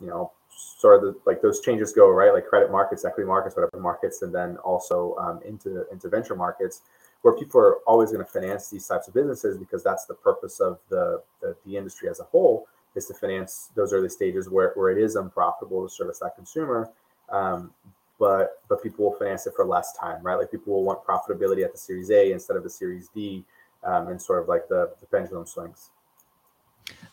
you 0.01 0.07
know 0.07 0.31
sort 0.51 0.97
of 0.97 1.03
the, 1.03 1.21
like 1.27 1.43
those 1.43 1.61
changes 1.61 1.93
go 1.93 2.11
right 2.11 2.33
like 2.33 2.47
credit 2.47 2.71
markets 2.71 3.05
equity 3.05 3.27
markets 3.27 3.57
whatever 3.57 3.81
markets 3.81 4.23
and 4.23 4.35
then 4.35 4.57
also 4.59 5.15
um, 5.17 5.41
into 5.47 5.85
into 5.91 6.09
venture 6.09 6.37
markets 6.37 6.83
where 7.23 7.35
people 7.35 7.61
are 7.61 7.77
always 7.87 8.13
going 8.13 8.25
to 8.25 8.31
finance 8.31 8.69
these 8.69 8.87
types 8.87 9.09
of 9.09 9.15
businesses 9.15 9.59
because 9.59 9.83
that's 9.83 10.05
the 10.05 10.15
purpose 10.15 10.61
of 10.61 10.79
the, 10.91 11.21
the, 11.41 11.57
the 11.67 11.77
industry 11.77 12.09
as 12.09 12.21
a 12.21 12.25
whole 12.25 12.69
is 12.95 13.07
to 13.07 13.15
finance 13.15 13.71
those 13.75 13.93
early 13.93 14.09
stages 14.09 14.49
where, 14.49 14.73
where 14.75 14.91
it 14.91 15.03
is 15.03 15.17
unprofitable 15.17 15.87
to 15.87 15.93
service 15.93 16.21
that 16.21 16.37
consumer 16.37 16.89
um, 17.31 17.73
but 18.19 18.63
but 18.69 18.83
people 18.83 19.05
will 19.05 19.19
finance 19.19 19.47
it 19.47 19.55
for 19.55 19.65
less 19.65 19.93
time, 19.95 20.23
right? 20.23 20.37
Like 20.37 20.51
people 20.51 20.73
will 20.73 20.85
want 20.85 21.05
profitability 21.05 21.65
at 21.65 21.73
the 21.73 21.79
Series 21.79 22.11
A 22.11 22.33
instead 22.33 22.57
of 22.57 22.63
the 22.63 22.71
Series 22.71 23.09
D, 23.15 23.45
um, 23.85 24.09
and 24.09 24.21
sort 24.21 24.43
of 24.43 24.49
like 24.49 24.69
the, 24.69 24.93
the 25.01 25.07
pendulum 25.07 25.47
swings. 25.47 25.91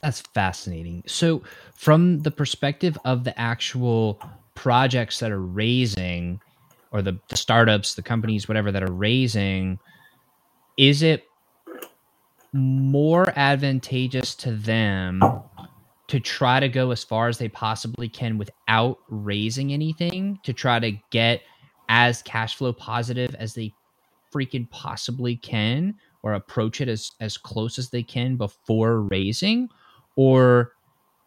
That's 0.01 0.21
fascinating. 0.21 1.03
So, 1.07 1.43
from 1.75 2.19
the 2.19 2.31
perspective 2.31 2.97
of 3.05 3.23
the 3.23 3.37
actual 3.39 4.21
projects 4.55 5.19
that 5.19 5.31
are 5.31 5.41
raising, 5.41 6.41
or 6.91 7.01
the, 7.01 7.19
the 7.29 7.37
startups, 7.37 7.95
the 7.95 8.03
companies, 8.03 8.47
whatever 8.47 8.71
that 8.71 8.83
are 8.83 8.91
raising, 8.91 9.79
is 10.77 11.03
it 11.03 11.25
more 12.51 13.31
advantageous 13.35 14.35
to 14.35 14.51
them 14.51 15.21
to 16.07 16.19
try 16.19 16.59
to 16.59 16.69
go 16.69 16.91
as 16.91 17.03
far 17.03 17.27
as 17.27 17.37
they 17.37 17.49
possibly 17.49 18.07
can 18.07 18.37
without 18.37 18.99
raising 19.09 19.73
anything 19.73 20.37
to 20.43 20.53
try 20.53 20.79
to 20.79 20.91
get 21.09 21.41
as 21.89 22.21
cash 22.21 22.55
flow 22.55 22.71
positive 22.71 23.33
as 23.35 23.53
they 23.53 23.73
freaking 24.33 24.69
possibly 24.69 25.35
can 25.35 25.95
or 26.23 26.33
approach 26.33 26.81
it 26.81 26.87
as 26.87 27.11
as 27.19 27.37
close 27.37 27.77
as 27.77 27.89
they 27.89 28.01
can 28.01 28.35
before 28.35 29.01
raising 29.01 29.69
or 30.15 30.71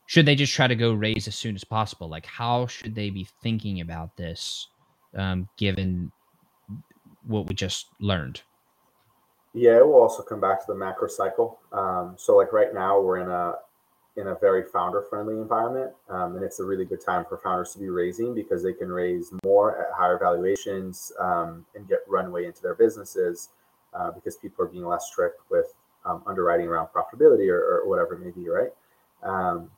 should 0.07 0.27
they 0.27 0.35
just 0.35 0.55
try 0.55 0.67
to 0.67 0.77
go 0.77 0.93
raise 0.93 1.27
as 1.27 1.35
soon 1.35 1.57
as 1.57 1.65
possible? 1.65 2.09
Like 2.09 2.27
how 2.27 2.67
should 2.67 2.95
they 2.95 3.11
be 3.11 3.29
thinking 3.43 3.81
about 3.81 4.17
this 4.17 4.69
um, 5.15 5.49
given 5.57 6.11
what 7.27 7.47
we 7.47 7.55
just 7.55 7.89
learned? 8.01 8.43
Yeah 9.53 9.77
it 9.77 9.87
will 9.87 10.01
also 10.01 10.23
come 10.23 10.41
back 10.41 10.61
to 10.61 10.67
the 10.67 10.75
macro 10.75 11.09
cycle. 11.09 11.59
Um, 11.73 12.15
so 12.17 12.37
like 12.37 12.53
right 12.53 12.75
now 12.75 13.01
we're 13.01 13.19
in 13.19 13.31
a 13.31 13.55
in 14.17 14.29
a 14.29 14.35
very 14.35 14.63
founder 14.65 15.03
friendly 15.03 15.35
environment. 15.35 15.93
Um, 16.09 16.37
and 16.37 16.45
it's 16.45 16.59
a 16.59 16.65
really 16.65 16.87
good 16.87 17.05
time 17.05 17.27
for 17.29 17.37
founders 17.37 17.73
to 17.73 17.79
be 17.79 17.91
raising 17.91 18.35
because 18.35 18.63
they 18.63 18.73
can 18.73 18.91
raise 18.91 19.31
more 19.45 19.79
at 19.79 19.93
higher 19.95 20.19
valuations 20.19 21.13
um, 21.21 21.67
and 21.75 21.87
get 21.87 21.99
runway 22.09 22.47
into 22.47 22.63
their 22.63 22.75
businesses 22.75 23.51
uh, 23.97 24.11
because 24.11 24.37
people 24.37 24.65
are 24.65 24.69
being 24.69 24.85
less 24.85 25.07
strict 25.07 25.41
with 25.51 25.75
um, 26.05 26.23
underwriting 26.27 26.67
around 26.67 26.89
profitability 26.89 27.49
or, 27.49 27.59
or, 27.59 27.89
whatever 27.89 28.15
it 28.15 28.21
may 28.21 28.31
be, 28.31 28.49
right? 28.49 28.71
Um, 29.23 29.71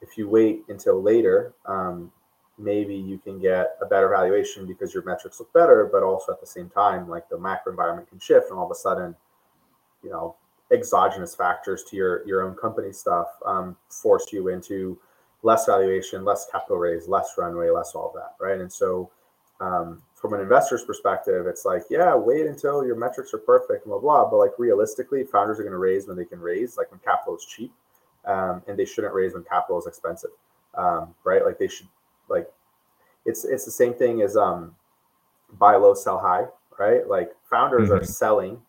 if 0.00 0.16
you 0.16 0.28
wait 0.28 0.64
until 0.68 1.02
later, 1.02 1.54
um, 1.66 2.12
maybe 2.58 2.94
you 2.94 3.18
can 3.18 3.40
get 3.40 3.76
a 3.82 3.86
better 3.86 4.08
valuation 4.08 4.66
because 4.66 4.94
your 4.94 5.02
metrics 5.02 5.40
look 5.40 5.52
better, 5.52 5.88
but 5.90 6.02
also 6.02 6.32
at 6.32 6.40
the 6.40 6.46
same 6.46 6.68
time, 6.68 7.08
like 7.08 7.28
the 7.28 7.38
macro 7.38 7.72
environment 7.72 8.08
can 8.08 8.20
shift 8.20 8.50
and 8.50 8.58
all 8.58 8.66
of 8.66 8.70
a 8.70 8.74
sudden, 8.74 9.16
you 10.02 10.10
know, 10.10 10.36
exogenous 10.72 11.34
factors 11.34 11.84
to 11.84 11.96
your 11.96 12.26
your 12.26 12.42
own 12.42 12.54
company 12.54 12.92
stuff 12.92 13.28
um, 13.44 13.76
force 13.88 14.32
you 14.32 14.48
into 14.48 14.98
less 15.42 15.66
valuation, 15.66 16.24
less 16.24 16.46
capital 16.50 16.78
raise, 16.78 17.08
less 17.08 17.34
runway, 17.36 17.70
less 17.70 17.92
all 17.94 18.12
that, 18.14 18.34
right? 18.40 18.60
And 18.60 18.72
so, 18.72 19.10
um, 19.64 20.02
from 20.14 20.34
an 20.34 20.40
investor's 20.40 20.84
perspective, 20.84 21.46
it's 21.46 21.64
like, 21.64 21.82
yeah, 21.90 22.14
wait 22.14 22.46
until 22.46 22.84
your 22.84 22.96
metrics 22.96 23.32
are 23.34 23.38
perfect, 23.38 23.86
blah 23.86 23.98
blah. 23.98 24.28
But 24.28 24.36
like 24.36 24.52
realistically, 24.58 25.24
founders 25.24 25.58
are 25.58 25.62
going 25.62 25.72
to 25.72 25.78
raise 25.78 26.06
when 26.06 26.16
they 26.16 26.24
can 26.24 26.40
raise, 26.40 26.76
like 26.76 26.90
when 26.90 27.00
capital 27.00 27.36
is 27.36 27.44
cheap, 27.44 27.72
um, 28.24 28.62
and 28.66 28.78
they 28.78 28.84
shouldn't 28.84 29.14
raise 29.14 29.34
when 29.34 29.44
capital 29.44 29.78
is 29.78 29.86
expensive, 29.86 30.30
um, 30.74 31.14
right? 31.24 31.44
Like 31.44 31.58
they 31.58 31.68
should, 31.68 31.88
like, 32.28 32.50
it's 33.24 33.44
it's 33.44 33.64
the 33.64 33.70
same 33.70 33.94
thing 33.94 34.22
as 34.22 34.36
um, 34.36 34.74
buy 35.58 35.76
low, 35.76 35.94
sell 35.94 36.18
high, 36.18 36.44
right? 36.78 37.08
Like 37.08 37.32
founders 37.48 37.88
mm-hmm. 37.88 38.02
are 38.02 38.04
selling 38.04 38.60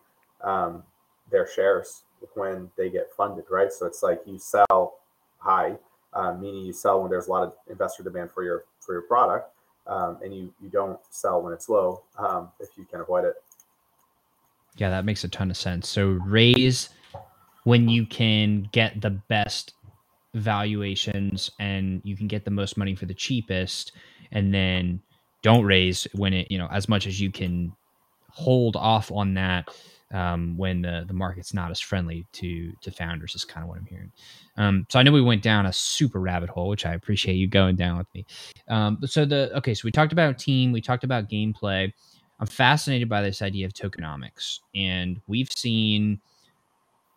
um, 0.42 0.82
their 1.30 1.46
shares 1.46 2.02
when 2.34 2.70
they 2.76 2.90
get 2.90 3.12
funded, 3.16 3.44
right? 3.50 3.72
So 3.72 3.86
it's 3.86 4.02
like 4.02 4.20
you 4.26 4.38
sell 4.38 4.98
high, 5.38 5.76
um, 6.14 6.40
meaning 6.40 6.64
you 6.64 6.72
sell 6.72 7.00
when 7.00 7.10
there's 7.10 7.28
a 7.28 7.30
lot 7.30 7.42
of 7.44 7.52
investor 7.68 8.02
demand 8.02 8.30
for 8.30 8.42
your 8.42 8.64
for 8.80 8.92
your 8.92 9.02
product, 9.02 9.55
um, 9.86 10.18
and 10.22 10.34
you 10.34 10.52
you 10.60 10.68
don't 10.68 10.98
sell 11.10 11.42
when 11.42 11.52
it's 11.52 11.68
low 11.68 12.02
um, 12.18 12.50
if 12.60 12.70
you 12.76 12.84
can 12.84 13.00
avoid 13.00 13.24
it. 13.24 13.34
Yeah, 14.76 14.90
that 14.90 15.04
makes 15.04 15.24
a 15.24 15.28
ton 15.28 15.50
of 15.50 15.56
sense. 15.56 15.88
So 15.88 16.08
raise 16.26 16.90
when 17.64 17.88
you 17.88 18.06
can 18.06 18.68
get 18.72 19.00
the 19.00 19.10
best 19.10 19.72
valuations 20.34 21.50
and 21.58 22.02
you 22.04 22.16
can 22.16 22.26
get 22.26 22.44
the 22.44 22.50
most 22.50 22.76
money 22.76 22.94
for 22.94 23.06
the 23.06 23.14
cheapest 23.14 23.92
and 24.32 24.52
then 24.52 25.00
don't 25.42 25.64
raise 25.64 26.06
when 26.12 26.34
it 26.34 26.50
you 26.50 26.58
know 26.58 26.68
as 26.70 26.88
much 26.88 27.06
as 27.06 27.20
you 27.20 27.30
can 27.30 27.72
hold 28.28 28.76
off 28.76 29.10
on 29.10 29.34
that 29.34 29.68
um, 30.12 30.56
when 30.56 30.82
the, 30.82 31.04
the 31.06 31.14
market's 31.14 31.52
not 31.52 31.70
as 31.70 31.80
friendly 31.80 32.26
to 32.32 32.72
to 32.82 32.90
founders 32.90 33.34
is 33.34 33.44
kind 33.44 33.64
of 33.64 33.68
what 33.68 33.78
I'm 33.78 33.86
hearing. 33.86 34.12
Um, 34.56 34.86
so 34.88 34.98
I 34.98 35.02
know 35.02 35.12
we 35.12 35.22
went 35.22 35.42
down 35.42 35.66
a 35.66 35.72
super 35.72 36.20
rabbit 36.20 36.48
hole, 36.48 36.68
which 36.68 36.86
I 36.86 36.94
appreciate 36.94 37.34
you 37.34 37.48
going 37.48 37.76
down 37.76 37.98
with 37.98 38.06
me. 38.14 38.26
Um, 38.68 38.98
but 39.00 39.10
so 39.10 39.24
the 39.24 39.54
okay, 39.58 39.74
so 39.74 39.82
we 39.84 39.92
talked 39.92 40.12
about 40.12 40.38
team, 40.38 40.72
we 40.72 40.80
talked 40.80 41.04
about 41.04 41.28
gameplay. 41.28 41.92
I'm 42.38 42.46
fascinated 42.46 43.08
by 43.08 43.22
this 43.22 43.40
idea 43.40 43.66
of 43.66 43.72
tokenomics, 43.72 44.60
and 44.74 45.20
we've 45.26 45.50
seen 45.50 46.20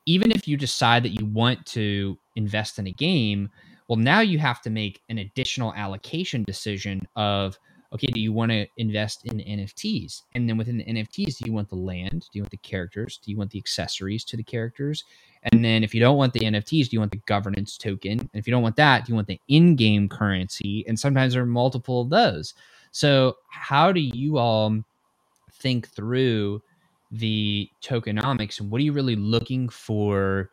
even 0.05 0.31
if 0.31 0.47
you 0.47 0.57
decide 0.57 1.03
that 1.03 1.09
you 1.09 1.25
want 1.27 1.63
to 1.67 2.17
invest 2.35 2.79
in 2.79 2.87
a 2.87 2.91
game, 2.91 3.49
well, 3.87 3.97
now 3.97 4.21
you 4.21 4.39
have 4.39 4.61
to 4.61 4.69
make 4.71 5.01
an 5.09 5.19
additional 5.19 5.73
allocation 5.75 6.43
decision 6.43 7.07
of 7.15 7.59
okay, 7.93 8.07
do 8.07 8.19
you 8.19 8.31
want 8.31 8.51
to 8.51 8.67
invest 8.77 9.25
in 9.25 9.39
NFTs? 9.39 10.23
And 10.35 10.47
then 10.47 10.57
within 10.57 10.77
the 10.77 10.85
NFTs, 10.85 11.37
do 11.37 11.45
you 11.45 11.53
want 11.53 11.69
the 11.69 11.75
land? 11.75 12.27
Do 12.31 12.37
you 12.37 12.43
want 12.43 12.51
the 12.51 12.57
characters? 12.57 13.19
Do 13.23 13.31
you 13.31 13.37
want 13.37 13.51
the 13.51 13.57
accessories 13.57 14.23
to 14.25 14.37
the 14.37 14.43
characters? 14.43 15.03
And 15.43 15.63
then 15.65 15.83
if 15.83 15.95
you 15.95 15.99
don't 15.99 16.17
want 16.17 16.33
the 16.33 16.41
NFTs, 16.41 16.89
do 16.89 16.89
you 16.91 16.99
want 16.99 17.11
the 17.11 17.21
governance 17.25 17.77
token? 17.77 18.19
And 18.19 18.29
if 18.33 18.45
you 18.45 18.51
don't 18.51 18.61
want 18.61 18.75
that, 18.75 19.05
do 19.05 19.11
you 19.11 19.15
want 19.15 19.27
the 19.27 19.41
in-game 19.47 20.07
currency? 20.07 20.85
And 20.87 20.99
sometimes 20.99 21.33
there 21.33 21.41
are 21.41 21.47
multiple 21.47 22.01
of 22.01 22.09
those. 22.09 22.53
So 22.91 23.37
how 23.49 23.91
do 23.91 24.01
you 24.01 24.37
all 24.37 24.83
think 25.53 25.89
through 25.89 26.61
the 27.11 27.69
tokenomics 27.81 28.59
and 28.59 28.69
what 28.69 28.79
are 28.79 28.83
you 28.83 28.93
really 28.93 29.15
looking 29.15 29.67
for 29.67 30.51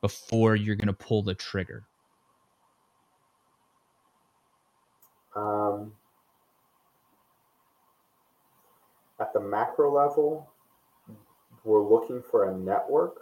before 0.00 0.56
you're 0.56 0.76
going 0.76 0.86
to 0.88 0.94
pull 0.94 1.22
the 1.22 1.34
trigger? 1.34 1.84
Um, 5.36 5.92
at 9.20 9.32
the 9.32 9.40
macro 9.40 9.92
level, 9.92 10.48
we're 11.64 11.86
looking 11.86 12.22
for 12.22 12.50
a 12.50 12.56
network 12.56 13.16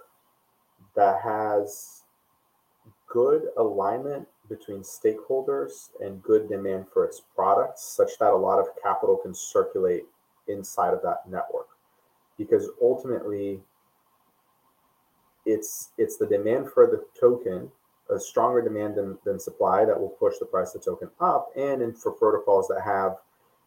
that 0.94 1.20
has 1.22 2.03
good 3.09 3.49
alignment 3.57 4.26
between 4.49 4.80
stakeholders 4.80 5.90
and 6.01 6.22
good 6.22 6.49
demand 6.49 6.86
for 6.92 7.05
its 7.05 7.22
products, 7.34 7.82
such 7.82 8.18
that 8.18 8.32
a 8.32 8.36
lot 8.36 8.59
of 8.59 8.66
capital 8.82 9.16
can 9.16 9.34
circulate 9.34 10.05
inside 10.49 10.94
of 10.94 11.03
that 11.03 11.28
network. 11.28 11.68
Because 12.38 12.68
ultimately, 12.80 13.61
it's 15.44 15.90
it's 15.97 16.16
the 16.16 16.26
demand 16.26 16.70
for 16.72 16.86
the 16.86 17.05
token, 17.18 17.70
a 18.14 18.20
stronger 18.20 18.61
demand 18.61 18.97
than, 18.97 19.18
than 19.24 19.40
supply 19.40 19.84
that 19.84 19.99
will 19.99 20.11
push 20.11 20.34
the 20.38 20.47
price 20.47 20.74
of 20.74 20.82
the 20.82 20.90
token 20.90 21.11
up, 21.20 21.51
and 21.57 21.82
in, 21.82 21.92
for 21.92 22.12
protocols 22.12 22.68
that 22.68 22.82
have 22.82 23.16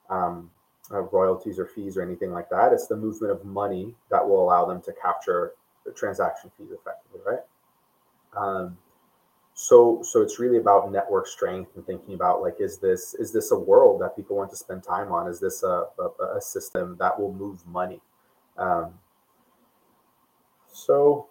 um, 0.09 0.51
royalties 0.89 1.59
or 1.59 1.67
fees 1.67 1.97
or 1.97 2.01
anything 2.01 2.31
like 2.31 2.49
that. 2.49 2.73
It's 2.73 2.87
the 2.87 2.97
movement 2.97 3.31
of 3.31 3.45
money 3.45 3.93
that 4.09 4.27
will 4.27 4.43
allow 4.43 4.65
them 4.65 4.81
to 4.83 4.93
capture 4.93 5.53
the 5.85 5.91
transaction 5.91 6.51
fees 6.57 6.69
effectively, 6.71 7.21
right? 7.25 7.39
Um, 8.35 8.77
so, 9.53 10.01
so 10.03 10.21
it's 10.21 10.39
really 10.39 10.57
about 10.57 10.91
network 10.91 11.27
strength 11.27 11.75
and 11.75 11.85
thinking 11.85 12.13
about 12.15 12.41
like, 12.41 12.55
is 12.59 12.77
this 12.77 13.13
is 13.15 13.31
this 13.31 13.51
a 13.51 13.59
world 13.59 14.01
that 14.01 14.15
people 14.15 14.37
want 14.37 14.49
to 14.51 14.55
spend 14.55 14.83
time 14.83 15.11
on? 15.11 15.27
Is 15.27 15.39
this 15.39 15.63
a, 15.63 15.85
a, 15.99 16.37
a 16.37 16.41
system 16.41 16.95
that 16.99 17.19
will 17.19 17.33
move 17.33 17.65
money? 17.67 17.99
Um, 18.57 18.93
so, 20.71 21.27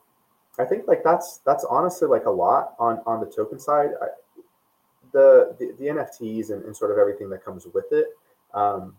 I 0.58 0.64
think 0.64 0.86
like 0.86 1.02
that's 1.02 1.38
that's 1.46 1.64
honestly 1.64 2.06
like 2.08 2.26
a 2.26 2.30
lot 2.30 2.74
on 2.78 3.00
on 3.06 3.20
the 3.20 3.26
token 3.26 3.58
side. 3.58 3.90
I, 4.00 4.06
the, 5.12 5.56
the, 5.58 5.74
the 5.78 5.84
NFTs 5.86 6.50
and, 6.50 6.64
and, 6.64 6.76
sort 6.76 6.90
of 6.90 6.98
everything 6.98 7.30
that 7.30 7.42
comes 7.42 7.66
with 7.72 7.86
it. 7.92 8.08
Um, 8.52 8.94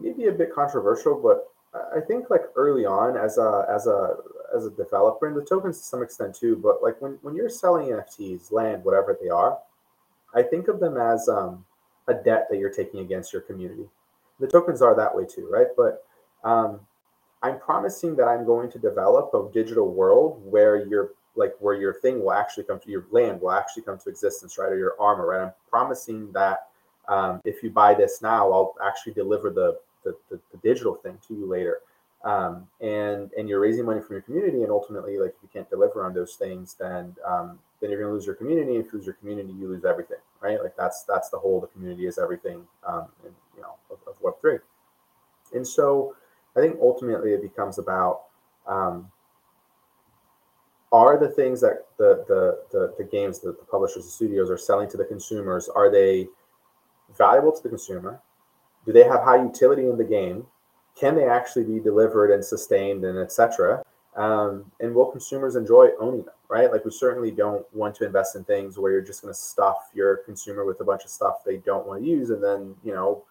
maybe 0.00 0.26
a 0.26 0.32
bit 0.32 0.54
controversial, 0.54 1.20
but 1.20 1.50
I 1.94 2.00
think 2.00 2.30
like 2.30 2.42
early 2.56 2.86
on 2.86 3.16
as 3.16 3.38
a 3.38 3.66
as 3.70 3.86
a 3.86 4.16
as 4.56 4.66
a 4.66 4.70
developer 4.70 5.26
and 5.26 5.36
the 5.36 5.44
tokens 5.44 5.78
to 5.78 5.84
some 5.84 6.02
extent 6.02 6.34
too, 6.34 6.56
but 6.56 6.82
like 6.82 7.00
when, 7.02 7.18
when 7.22 7.34
you're 7.34 7.50
selling 7.50 7.88
NFTs, 7.88 8.50
land, 8.50 8.82
whatever 8.82 9.18
they 9.20 9.28
are, 9.28 9.58
I 10.34 10.42
think 10.42 10.68
of 10.68 10.80
them 10.80 10.96
as 10.96 11.28
um, 11.28 11.64
a 12.06 12.14
debt 12.14 12.46
that 12.50 12.58
you're 12.58 12.72
taking 12.72 13.00
against 13.00 13.32
your 13.32 13.42
community. 13.42 13.86
The 14.40 14.46
tokens 14.46 14.80
are 14.80 14.94
that 14.96 15.14
way 15.14 15.26
too, 15.26 15.48
right? 15.50 15.66
But 15.76 16.04
um, 16.44 16.80
I'm 17.42 17.58
promising 17.58 18.16
that 18.16 18.28
I'm 18.28 18.46
going 18.46 18.70
to 18.70 18.78
develop 18.78 19.34
a 19.34 19.52
digital 19.52 19.92
world 19.92 20.40
where 20.44 20.86
your 20.86 21.12
like 21.36 21.54
where 21.60 21.74
your 21.74 21.94
thing 21.94 22.20
will 22.22 22.32
actually 22.32 22.64
come 22.64 22.80
to 22.80 22.90
your 22.90 23.06
land 23.10 23.40
will 23.40 23.52
actually 23.52 23.82
come 23.82 23.98
to 23.98 24.08
existence, 24.08 24.58
right? 24.58 24.72
Or 24.72 24.78
your 24.78 24.94
armor, 24.98 25.26
right? 25.26 25.42
I'm 25.42 25.52
promising 25.70 26.32
that 26.32 26.68
um, 27.08 27.40
if 27.44 27.62
you 27.62 27.70
buy 27.70 27.94
this 27.94 28.22
now, 28.22 28.50
I'll 28.50 28.74
actually 28.84 29.12
deliver 29.12 29.50
the 29.50 29.78
the, 30.10 30.36
the, 30.36 30.40
the 30.52 30.58
digital 30.68 30.94
thing 30.94 31.18
to 31.28 31.34
you 31.34 31.46
later. 31.46 31.80
Um, 32.24 32.66
and 32.80 33.30
and 33.38 33.48
you're 33.48 33.60
raising 33.60 33.84
money 33.84 34.00
from 34.00 34.14
your 34.14 34.22
community, 34.22 34.62
and 34.64 34.72
ultimately, 34.72 35.18
like 35.18 35.34
if 35.36 35.42
you 35.42 35.48
can't 35.52 35.70
deliver 35.70 36.04
on 36.04 36.12
those 36.12 36.34
things, 36.34 36.74
then 36.74 37.14
um, 37.24 37.60
then 37.80 37.90
you're 37.90 38.00
going 38.00 38.10
to 38.10 38.14
lose 38.14 38.26
your 38.26 38.34
community. 38.34 38.76
If 38.76 38.86
you 38.86 38.98
lose 38.98 39.06
your 39.06 39.14
community, 39.14 39.52
you 39.52 39.68
lose 39.68 39.84
everything, 39.84 40.18
right? 40.40 40.60
Like 40.60 40.74
that's 40.76 41.04
that's 41.04 41.30
the 41.30 41.38
whole. 41.38 41.60
The 41.60 41.68
community 41.68 42.06
is 42.06 42.18
everything, 42.18 42.66
um, 42.84 43.06
and 43.24 43.32
you 43.54 43.62
know 43.62 43.76
of, 43.90 43.98
of 44.08 44.20
Web 44.20 44.34
three. 44.40 44.58
And 45.54 45.66
so, 45.66 46.16
I 46.56 46.60
think 46.60 46.76
ultimately 46.80 47.34
it 47.34 47.40
becomes 47.40 47.78
about 47.78 48.22
um, 48.66 49.08
are 50.90 51.18
the 51.20 51.28
things 51.28 51.60
that 51.60 51.86
the 51.98 52.24
the 52.26 52.58
the, 52.72 52.94
the 52.98 53.04
games 53.04 53.38
that 53.40 53.60
the 53.60 53.64
publishers, 53.66 54.04
the 54.04 54.10
studios 54.10 54.50
are 54.50 54.58
selling 54.58 54.90
to 54.90 54.96
the 54.96 55.04
consumers, 55.04 55.68
are 55.68 55.88
they 55.88 56.26
valuable 57.16 57.52
to 57.52 57.62
the 57.62 57.68
consumer? 57.68 58.20
Do 58.88 58.94
they 58.94 59.04
have 59.04 59.22
high 59.22 59.36
utility 59.36 59.86
in 59.86 59.98
the 59.98 60.04
game? 60.04 60.46
Can 60.98 61.14
they 61.14 61.28
actually 61.28 61.64
be 61.64 61.78
delivered 61.78 62.32
and 62.32 62.42
sustained 62.42 63.04
and 63.04 63.18
etc. 63.18 63.84
Um, 64.16 64.72
and 64.80 64.94
will 64.94 65.10
consumers 65.10 65.56
enjoy 65.56 65.90
owning 66.00 66.22
them? 66.22 66.34
Right? 66.48 66.72
Like 66.72 66.86
we 66.86 66.90
certainly 66.90 67.30
don't 67.30 67.66
want 67.74 67.94
to 67.96 68.06
invest 68.06 68.34
in 68.34 68.44
things 68.44 68.78
where 68.78 68.90
you're 68.90 69.02
just 69.02 69.20
going 69.20 69.34
to 69.34 69.38
stuff 69.38 69.90
your 69.92 70.16
consumer 70.24 70.64
with 70.64 70.80
a 70.80 70.84
bunch 70.84 71.04
of 71.04 71.10
stuff 71.10 71.44
they 71.44 71.58
don't 71.58 71.86
want 71.86 72.02
to 72.02 72.08
use, 72.08 72.30
and 72.30 72.42
then 72.42 72.74
you 72.82 72.94
know 72.94 73.24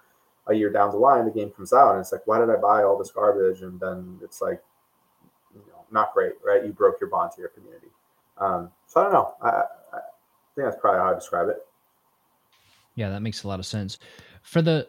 a 0.45 0.53
year 0.53 0.71
down 0.71 0.91
the 0.91 0.97
line 0.97 1.25
the 1.25 1.31
game 1.31 1.49
comes 1.49 1.73
out 1.73 1.91
and 1.91 1.99
it's 1.99 2.11
like 2.11 2.25
why 2.25 2.39
did 2.39 2.51
I 2.51 2.55
buy 2.57 2.83
all 2.83 2.95
this 2.95 3.09
garbage? 3.09 3.63
And 3.63 3.79
then 3.79 4.19
it's 4.23 4.41
like 4.41 4.61
you 5.55 5.61
know 5.71 5.85
not 5.89 6.13
great, 6.13 6.33
right? 6.45 6.63
You 6.63 6.71
broke 6.71 7.01
your 7.01 7.09
bond 7.09 7.31
to 7.31 7.41
your 7.41 7.49
community. 7.49 7.87
Um, 8.37 8.69
so 8.85 9.01
I 9.01 9.03
don't 9.05 9.13
know. 9.13 9.33
I, 9.41 9.49
I 9.49 9.99
think 10.55 10.67
that's 10.67 10.77
probably 10.79 10.99
how 10.99 11.11
I 11.11 11.15
describe 11.15 11.49
it. 11.49 11.65
Yeah, 12.93 13.09
that 13.09 13.23
makes 13.23 13.41
a 13.41 13.47
lot 13.47 13.59
of 13.59 13.65
sense. 13.65 13.97
For 14.43 14.61
the 14.61 14.87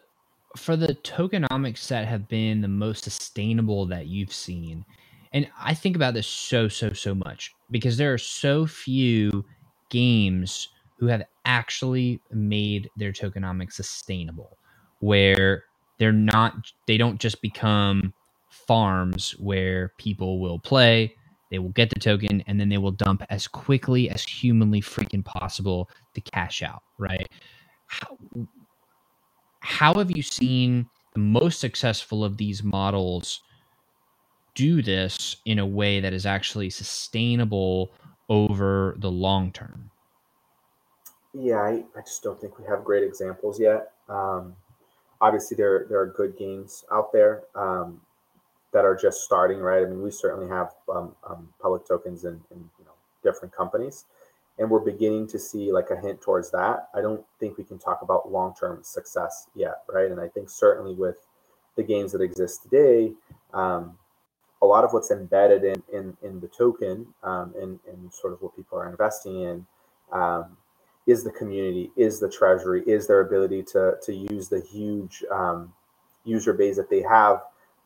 for 0.57 0.75
the 0.75 0.95
tokenomics 0.95 1.87
that 1.87 2.07
have 2.07 2.27
been 2.27 2.61
the 2.61 2.67
most 2.67 3.03
sustainable 3.03 3.85
that 3.87 4.07
you've 4.07 4.33
seen, 4.33 4.85
and 5.31 5.47
I 5.59 5.73
think 5.73 5.95
about 5.95 6.13
this 6.15 6.27
so, 6.27 6.67
so, 6.67 6.91
so 6.93 7.13
much 7.13 7.53
because 7.69 7.97
there 7.97 8.13
are 8.13 8.17
so 8.17 8.65
few 8.65 9.45
games 9.89 10.69
who 10.97 11.07
have 11.07 11.23
actually 11.45 12.19
made 12.31 12.89
their 12.97 13.11
tokenomics 13.11 13.73
sustainable, 13.73 14.57
where 14.99 15.63
they're 15.97 16.11
not, 16.11 16.55
they 16.87 16.97
don't 16.97 17.19
just 17.19 17.41
become 17.41 18.13
farms 18.49 19.31
where 19.39 19.93
people 19.97 20.39
will 20.39 20.59
play, 20.59 21.15
they 21.51 21.59
will 21.59 21.69
get 21.69 21.89
the 21.89 21.99
token, 21.99 22.43
and 22.47 22.59
then 22.59 22.69
they 22.69 22.77
will 22.77 22.91
dump 22.91 23.23
as 23.29 23.47
quickly 23.47 24.09
as 24.09 24.23
humanly 24.23 24.81
freaking 24.81 25.23
possible 25.23 25.89
to 26.15 26.21
cash 26.21 26.61
out, 26.61 26.81
right? 26.97 27.29
How, 27.87 28.17
how 29.61 29.93
have 29.95 30.11
you 30.15 30.23
seen 30.23 30.89
the 31.13 31.19
most 31.19 31.59
successful 31.59 32.23
of 32.23 32.37
these 32.37 32.63
models 32.63 33.41
do 34.55 34.81
this 34.81 35.37
in 35.45 35.59
a 35.59 35.65
way 35.65 35.99
that 35.99 36.13
is 36.13 36.25
actually 36.25 36.69
sustainable 36.69 37.91
over 38.29 38.95
the 38.99 39.11
long 39.11 39.51
term? 39.51 39.89
Yeah, 41.33 41.57
I, 41.57 41.83
I 41.95 42.01
just 42.01 42.23
don't 42.23 42.39
think 42.39 42.57
we 42.57 42.65
have 42.65 42.83
great 42.83 43.03
examples 43.03 43.59
yet. 43.59 43.91
Um, 44.07 44.55
obviously, 45.21 45.55
there 45.55 45.85
there 45.89 45.99
are 45.99 46.07
good 46.07 46.37
games 46.37 46.83
out 46.91 47.13
there 47.13 47.43
um, 47.55 48.01
that 48.73 48.83
are 48.83 48.95
just 48.95 49.21
starting, 49.21 49.59
right? 49.59 49.83
I 49.83 49.85
mean, 49.85 50.01
we 50.01 50.11
certainly 50.11 50.47
have 50.49 50.73
um, 50.91 51.15
um 51.27 51.49
public 51.61 51.87
tokens 51.87 52.25
in, 52.25 52.41
you 52.51 52.85
know 52.85 52.91
different 53.23 53.53
companies 53.53 54.05
and 54.59 54.69
we're 54.69 54.79
beginning 54.79 55.25
to 55.27 55.39
see 55.39 55.71
like 55.71 55.89
a 55.89 55.99
hint 55.99 56.21
towards 56.21 56.51
that. 56.51 56.89
I 56.93 57.01
don't 57.01 57.25
think 57.39 57.57
we 57.57 57.63
can 57.63 57.79
talk 57.79 58.01
about 58.01 58.31
long 58.31 58.53
term 58.59 58.81
success 58.83 59.47
yet, 59.55 59.83
right? 59.91 60.11
And 60.11 60.19
I 60.19 60.27
think 60.27 60.49
certainly 60.49 60.93
with 60.93 61.15
the 61.77 61.83
games 61.83 62.11
that 62.11 62.21
exist 62.21 62.63
today, 62.63 63.13
um, 63.53 63.97
a 64.61 64.65
lot 64.65 64.83
of 64.83 64.91
what's 64.91 65.11
embedded 65.11 65.63
in 65.63 65.81
in, 65.93 66.17
in 66.21 66.39
the 66.41 66.49
token 66.49 67.07
um, 67.23 67.53
and, 67.59 67.79
and 67.87 68.13
sort 68.13 68.33
of 68.33 68.41
what 68.41 68.55
people 68.55 68.77
are 68.77 68.89
investing 68.89 69.41
in 69.41 69.65
um, 70.11 70.57
is 71.07 71.23
the 71.23 71.31
community, 71.31 71.91
is 71.95 72.19
the 72.19 72.29
treasury, 72.29 72.83
is 72.85 73.07
their 73.07 73.21
ability 73.21 73.63
to 73.63 73.95
to 74.03 74.13
use 74.13 74.49
the 74.49 74.59
huge 74.59 75.23
um, 75.31 75.73
user 76.25 76.53
base 76.53 76.75
that 76.75 76.89
they 76.89 77.01
have 77.01 77.41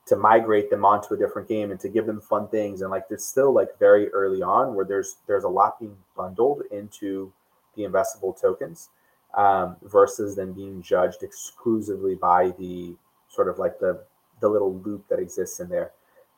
to 0.06 0.16
migrate 0.16 0.70
them 0.70 0.84
onto 0.84 1.14
a 1.14 1.18
different 1.18 1.48
game 1.48 1.72
and 1.72 1.80
to 1.80 1.88
give 1.88 2.06
them 2.06 2.20
fun 2.20 2.48
things 2.50 2.82
and 2.82 2.92
like 2.92 3.08
there's 3.08 3.24
still 3.26 3.54
like 3.54 3.70
very 3.80 4.10
early 4.10 4.42
on 4.42 4.76
where 4.76 4.86
there's 4.86 5.18
there's 5.28 5.46
a 5.46 5.50
lot 5.50 5.80
being 5.80 5.96
bundled 6.16 6.62
into 6.72 7.32
the 7.76 7.84
investable 7.84 8.40
tokens 8.40 8.90
um, 9.36 9.76
versus 9.84 10.36
them 10.36 10.54
being 10.54 10.82
judged 10.82 11.24
exclusively 11.24 12.16
by 12.16 12.52
the 12.60 12.96
sort 13.30 13.48
of 13.48 13.58
like 13.58 13.80
the 13.80 14.04
the 14.42 14.50
little 14.50 14.76
loop 14.80 15.08
that 15.08 15.20
exists 15.20 15.60
in 15.60 15.70
there. 15.70 15.92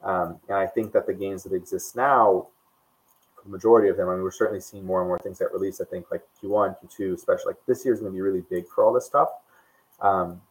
Um, 0.03 0.39
and 0.47 0.57
I 0.57 0.67
think 0.67 0.93
that 0.93 1.07
the 1.07 1.13
games 1.13 1.43
that 1.43 1.53
exist 1.53 1.95
now, 1.95 2.47
the 3.43 3.49
majority 3.49 3.89
of 3.89 3.97
them, 3.97 4.07
I 4.07 4.13
mean, 4.13 4.23
we're 4.23 4.31
certainly 4.31 4.61
seeing 4.61 4.85
more 4.85 5.01
and 5.01 5.07
more 5.07 5.17
things 5.17 5.39
that 5.39 5.51
release. 5.51 5.81
I 5.81 5.85
think 5.85 6.11
like 6.11 6.21
Q1, 6.41 6.75
Q2, 6.79 7.15
especially 7.15 7.47
like 7.47 7.65
this 7.65 7.83
year 7.83 7.93
is 7.93 7.99
going 7.99 8.11
to 8.11 8.15
be 8.15 8.21
really 8.21 8.43
big 8.49 8.67
for 8.67 8.83
all 8.83 8.93
this 8.93 9.05
stuff. 9.05 9.29
Um, 10.01 10.41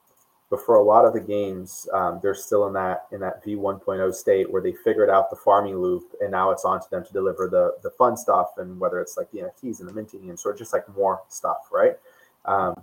but 0.54 0.64
for 0.64 0.76
a 0.76 0.84
lot 0.84 1.04
of 1.04 1.12
the 1.12 1.20
games, 1.20 1.88
um, 1.92 2.20
they're 2.22 2.32
still 2.32 2.68
in 2.68 2.72
that 2.74 3.06
in 3.10 3.18
that 3.18 3.44
V1.0 3.44 4.14
state 4.14 4.48
where 4.48 4.62
they 4.62 4.72
figured 4.72 5.10
out 5.10 5.28
the 5.28 5.34
farming 5.34 5.76
loop, 5.76 6.14
and 6.20 6.30
now 6.30 6.52
it's 6.52 6.64
on 6.64 6.80
to 6.80 6.88
them 6.92 7.04
to 7.04 7.12
deliver 7.12 7.48
the 7.48 7.74
the 7.82 7.90
fun 7.90 8.16
stuff, 8.16 8.50
and 8.58 8.78
whether 8.78 9.00
it's 9.00 9.16
like 9.16 9.28
the 9.32 9.38
NFTs 9.38 9.80
and 9.80 9.88
the 9.88 9.92
minting 9.92 10.30
and 10.30 10.38
sort 10.38 10.54
of 10.54 10.60
just 10.60 10.72
like 10.72 10.88
more 10.96 11.22
stuff, 11.28 11.70
right? 11.72 11.98
Um, 12.44 12.80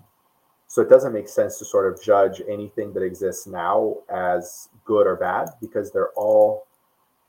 so 0.67 0.81
it 0.81 0.89
doesn't 0.89 1.13
make 1.13 1.29
sense 1.29 1.59
to 1.59 1.65
sort 1.65 1.89
of 1.89 2.03
judge 2.03 2.41
anything 2.49 2.91
that 2.91 3.03
exists 3.03 3.47
now 3.47 3.95
as 4.09 4.67
good 4.83 5.07
or 5.07 5.15
bad 5.15 5.47
because 5.61 5.91
they're 5.91 6.11
all 6.17 6.67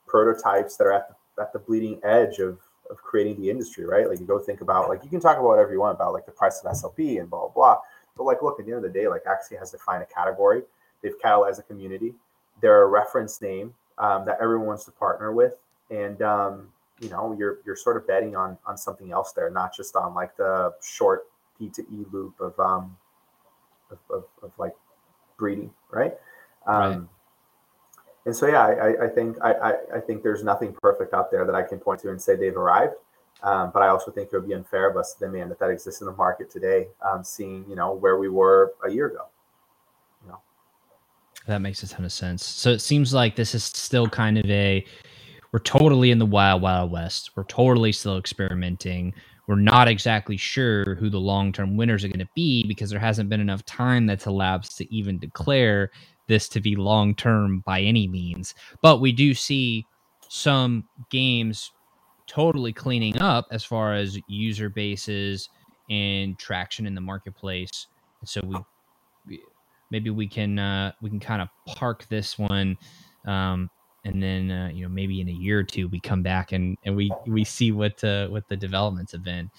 prototypes 0.09 0.76
that 0.76 0.84
are 0.88 0.93
at 0.93 1.09
the, 1.09 1.43
at 1.43 1.53
the 1.53 1.61
bleeding 1.61 2.01
edge 2.03 2.40
of, 2.40 2.59
of 2.90 2.97
creating 2.97 3.40
the 3.40 3.49
industry, 3.49 3.84
right? 3.84 4.09
Like 4.09 4.18
you 4.18 4.26
go 4.26 4.40
think 4.40 4.61
about, 4.61 4.88
like 4.88 5.05
you 5.05 5.11
can 5.11 5.20
talk 5.20 5.38
about 5.38 5.49
whatever 5.49 5.72
you 5.72 5.80
want 5.80 5.95
about 5.95 6.12
like 6.12 6.26
the 6.26 6.32
price 6.32 6.61
of 6.64 6.72
SLP 6.72 7.20
and 7.20 7.30
blah, 7.30 7.49
blah, 7.49 7.49
blah. 7.49 7.78
But 8.17 8.25
like, 8.25 8.43
look, 8.43 8.61
at 8.61 8.67
the 8.67 8.73
end 8.73 8.85
of 8.85 8.93
the 8.93 8.99
day, 8.99 9.09
like 9.09 9.25
Axie 9.25 9.59
has 9.59 9.71
defined 9.71 10.03
a 10.03 10.07
category. 10.07 10.63
They've 11.03 11.19
catalyzed 11.23 11.59
a 11.59 11.63
community. 11.63 12.15
They're 12.61 12.83
a 12.83 12.87
reference 12.87 13.41
name 13.41 13.75
um, 13.99 14.25
that 14.27 14.39
everyone 14.41 14.67
wants 14.67 14.85
to 14.85 14.93
partner 14.93 15.33
with. 15.33 15.55
And, 15.91 16.21
um, 16.23 16.69
you 17.01 17.09
know, 17.09 17.35
you're, 17.39 17.59
you're 17.65 17.77
sort 17.77 17.97
of 17.97 18.07
betting 18.07 18.37
on, 18.37 18.57
on 18.67 18.77
something 18.77 19.13
else 19.13 19.33
there, 19.33 19.51
not 19.51 19.75
just 19.75 19.97
on 19.97 20.15
like 20.15 20.37
the 20.37 20.73
short 20.83 21.27
P 21.59 21.69
to 21.71 21.83
E 21.83 22.05
loop 22.13 22.41
of, 22.41 22.59
um, 22.61 22.97
of, 23.91 23.99
of, 24.11 24.25
of 24.43 24.53
like 24.59 24.75
breeding, 25.37 25.73
right? 25.91 26.15
Um, 26.67 26.77
right. 26.77 27.01
And 28.25 28.37
so, 28.37 28.47
yeah, 28.47 28.63
I, 28.63 29.07
I 29.07 29.09
think 29.09 29.37
I, 29.43 29.53
I, 29.53 29.73
I, 29.97 30.01
think 30.01 30.23
there's 30.23 30.45
nothing 30.45 30.77
perfect 30.81 31.13
out 31.13 31.33
there 31.33 31.45
that 31.45 31.57
I 31.57 31.63
can 31.63 31.81
point 31.81 32.01
to 32.03 32.11
and 32.11 32.23
say 32.23 32.37
they've 32.37 32.57
arrived. 32.57 32.95
Um, 33.43 33.70
but 33.72 33.82
I 33.82 33.88
also 33.88 34.11
think 34.11 34.28
it 34.32 34.36
would 34.36 34.47
be 34.47 34.55
unfair 34.55 34.88
of 34.88 34.97
us 34.97 35.14
to 35.14 35.26
demand 35.26 35.51
that 35.51 35.59
that 35.59 35.70
exists 35.70 36.01
in 36.01 36.07
the 36.07 36.12
market 36.12 36.51
today, 36.51 36.88
um, 37.05 37.24
seeing 37.24 37.64
you 37.68 37.74
know 37.74 37.93
where 37.93 38.16
we 38.16 38.28
were 38.28 38.74
a 38.86 38.90
year 38.90 39.09
ago. 39.09 39.26
You 40.22 40.30
know, 40.30 40.40
that 41.47 41.61
makes 41.61 41.82
a 41.82 41.88
ton 41.88 42.05
of 42.05 42.12
sense. 42.12 42.45
So 42.45 42.70
it 42.70 42.80
seems 42.80 43.12
like 43.12 43.34
this 43.34 43.55
is 43.55 43.64
still 43.64 44.09
kind 44.09 44.38
of 44.38 44.49
a 44.49 44.84
we're 45.53 45.59
totally 45.59 46.11
in 46.11 46.18
the 46.18 46.26
wild 46.26 46.62
wild 46.62 46.93
west. 46.93 47.30
We're 47.34 47.45
totally 47.45 47.93
still 47.93 48.16
experimenting 48.16 49.12
we're 49.47 49.57
not 49.57 49.88
exactly 49.88 50.36
sure 50.36 50.95
who 50.95 51.11
the 51.11 51.18
long 51.18 51.53
term 51.53 51.76
winners 51.76 52.05
are 52.05 52.09
going 52.09 52.20
to 52.20 52.28
be 52.34 52.64
because 52.66 52.90
there 52.90 53.01
hasn't 53.01 53.28
been 53.28 53.40
enough 53.40 53.64
time 53.64 54.07
that's 54.07 54.26
elapsed 54.26 54.78
to 54.78 54.95
even 54.95 55.18
declare 55.18 55.90
this 56.28 56.49
to 56.51 56.61
be 56.61 56.76
long 56.76 57.14
term 57.14 57.61
by 57.66 57.80
any 57.80 58.07
means. 58.07 58.55
But 58.80 59.01
we 59.01 59.12
do 59.12 59.34
see 59.34 59.84
some 60.28 60.84
games 61.11 61.72
totally 62.27 62.73
cleaning 62.73 63.20
up 63.20 63.47
as 63.51 63.64
far 63.64 63.95
as 63.95 64.18
user 64.29 64.68
bases 64.68 65.49
and 65.91 66.39
traction 66.39 66.87
in 66.87 66.95
the 66.95 67.01
marketplace. 67.01 67.87
And 68.20 68.29
so 68.29 68.41
we 69.27 69.41
maybe 69.91 70.11
we 70.11 70.27
can 70.27 70.59
uh, 70.59 70.93
we 71.01 71.11
can 71.11 71.20
kind 71.20 71.43
of 71.43 71.49
park 71.66 72.07
this 72.09 72.39
one 72.39 72.77
um, 73.27 73.70
and 74.05 74.23
then 74.23 74.51
uh, 74.51 74.70
you 74.73 74.83
know 74.83 74.89
maybe 74.89 75.20
in 75.20 75.29
a 75.29 75.33
year 75.33 75.61
or 75.61 75.64
two 75.64 75.89
we 75.89 76.01
come 76.01 76.23
back 76.23 76.53
and 76.53 76.77
and 76.85 76.97
we 76.97 77.12
we 77.27 77.45
see 77.45 77.70
what 77.70 78.03
uh, 78.03 78.27
what 78.29 78.49
the 78.49 78.57
developments 78.57 79.12
have 79.12 79.23
been. 79.23 79.51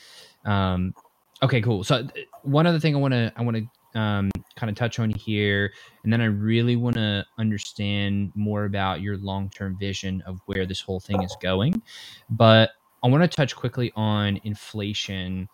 Um, 0.45 0.93
okay, 1.41 1.61
cool. 1.61 1.83
So 1.83 1.95
uh, 1.95 2.07
one 2.41 2.67
other 2.67 2.79
thing 2.79 2.95
I 2.95 2.99
want 2.99 3.13
to 3.13 3.31
I 3.35 3.41
want 3.41 3.57
to 3.57 3.65
um, 3.95 4.31
kind 4.55 4.69
of 4.69 4.75
touch 4.75 4.99
on 4.99 5.09
here, 5.09 5.71
and 6.03 6.11
then 6.11 6.21
I 6.21 6.25
really 6.25 6.75
want 6.75 6.95
to 6.95 7.25
understand 7.37 8.31
more 8.35 8.65
about 8.65 9.01
your 9.01 9.17
long 9.17 9.49
term 9.49 9.77
vision 9.79 10.21
of 10.25 10.39
where 10.45 10.65
this 10.65 10.81
whole 10.81 10.99
thing 10.99 11.21
is 11.23 11.35
going. 11.41 11.81
But 12.29 12.71
I 13.03 13.07
want 13.07 13.23
to 13.23 13.27
touch 13.27 13.55
quickly 13.55 13.91
on 13.95 14.39
inflation 14.43 15.49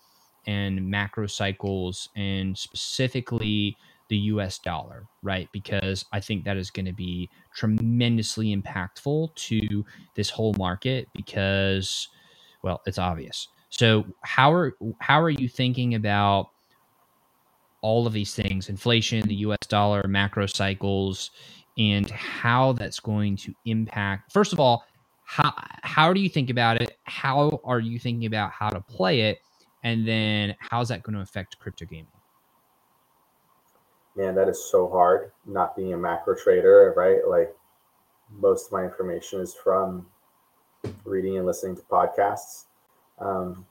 and 0.46 0.88
macro 0.88 1.26
cycles, 1.26 2.08
and 2.16 2.56
specifically 2.56 3.76
the 4.08 4.16
US 4.16 4.58
dollar, 4.58 5.06
right? 5.22 5.48
Because 5.52 6.04
I 6.12 6.20
think 6.20 6.44
that 6.44 6.56
is 6.56 6.70
going 6.70 6.86
to 6.86 6.92
be 6.92 7.30
tremendously 7.54 8.54
impactful 8.54 9.34
to 9.34 9.84
this 10.14 10.30
whole 10.30 10.54
market 10.58 11.08
because 11.14 12.08
well, 12.62 12.82
it's 12.86 12.98
obvious. 12.98 13.48
So, 13.70 14.04
how 14.22 14.52
are 14.52 14.76
how 14.98 15.20
are 15.20 15.30
you 15.30 15.48
thinking 15.48 15.94
about 15.94 16.50
all 17.82 18.06
of 18.06 18.12
these 18.12 18.34
things, 18.34 18.68
inflation, 18.68 19.26
the 19.26 19.36
US 19.36 19.58
dollar, 19.68 20.06
macro 20.06 20.46
cycles, 20.46 21.30
and 21.78 22.10
how 22.10 22.72
that's 22.72 23.00
going 23.00 23.36
to 23.36 23.54
impact 23.64 24.32
First 24.32 24.52
of 24.52 24.60
all, 24.60 24.84
how 25.24 25.52
how 25.82 26.12
do 26.12 26.20
you 26.20 26.28
think 26.28 26.50
about 26.50 26.80
it? 26.80 26.98
How 27.04 27.60
are 27.64 27.80
you 27.80 27.98
thinking 27.98 28.26
about 28.26 28.52
how 28.52 28.70
to 28.70 28.80
play 28.80 29.22
it? 29.22 29.38
And 29.82 30.06
then 30.06 30.54
how's 30.58 30.88
that 30.88 31.02
going 31.02 31.14
to 31.14 31.22
affect 31.22 31.58
crypto 31.58 31.86
gaming? 31.86 32.08
man, 34.16 34.34
that 34.34 34.48
is 34.48 34.62
so 34.70 34.88
hard 34.88 35.32
not 35.46 35.76
being 35.76 35.92
a 35.92 35.96
macro 35.96 36.34
trader, 36.34 36.92
right? 36.96 37.26
Like 37.26 37.54
most 38.38 38.66
of 38.66 38.72
my 38.72 38.84
information 38.84 39.40
is 39.40 39.54
from 39.54 40.06
reading 41.04 41.36
and 41.38 41.46
listening 41.46 41.76
to 41.76 41.82
podcasts. 41.82 42.64
Um, 43.18 43.66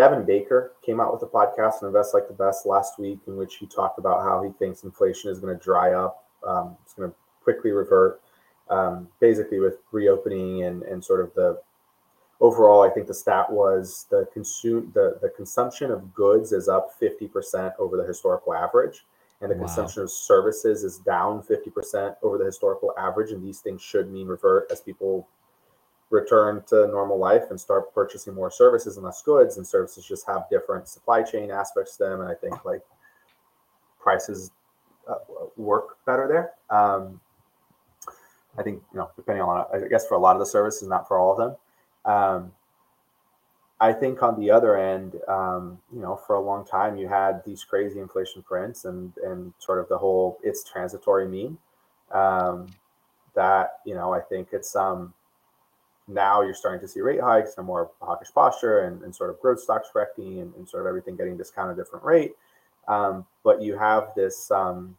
Gavin 0.00 0.24
Baker 0.24 0.72
came 0.80 0.98
out 0.98 1.12
with 1.12 1.22
a 1.22 1.26
podcast, 1.26 1.82
and 1.82 1.88
Invest 1.88 2.14
Like 2.14 2.26
the 2.26 2.32
Best, 2.32 2.64
last 2.64 2.98
week, 2.98 3.18
in 3.26 3.36
which 3.36 3.56
he 3.56 3.66
talked 3.66 3.98
about 3.98 4.22
how 4.22 4.42
he 4.42 4.48
thinks 4.58 4.82
inflation 4.82 5.30
is 5.30 5.40
going 5.40 5.54
to 5.54 5.62
dry 5.62 5.92
up. 5.92 6.24
Um, 6.42 6.74
it's 6.82 6.94
going 6.94 7.10
to 7.10 7.16
quickly 7.44 7.70
revert, 7.70 8.22
um, 8.70 9.08
basically 9.20 9.58
with 9.58 9.76
reopening 9.92 10.62
and, 10.62 10.84
and 10.84 11.04
sort 11.04 11.20
of 11.20 11.34
the 11.34 11.60
overall. 12.40 12.80
I 12.80 12.88
think 12.88 13.08
the 13.08 13.14
stat 13.14 13.52
was 13.52 14.06
the 14.10 14.26
consume 14.32 14.90
the, 14.94 15.18
the 15.20 15.28
consumption 15.28 15.90
of 15.90 16.14
goods 16.14 16.52
is 16.52 16.66
up 16.66 16.98
50% 16.98 17.74
over 17.78 17.98
the 17.98 18.04
historical 18.06 18.54
average 18.54 19.04
and 19.42 19.50
the 19.50 19.56
wow. 19.56 19.66
consumption 19.66 20.02
of 20.02 20.10
services 20.10 20.82
is 20.82 20.98
down 20.98 21.42
50% 21.42 22.16
over 22.22 22.38
the 22.38 22.44
historical 22.44 22.92
average. 22.98 23.32
And 23.32 23.42
these 23.42 23.60
things 23.60 23.82
should 23.82 24.10
mean 24.10 24.28
revert 24.28 24.70
as 24.70 24.80
people 24.80 25.28
return 26.10 26.62
to 26.68 26.88
normal 26.88 27.18
life 27.18 27.44
and 27.50 27.60
start 27.60 27.94
purchasing 27.94 28.34
more 28.34 28.50
services 28.50 28.96
and 28.96 29.04
less 29.04 29.22
goods. 29.22 29.56
And 29.56 29.66
services 29.66 30.04
just 30.04 30.26
have 30.26 30.48
different 30.50 30.88
supply 30.88 31.22
chain 31.22 31.50
aspects 31.50 31.96
to 31.96 32.04
them. 32.04 32.20
And 32.20 32.28
I 32.28 32.34
think 32.34 32.64
like 32.64 32.82
prices 34.00 34.50
uh, 35.08 35.14
work 35.56 35.98
better 36.04 36.28
there. 36.28 36.76
Um, 36.76 37.20
I 38.58 38.62
think, 38.62 38.82
you 38.92 38.98
know, 38.98 39.10
depending 39.14 39.42
on, 39.42 39.64
I 39.72 39.88
guess 39.88 40.06
for 40.06 40.14
a 40.14 40.18
lot 40.18 40.34
of 40.34 40.40
the 40.40 40.46
services, 40.46 40.88
not 40.88 41.06
for 41.06 41.18
all 41.18 41.32
of 41.32 41.38
them. 41.38 42.12
Um, 42.12 42.52
I 43.80 43.94
think 43.94 44.22
on 44.22 44.38
the 44.38 44.50
other 44.50 44.76
end, 44.76 45.16
um, 45.26 45.78
you 45.92 46.00
know, 46.00 46.14
for 46.14 46.36
a 46.36 46.40
long 46.40 46.66
time 46.66 46.98
you 46.98 47.08
had 47.08 47.42
these 47.46 47.64
crazy 47.64 47.98
inflation 47.98 48.42
prints 48.42 48.84
and 48.84 49.12
and 49.24 49.54
sort 49.58 49.78
of 49.78 49.88
the 49.88 49.96
whole 49.96 50.38
it's 50.42 50.62
transitory 50.64 51.26
meme. 51.26 51.58
Um, 52.12 52.66
that 53.34 53.78
you 53.86 53.94
know, 53.94 54.12
I 54.12 54.20
think 54.20 54.48
it's 54.52 54.76
um 54.76 55.14
now 56.12 56.42
you're 56.42 56.54
starting 56.54 56.80
to 56.80 56.88
see 56.88 57.00
rate 57.00 57.20
hikes 57.20 57.54
and 57.56 57.66
more 57.66 57.90
hawkish 58.00 58.32
posture 58.34 58.80
and, 58.80 59.02
and 59.02 59.14
sort 59.14 59.30
of 59.30 59.40
growth 59.40 59.60
stocks 59.60 59.88
correcting 59.92 60.40
and, 60.40 60.54
and 60.54 60.68
sort 60.68 60.82
of 60.82 60.88
everything 60.88 61.16
getting 61.16 61.36
discounted 61.36 61.76
different 61.76 62.04
rate. 62.04 62.32
Um, 62.88 63.26
but 63.44 63.62
you 63.62 63.78
have 63.78 64.08
this 64.16 64.50
um, 64.50 64.96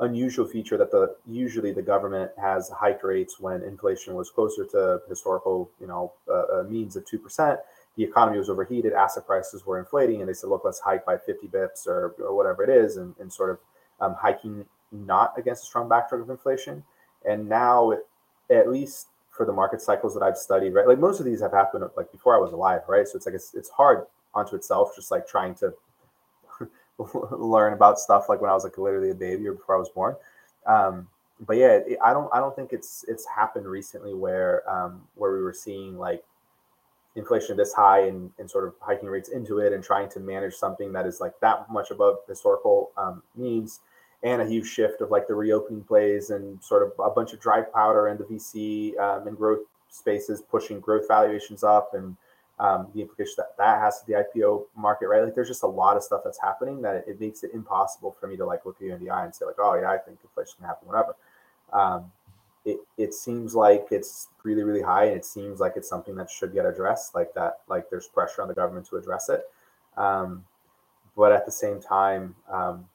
unusual 0.00 0.46
feature 0.46 0.76
that 0.76 0.90
the 0.90 1.16
usually 1.26 1.72
the 1.72 1.82
government 1.82 2.32
has 2.40 2.70
hike 2.70 3.02
rates 3.04 3.38
when 3.38 3.62
inflation 3.62 4.14
was 4.14 4.30
closer 4.30 4.64
to 4.64 5.00
historical, 5.08 5.70
you 5.80 5.86
know, 5.86 6.12
uh, 6.28 6.60
uh 6.60 6.64
means 6.68 6.96
of 6.96 7.04
two 7.06 7.18
percent 7.18 7.60
the 7.98 8.04
economy 8.04 8.38
was 8.38 8.48
overheated, 8.48 8.92
asset 8.92 9.26
prices 9.26 9.66
were 9.66 9.76
inflating, 9.76 10.20
and 10.20 10.28
they 10.28 10.32
said, 10.32 10.48
look, 10.48 10.62
let's 10.64 10.78
hike 10.78 11.04
by 11.04 11.18
50 11.18 11.48
bips 11.48 11.88
or, 11.88 12.14
or 12.20 12.34
whatever 12.34 12.62
it 12.62 12.70
is, 12.70 12.96
and, 12.96 13.12
and 13.18 13.30
sort 13.30 13.50
of 13.50 13.58
um, 14.00 14.14
hiking 14.14 14.64
not 14.92 15.34
against 15.36 15.64
a 15.64 15.66
strong 15.66 15.88
backdrop 15.88 16.22
of 16.22 16.30
inflation. 16.30 16.84
And 17.28 17.48
now, 17.48 17.90
it, 17.90 18.06
at 18.50 18.70
least 18.70 19.08
for 19.38 19.46
the 19.46 19.52
market 19.52 19.80
cycles 19.80 20.12
that 20.14 20.22
I've 20.22 20.36
studied, 20.36 20.74
right, 20.74 20.86
like 20.86 20.98
most 20.98 21.20
of 21.20 21.24
these 21.24 21.40
have 21.40 21.52
happened 21.52 21.84
like 21.96 22.10
before 22.12 22.36
I 22.36 22.40
was 22.40 22.52
alive, 22.52 22.82
right? 22.88 23.06
So 23.06 23.16
it's 23.16 23.24
like 23.24 23.36
it's, 23.36 23.54
it's 23.54 23.70
hard 23.70 24.04
onto 24.34 24.56
itself, 24.56 24.94
just 24.96 25.12
like 25.12 25.26
trying 25.28 25.54
to 25.54 25.72
learn 27.30 27.72
about 27.72 28.00
stuff 28.00 28.28
like 28.28 28.40
when 28.40 28.50
I 28.50 28.54
was 28.54 28.64
like 28.64 28.76
literally 28.76 29.10
a 29.10 29.14
baby 29.14 29.46
or 29.46 29.52
before 29.52 29.76
I 29.76 29.78
was 29.78 29.88
born. 29.88 30.16
Um, 30.66 31.06
but 31.46 31.56
yeah, 31.56 31.78
it, 31.86 31.98
I 32.04 32.12
don't 32.12 32.28
I 32.34 32.40
don't 32.40 32.54
think 32.56 32.72
it's 32.72 33.04
it's 33.06 33.24
happened 33.26 33.66
recently 33.66 34.12
where 34.12 34.68
um, 34.68 35.02
where 35.14 35.32
we 35.32 35.42
were 35.42 35.54
seeing 35.54 35.96
like 35.96 36.24
inflation 37.14 37.56
this 37.56 37.72
high 37.72 38.06
and, 38.08 38.30
and 38.38 38.50
sort 38.50 38.66
of 38.66 38.74
hiking 38.80 39.08
rates 39.08 39.28
into 39.28 39.58
it 39.58 39.72
and 39.72 39.82
trying 39.84 40.08
to 40.08 40.20
manage 40.20 40.54
something 40.54 40.92
that 40.92 41.06
is 41.06 41.20
like 41.20 41.38
that 41.40 41.70
much 41.70 41.92
above 41.92 42.16
historical 42.26 42.90
um, 42.96 43.22
means 43.36 43.80
and 44.22 44.42
a 44.42 44.46
huge 44.46 44.66
shift 44.66 45.00
of 45.00 45.10
like 45.10 45.28
the 45.28 45.34
reopening 45.34 45.82
plays 45.84 46.30
and 46.30 46.62
sort 46.62 46.82
of 46.82 46.92
a 46.98 47.10
bunch 47.10 47.32
of 47.32 47.40
dry 47.40 47.60
powder 47.60 48.08
in 48.08 48.18
the 48.18 48.24
VC 48.24 48.98
um, 48.98 49.28
and 49.28 49.36
growth 49.36 49.60
spaces 49.90 50.42
pushing 50.42 50.80
growth 50.80 51.06
valuations 51.08 51.62
up 51.62 51.94
and 51.94 52.16
um, 52.58 52.88
the 52.92 53.00
implication 53.00 53.34
that 53.36 53.56
that 53.56 53.80
has 53.80 54.00
to 54.00 54.06
the 54.06 54.14
IPO 54.14 54.64
market, 54.76 55.06
right? 55.06 55.22
Like 55.22 55.34
there's 55.34 55.48
just 55.48 55.62
a 55.62 55.68
lot 55.68 55.96
of 55.96 56.02
stuff 56.02 56.22
that's 56.24 56.40
happening 56.40 56.82
that 56.82 56.96
it, 56.96 57.04
it, 57.06 57.20
makes 57.20 57.44
it 57.44 57.52
impossible 57.54 58.16
for 58.18 58.26
me 58.26 58.36
to 58.36 58.44
like 58.44 58.66
look 58.66 58.76
you 58.80 58.92
in 58.92 59.02
the 59.02 59.10
eye 59.10 59.24
and 59.24 59.34
say 59.34 59.44
like, 59.44 59.56
oh 59.60 59.74
yeah, 59.74 59.90
I 59.90 59.98
think 59.98 60.18
inflation 60.24 60.54
can 60.58 60.66
happen, 60.66 60.88
whatever. 60.88 61.14
Um, 61.72 62.10
it, 62.64 62.78
it 62.96 63.14
seems 63.14 63.54
like 63.54 63.86
it's 63.92 64.28
really, 64.42 64.64
really 64.64 64.82
high 64.82 65.04
and 65.04 65.16
it 65.16 65.24
seems 65.24 65.60
like 65.60 65.74
it's 65.76 65.88
something 65.88 66.16
that 66.16 66.30
should 66.30 66.52
get 66.52 66.66
addressed 66.66 67.14
like 67.14 67.32
that, 67.34 67.60
like 67.68 67.88
there's 67.90 68.08
pressure 68.08 68.42
on 68.42 68.48
the 68.48 68.54
government 68.54 68.86
to 68.88 68.96
address 68.96 69.28
it. 69.28 69.42
Um, 69.96 70.44
but 71.16 71.30
at 71.32 71.46
the 71.46 71.52
same 71.52 71.80
time, 71.80 72.34
um, 72.50 72.86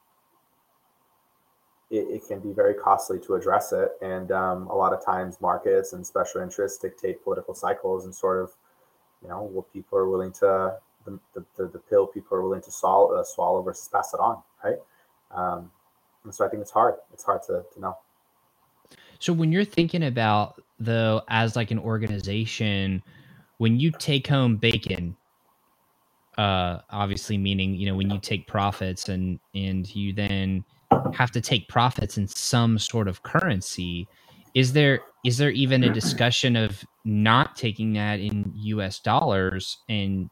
it, 1.94 2.08
it, 2.10 2.28
can 2.28 2.40
be 2.40 2.52
very 2.52 2.74
costly 2.74 3.20
to 3.20 3.36
address 3.36 3.72
it. 3.72 3.92
And 4.02 4.32
um, 4.32 4.68
a 4.68 4.76
lot 4.76 4.94
of 4.94 5.06
times 5.06 5.40
markets 5.40 5.94
and 5.94 6.06
special 6.06 6.42
interests 6.42 6.80
dictate 6.80 7.24
political 7.24 7.54
cycles 7.54 8.06
and 8.06 8.16
sort 8.16 8.42
of 8.42 8.52
you 9.22 9.30
know 9.30 9.44
what 9.44 9.72
people 9.72 9.98
are 9.98 10.10
willing 10.10 10.32
to 10.34 10.76
the, 11.06 11.20
the, 11.36 11.68
the 11.68 11.80
pill 11.80 12.08
people 12.08 12.38
are 12.38 12.42
willing 12.42 12.62
to 12.62 12.72
swallow, 12.72 13.14
uh, 13.14 13.24
swallow 13.24 13.62
versus 13.62 13.88
pass 13.88 14.14
it 14.14 14.20
on 14.20 14.42
right? 14.64 14.78
Um, 15.32 15.70
and 16.24 16.34
so 16.34 16.46
i 16.46 16.50
think 16.50 16.62
it's 16.62 16.72
hard. 16.72 16.96
It's 17.14 17.24
hard 17.24 17.44
to, 17.44 17.64
to 17.74 17.80
know. 17.80 17.98
So 19.20 19.32
when 19.32 19.52
you're 19.52 19.66
thinking 19.66 20.04
about 20.04 20.62
though 20.80 21.22
as 21.30 21.56
like 21.56 21.70
an 21.70 21.80
organization 21.80 23.04
when 23.58 23.80
you 23.80 23.92
take 23.92 24.28
home 24.28 24.58
bacon 24.58 25.16
uh 26.40 26.80
obviously 26.90 27.38
meaning 27.38 27.76
you 27.76 27.86
know 27.86 27.96
when 27.96 28.10
you 28.10 28.18
take 28.18 28.48
profits 28.48 29.08
and 29.08 29.40
and 29.54 29.96
you 29.96 30.12
then 30.12 30.66
have 31.14 31.32
to 31.32 31.42
take 31.42 31.68
profits 31.68 32.18
in 32.18 32.28
some 32.28 32.78
sort 32.80 33.08
of 33.08 33.24
currency 33.24 34.08
is 34.54 34.74
there 34.74 35.02
is 35.26 35.38
there 35.38 35.52
even 35.52 35.84
a 35.84 35.94
discussion 35.94 36.56
of 36.56 36.84
not 37.06 37.56
taking 37.56 37.94
that 37.94 38.20
in 38.20 38.52
US 38.56 39.00
dollars 39.00 39.80
and 39.90 40.30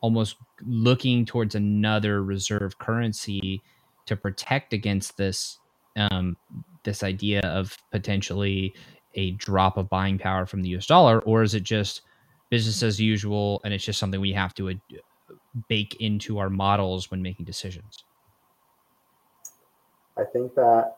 almost 0.00 0.36
looking 0.66 1.24
towards 1.24 1.54
another 1.54 2.22
reserve 2.22 2.78
currency 2.78 3.62
to 4.06 4.16
protect 4.16 4.72
against 4.72 5.16
this 5.16 5.58
um, 5.96 6.36
this 6.84 7.02
idea 7.02 7.40
of 7.40 7.76
potentially 7.90 8.74
a 9.14 9.32
drop 9.32 9.76
of 9.76 9.88
buying 9.88 10.18
power 10.18 10.46
from 10.46 10.62
the 10.62 10.70
US 10.76 10.86
dollar? 10.86 11.20
Or 11.20 11.42
is 11.42 11.54
it 11.54 11.64
just 11.64 12.02
business 12.50 12.82
as 12.82 13.00
usual 13.00 13.60
and 13.64 13.74
it's 13.74 13.84
just 13.84 13.98
something 13.98 14.20
we 14.20 14.32
have 14.32 14.54
to 14.54 14.70
uh, 14.70 14.74
bake 15.68 15.96
into 16.00 16.38
our 16.38 16.50
models 16.50 17.10
when 17.10 17.22
making 17.22 17.44
decisions 17.44 18.04
I 20.18 20.24
think 20.24 20.54
that 20.54 20.96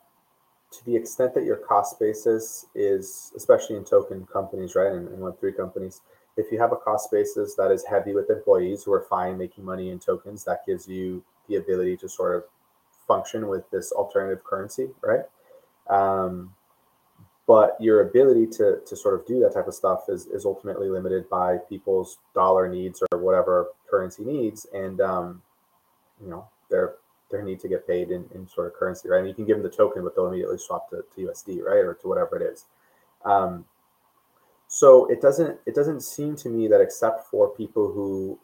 to 0.73 0.85
the 0.85 0.97
extent 0.97 1.35
that 1.35 1.45
your 1.45 1.57
cost 1.57 1.99
basis 1.99 2.67
is, 2.75 3.33
especially 3.37 3.77
in 3.77 3.85
token 3.85 4.27
companies, 4.33 4.75
right, 4.75 4.93
and, 4.93 5.09
and 5.09 5.19
Web3 5.19 5.57
companies, 5.57 6.01
if 6.37 6.51
you 6.53 6.61
have 6.61 6.73
a 6.73 6.77
cost 6.77 7.11
basis 7.11 7.55
that 7.57 7.71
is 7.71 7.85
heavy 7.85 8.15
with 8.15 8.31
employees 8.31 8.85
who 8.85 8.93
are 8.93 9.07
fine 9.11 9.37
making 9.37 9.65
money 9.65 9.91
in 9.91 9.99
tokens, 9.99 10.45
that 10.45 10.65
gives 10.67 10.87
you 10.89 11.23
the 11.49 11.57
ability 11.57 11.97
to 11.99 12.09
sort 12.09 12.37
of 12.37 12.45
function 13.07 13.49
with 13.49 13.69
this 13.71 13.91
alternative 13.93 14.45
currency, 14.45 14.89
right? 15.03 15.25
Um, 15.89 16.55
but 17.49 17.77
your 17.81 18.03
ability 18.03 18.47
to, 18.47 18.79
to 18.87 18.97
sort 18.97 19.19
of 19.19 19.27
do 19.27 19.41
that 19.41 19.53
type 19.53 19.67
of 19.67 19.75
stuff 19.75 20.05
is, 20.09 20.27
is 20.27 20.45
ultimately 20.45 20.89
limited 20.89 21.29
by 21.29 21.59
people's 21.69 22.19
dollar 22.33 22.69
needs 22.69 23.03
or 23.11 23.19
whatever 23.19 23.71
currency 23.91 24.25
needs. 24.25 24.69
And, 24.73 25.01
um, 25.01 25.43
you 26.23 26.31
know, 26.31 26.47
they're 26.71 26.95
their 27.31 27.43
need 27.43 27.61
to 27.61 27.69
get 27.69 27.87
paid 27.87 28.11
in, 28.11 28.25
in 28.35 28.49
sort 28.49 28.67
of 28.67 28.75
currency, 28.75 29.09
right? 29.09 29.21
And 29.21 29.29
you 29.29 29.35
can 29.35 29.47
give 29.47 29.57
them 29.57 29.63
the 29.63 29.75
token, 29.75 30.03
but 30.03 30.15
they'll 30.15 30.27
immediately 30.27 30.59
swap 30.59 30.91
to, 30.91 31.05
to 31.15 31.29
USD, 31.29 31.63
right, 31.63 31.85
or 31.85 31.95
to 31.95 32.09
whatever 32.09 32.37
it 32.37 32.53
is. 32.53 32.67
Um, 33.25 33.65
so 34.69 35.07
it 35.07 35.21
doesn't 35.21 35.59
it 35.67 35.75
doesn't 35.75 36.03
seem 36.03 36.37
to 36.37 36.49
me 36.49 36.69
that 36.69 36.81
except 36.81 37.27
for 37.29 37.49
people 37.51 37.93
who 37.93 38.39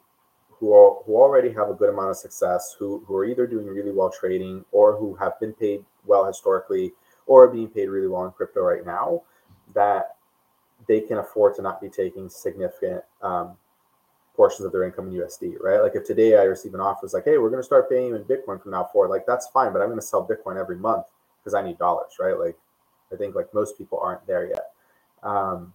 who 0.49 0.73
are, 0.73 1.01
who 1.05 1.15
already 1.15 1.53
have 1.53 1.69
a 1.69 1.73
good 1.73 1.89
amount 1.89 2.09
of 2.09 2.17
success, 2.17 2.75
who 2.77 3.03
who 3.07 3.15
are 3.15 3.25
either 3.25 3.47
doing 3.47 3.67
really 3.67 3.91
well 3.91 4.09
trading 4.09 4.65
or 4.71 4.97
who 4.97 5.15
have 5.15 5.39
been 5.39 5.53
paid 5.53 5.85
well 6.05 6.25
historically 6.25 6.93
or 7.27 7.43
are 7.43 7.49
being 7.49 7.67
paid 7.67 7.87
really 7.87 8.07
well 8.07 8.25
in 8.25 8.31
crypto 8.31 8.61
right 8.61 8.85
now, 8.85 9.21
that 9.73 10.15
they 10.87 11.01
can 11.01 11.17
afford 11.17 11.55
to 11.55 11.61
not 11.61 11.81
be 11.81 11.89
taking 11.89 12.29
significant 12.29 13.03
um, 13.21 13.57
portions 14.37 14.65
of 14.65 14.71
their 14.71 14.83
income 14.83 15.07
in 15.09 15.15
USD, 15.15 15.55
right? 15.59 15.81
Like 15.81 15.95
if 15.95 16.05
today 16.05 16.37
I 16.37 16.43
receive 16.43 16.73
an 16.75 16.79
offer, 16.79 17.05
it's 17.05 17.13
like, 17.13 17.25
hey, 17.25 17.39
we're 17.39 17.49
going 17.49 17.61
to 17.61 17.65
start 17.65 17.89
paying 17.89 18.15
in 18.15 18.23
Bitcoin 18.23 18.61
from 18.61 18.71
now 18.71 18.85
forward, 18.85 19.09
like 19.09 19.25
that's 19.25 19.47
fine, 19.47 19.73
but 19.73 19.81
I'm 19.81 19.89
going 19.89 19.99
to 19.99 20.05
sell 20.05 20.25
Bitcoin 20.25 20.57
every 20.57 20.77
month 20.77 21.07
because 21.39 21.55
I 21.55 21.61
need 21.61 21.77
dollars, 21.79 22.13
right? 22.19 22.39
Like 22.39 22.57
I 23.11 23.17
think 23.17 23.35
like 23.35 23.53
most 23.53 23.77
people 23.77 23.99
aren't 23.99 24.25
there 24.27 24.47
yet. 24.47 24.71
Um, 25.23 25.73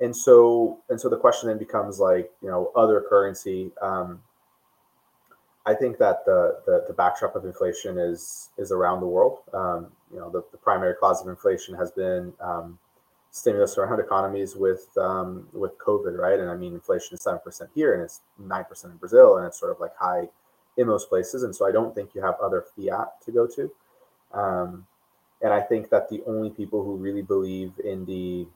and 0.00 0.16
so 0.16 0.80
and 0.88 1.00
so 1.00 1.08
the 1.08 1.18
question 1.18 1.48
then 1.48 1.58
becomes 1.58 2.00
like, 2.00 2.30
you 2.42 2.48
know, 2.48 2.72
other 2.74 3.04
currency. 3.08 3.70
Um, 3.80 4.20
I 5.64 5.74
think 5.74 5.98
that 5.98 6.24
the, 6.24 6.58
the, 6.66 6.84
the 6.88 6.94
backdrop 6.94 7.36
of 7.36 7.44
inflation 7.44 7.98
is 7.98 8.48
is 8.58 8.72
around 8.72 9.00
the 9.00 9.06
world. 9.06 9.40
Um, 9.52 9.88
you 10.12 10.18
know, 10.18 10.30
the, 10.30 10.42
the 10.50 10.58
primary 10.58 10.94
cause 10.94 11.22
of 11.22 11.28
inflation 11.28 11.74
has 11.76 11.92
been 11.92 12.32
um, 12.40 12.78
stimulus 13.32 13.78
around 13.78 13.98
economies 13.98 14.54
with 14.54 14.86
um, 14.96 15.48
with 15.52 15.76
COVID, 15.78 16.16
right? 16.16 16.38
And 16.38 16.48
I 16.50 16.56
mean, 16.56 16.74
inflation 16.74 17.14
is 17.14 17.22
seven 17.22 17.40
percent 17.42 17.70
here, 17.74 17.94
and 17.94 18.02
it's 18.02 18.20
nine 18.38 18.64
percent 18.64 18.92
in 18.92 18.98
Brazil, 18.98 19.38
and 19.38 19.46
it's 19.46 19.58
sort 19.58 19.72
of 19.72 19.80
like 19.80 19.96
high 19.98 20.28
in 20.76 20.86
most 20.86 21.08
places. 21.08 21.42
And 21.42 21.54
so 21.54 21.66
I 21.66 21.72
don't 21.72 21.94
think 21.94 22.14
you 22.14 22.22
have 22.22 22.36
other 22.40 22.64
fiat 22.76 23.08
to 23.24 23.32
go 23.32 23.46
to. 23.46 23.70
Um, 24.32 24.86
and 25.42 25.52
I 25.52 25.60
think 25.60 25.90
that 25.90 26.08
the 26.08 26.22
only 26.26 26.50
people 26.50 26.84
who 26.84 26.96
really 26.96 27.22
believe 27.22 27.72
in 27.84 28.04
the 28.04 28.46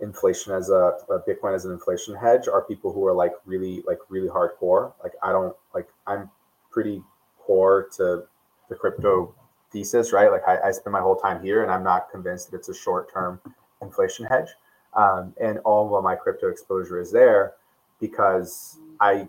inflation 0.00 0.52
as 0.54 0.70
a, 0.70 0.94
a, 1.10 1.20
Bitcoin 1.28 1.54
as 1.54 1.64
an 1.64 1.72
inflation 1.72 2.14
hedge 2.14 2.48
are 2.48 2.62
people 2.62 2.92
who 2.92 3.06
are 3.06 3.12
like 3.12 3.32
really 3.44 3.82
like 3.86 3.98
really 4.08 4.28
hardcore. 4.28 4.92
Like 5.02 5.12
I 5.22 5.32
don't 5.32 5.54
like 5.74 5.88
I'm 6.06 6.30
pretty 6.70 7.02
core 7.38 7.88
to 7.96 8.24
the 8.68 8.74
crypto 8.76 9.34
thesis, 9.70 10.12
right? 10.12 10.30
Like 10.30 10.46
I, 10.46 10.68
I 10.68 10.70
spend 10.72 10.92
my 10.92 11.00
whole 11.00 11.16
time 11.16 11.42
here, 11.42 11.62
and 11.62 11.70
I'm 11.70 11.84
not 11.84 12.10
convinced 12.10 12.50
that 12.50 12.58
it's 12.58 12.68
a 12.68 12.74
short-term 12.74 13.40
inflation 13.82 14.26
hedge. 14.26 14.48
Um, 14.94 15.34
and 15.40 15.58
all 15.60 15.96
of 15.96 16.04
my 16.04 16.16
crypto 16.16 16.48
exposure 16.48 17.00
is 17.00 17.12
there 17.12 17.54
because 18.00 18.78
I 19.00 19.28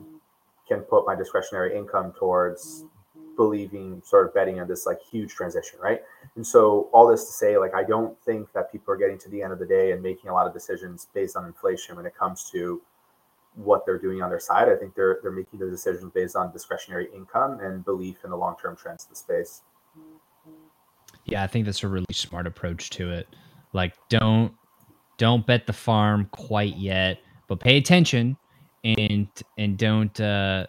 can 0.68 0.82
put 0.82 1.06
my 1.06 1.16
discretionary 1.16 1.78
income 1.78 2.14
towards 2.18 2.86
believing, 3.36 4.02
sort 4.06 4.28
of 4.28 4.34
betting 4.34 4.60
on 4.60 4.68
this 4.68 4.86
like 4.86 5.00
huge 5.02 5.34
transition, 5.34 5.80
right? 5.82 6.02
And 6.36 6.46
so 6.46 6.90
all 6.92 7.08
this 7.08 7.26
to 7.26 7.32
say, 7.32 7.58
like 7.58 7.74
I 7.74 7.84
don't 7.84 8.20
think 8.24 8.52
that 8.54 8.72
people 8.72 8.94
are 8.94 8.98
getting 8.98 9.18
to 9.20 9.30
the 9.30 9.42
end 9.42 9.54
of 9.54 9.60
the 9.60 9.66
day 9.66 9.92
and 9.92 10.02
making 10.02 10.30
a 10.30 10.34
lot 10.34 10.48
of 10.48 10.54
decisions 10.54 11.08
based 11.14 11.36
on 11.36 11.46
inflation 11.46 11.96
when 11.96 12.06
it 12.06 12.16
comes 12.16 12.50
to 12.52 12.82
what 13.56 13.86
they're 13.86 13.98
doing 13.98 14.22
on 14.22 14.30
their 14.30 14.40
side. 14.40 14.70
I 14.70 14.76
think 14.76 14.96
they're 14.96 15.20
they're 15.22 15.32
making 15.32 15.60
the 15.60 15.70
decisions 15.70 16.12
based 16.14 16.36
on 16.36 16.52
discretionary 16.52 17.10
income 17.14 17.60
and 17.60 17.84
belief 17.84 18.18
in 18.24 18.30
the 18.30 18.38
long-term 18.38 18.78
trends 18.78 19.04
of 19.04 19.10
the 19.10 19.16
space. 19.16 19.62
Yeah, 21.26 21.44
I 21.44 21.48
think 21.48 21.66
that's 21.66 21.84
a 21.84 21.88
really 21.88 22.06
smart 22.12 22.48
approach 22.48 22.90
to 22.92 23.12
it. 23.12 23.28
Like 23.74 23.94
don't 24.10 24.54
don't 25.18 25.46
bet 25.46 25.68
the 25.68 25.74
farm 25.74 26.28
quite 26.32 26.78
yet, 26.78 27.20
but 27.48 27.60
pay 27.60 27.78
attention 27.78 28.38
and 28.84 29.28
and 29.58 29.78
don't 29.78 30.20
uh 30.20 30.66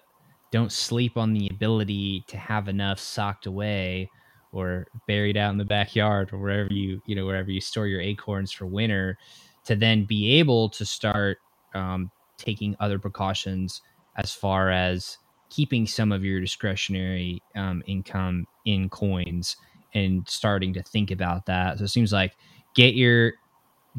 don't 0.50 0.70
sleep 0.70 1.16
on 1.16 1.32
the 1.32 1.48
ability 1.50 2.24
to 2.28 2.36
have 2.36 2.68
enough 2.68 3.00
socked 3.00 3.46
away 3.46 4.10
or 4.52 4.86
buried 5.08 5.36
out 5.36 5.50
in 5.52 5.58
the 5.58 5.64
backyard 5.64 6.30
or 6.32 6.38
wherever 6.38 6.72
you 6.72 7.00
you 7.06 7.16
know 7.16 7.24
wherever 7.24 7.50
you 7.50 7.60
store 7.60 7.86
your 7.86 8.00
acorns 8.00 8.52
for 8.52 8.66
winter 8.66 9.16
to 9.64 9.74
then 9.74 10.04
be 10.04 10.38
able 10.38 10.68
to 10.68 10.84
start 10.84 11.38
um, 11.74 12.10
taking 12.36 12.76
other 12.80 12.98
precautions 12.98 13.80
as 14.16 14.32
far 14.32 14.70
as 14.70 15.16
keeping 15.48 15.86
some 15.86 16.12
of 16.12 16.24
your 16.24 16.40
discretionary 16.40 17.42
um, 17.56 17.82
income 17.86 18.46
in 18.66 18.88
coins 18.90 19.56
and 19.94 20.28
starting 20.28 20.72
to 20.74 20.82
think 20.82 21.10
about 21.10 21.46
that. 21.46 21.78
So 21.78 21.84
it 21.84 21.88
seems 21.88 22.12
like 22.12 22.36
get 22.74 22.94
your 22.94 23.34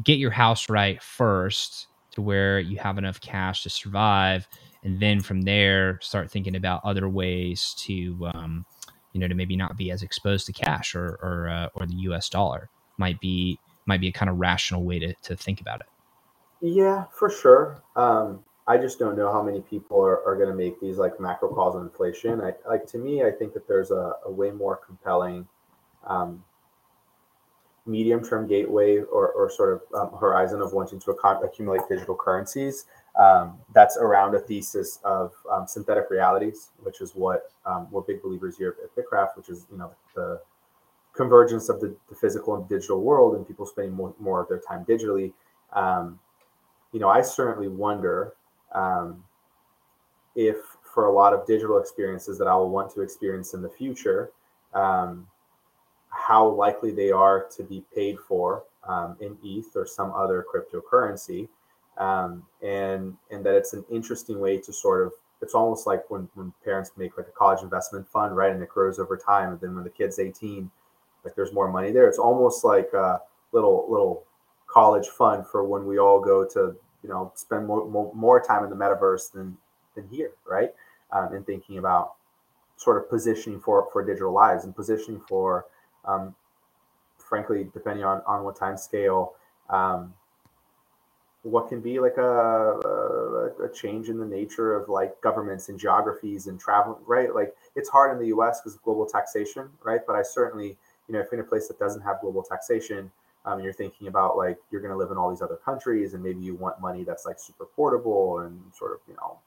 get 0.02 0.18
your 0.18 0.30
house 0.30 0.68
right 0.68 1.02
first 1.02 1.86
to 2.12 2.22
where 2.22 2.58
you 2.58 2.78
have 2.78 2.98
enough 2.98 3.20
cash 3.20 3.62
to 3.62 3.70
survive, 3.70 4.48
and 4.82 5.00
then 5.00 5.20
from 5.20 5.42
there 5.42 5.98
start 6.02 6.30
thinking 6.30 6.56
about 6.56 6.84
other 6.84 7.08
ways 7.08 7.74
to 7.78 8.30
um, 8.34 8.64
you 9.12 9.20
know 9.20 9.28
to 9.28 9.34
maybe 9.34 9.56
not 9.56 9.76
be 9.76 9.90
as 9.90 10.02
exposed 10.02 10.46
to 10.46 10.52
cash 10.52 10.94
or 10.94 11.18
or 11.22 11.48
uh, 11.48 11.68
or 11.74 11.86
the 11.86 11.94
U.S. 11.94 12.28
dollar 12.28 12.70
might 12.98 13.20
be 13.20 13.58
might 13.86 14.00
be 14.00 14.08
a 14.08 14.12
kind 14.12 14.30
of 14.30 14.38
rational 14.38 14.84
way 14.84 14.98
to 14.98 15.14
to 15.22 15.36
think 15.36 15.60
about 15.60 15.80
it. 15.80 15.86
Yeah, 16.60 17.04
for 17.12 17.28
sure. 17.28 17.82
Um, 17.94 18.42
I 18.66 18.78
just 18.78 18.98
don't 18.98 19.16
know 19.16 19.30
how 19.30 19.42
many 19.42 19.60
people 19.60 20.00
are, 20.00 20.26
are 20.26 20.36
going 20.36 20.48
to 20.48 20.54
make 20.54 20.80
these 20.80 20.96
like 20.96 21.20
macro 21.20 21.52
calls 21.52 21.76
on 21.76 21.82
inflation. 21.82 22.40
I 22.40 22.54
like 22.66 22.86
to 22.86 22.98
me, 22.98 23.22
I 23.22 23.30
think 23.30 23.52
that 23.52 23.68
there's 23.68 23.90
a, 23.90 24.14
a 24.24 24.30
way 24.30 24.50
more 24.50 24.76
compelling 24.76 25.46
um, 26.06 26.42
medium 27.86 28.24
term 28.24 28.46
gateway 28.46 28.98
or, 28.98 29.28
or 29.28 29.50
sort 29.50 29.72
of 29.74 29.82
um, 29.94 30.18
horizon 30.18 30.60
of 30.60 30.72
wanting 30.72 30.98
to 31.00 31.10
accumulate 31.10 31.82
digital 31.88 32.14
currencies. 32.14 32.86
Um, 33.18 33.58
that's 33.74 33.96
around 33.96 34.34
a 34.34 34.40
thesis 34.40 34.98
of 35.04 35.32
um, 35.50 35.66
synthetic 35.68 36.10
realities, 36.10 36.70
which 36.82 37.00
is 37.00 37.12
what 37.14 37.52
um, 37.66 37.86
we're 37.90 38.00
big 38.00 38.22
believers 38.22 38.56
here 38.56 38.76
at 38.82 38.94
Bitkraft, 38.96 39.36
which 39.36 39.48
is 39.48 39.66
you 39.70 39.78
know 39.78 39.92
the 40.14 40.40
convergence 41.14 41.68
of 41.68 41.80
the, 41.80 41.94
the 42.08 42.14
physical 42.14 42.56
and 42.56 42.68
digital 42.68 43.00
world, 43.00 43.36
and 43.36 43.46
people 43.46 43.66
spending 43.66 43.94
more, 43.94 44.14
more 44.18 44.40
of 44.40 44.48
their 44.48 44.60
time 44.60 44.84
digitally. 44.84 45.32
Um, 45.72 46.18
you 46.92 47.00
know, 47.00 47.08
I 47.08 47.22
certainly 47.22 47.68
wonder 47.68 48.34
um, 48.72 49.22
if 50.34 50.56
for 50.82 51.06
a 51.06 51.12
lot 51.12 51.32
of 51.32 51.46
digital 51.46 51.78
experiences 51.78 52.38
that 52.38 52.46
I 52.46 52.54
will 52.54 52.70
want 52.70 52.92
to 52.94 53.00
experience 53.00 53.54
in 53.54 53.62
the 53.62 53.68
future, 53.68 54.32
um, 54.74 55.26
how 56.14 56.46
likely 56.48 56.92
they 56.92 57.10
are 57.10 57.46
to 57.56 57.62
be 57.62 57.84
paid 57.94 58.18
for 58.18 58.64
um, 58.86 59.16
in 59.20 59.36
ETH 59.42 59.74
or 59.74 59.86
some 59.86 60.12
other 60.12 60.44
cryptocurrency, 60.52 61.48
um, 61.98 62.44
and 62.62 63.16
and 63.30 63.44
that 63.44 63.54
it's 63.54 63.72
an 63.72 63.84
interesting 63.90 64.40
way 64.40 64.58
to 64.58 64.72
sort 64.72 65.06
of 65.06 65.12
it's 65.42 65.54
almost 65.54 65.86
like 65.86 66.08
when, 66.10 66.28
when 66.34 66.52
parents 66.64 66.90
make 66.96 67.18
like 67.18 67.28
a 67.28 67.32
college 67.32 67.62
investment 67.62 68.08
fund, 68.08 68.34
right? 68.34 68.50
And 68.52 68.62
it 68.62 68.68
grows 68.68 68.98
over 68.98 69.16
time. 69.16 69.52
And 69.52 69.60
then 69.60 69.74
when 69.74 69.84
the 69.84 69.90
kid's 69.90 70.18
18, 70.18 70.70
like 71.24 71.34
there's 71.34 71.52
more 71.52 71.70
money 71.70 71.92
there. 71.92 72.08
It's 72.08 72.18
almost 72.18 72.64
like 72.64 72.92
a 72.94 73.20
little 73.52 73.86
little 73.88 74.24
college 74.66 75.08
fund 75.08 75.46
for 75.46 75.64
when 75.64 75.86
we 75.86 75.98
all 75.98 76.20
go 76.20 76.44
to, 76.44 76.74
you 77.02 77.08
know, 77.08 77.30
spend 77.34 77.66
more, 77.66 77.86
more, 77.88 78.12
more 78.14 78.42
time 78.42 78.64
in 78.64 78.70
the 78.70 78.76
metaverse 78.76 79.32
than 79.32 79.56
than 79.94 80.08
here, 80.08 80.32
right? 80.46 80.72
Um, 81.12 81.32
and 81.34 81.46
thinking 81.46 81.78
about 81.78 82.14
sort 82.76 82.96
of 82.96 83.08
positioning 83.08 83.60
for 83.60 83.88
for 83.92 84.04
digital 84.04 84.32
lives 84.32 84.64
and 84.64 84.74
positioning 84.74 85.20
for 85.28 85.66
um, 86.06 86.34
frankly, 87.18 87.68
depending 87.72 88.04
on 88.04 88.22
on 88.26 88.44
what 88.44 88.56
time 88.56 88.76
scale, 88.76 89.34
um, 89.70 90.14
what 91.44 91.68
can 91.68 91.80
be 91.80 92.00
like 92.00 92.16
a, 92.16 92.22
a, 92.22 93.64
a, 93.64 93.68
change 93.72 94.08
in 94.08 94.18
the 94.18 94.24
nature 94.24 94.74
of 94.74 94.88
like 94.88 95.20
governments 95.20 95.68
and 95.68 95.78
geographies 95.78 96.46
and 96.46 96.58
travel, 96.58 96.98
right? 97.06 97.34
Like 97.34 97.54
it's 97.76 97.88
hard 97.88 98.12
in 98.12 98.18
the 98.18 98.28
U.S. 98.28 98.60
because 98.60 98.74
of 98.74 98.82
global 98.82 99.04
taxation, 99.04 99.68
right? 99.82 100.00
But 100.06 100.16
I 100.16 100.22
certainly, 100.22 100.76
you 101.06 101.12
know, 101.12 101.20
if 101.20 101.26
you're 101.30 101.40
in 101.40 101.46
a 101.46 101.48
place 101.48 101.68
that 101.68 101.78
doesn't 101.78 102.00
have 102.00 102.20
global 102.22 102.42
taxation, 102.42 103.10
um, 103.44 103.60
you're 103.60 103.74
thinking 103.74 104.08
about 104.08 104.38
like 104.38 104.56
you're 104.70 104.80
going 104.80 104.92
to 104.92 104.96
live 104.96 105.10
in 105.10 105.18
all 105.18 105.28
these 105.28 105.42
other 105.42 105.56
countries, 105.56 106.14
and 106.14 106.22
maybe 106.22 106.40
you 106.40 106.54
want 106.54 106.80
money 106.80 107.04
that's 107.04 107.26
like 107.26 107.38
super 107.38 107.66
portable 107.66 108.38
and 108.38 108.58
sort 108.76 108.92
of, 108.92 108.98
you 109.06 109.14
know, 109.14 109.38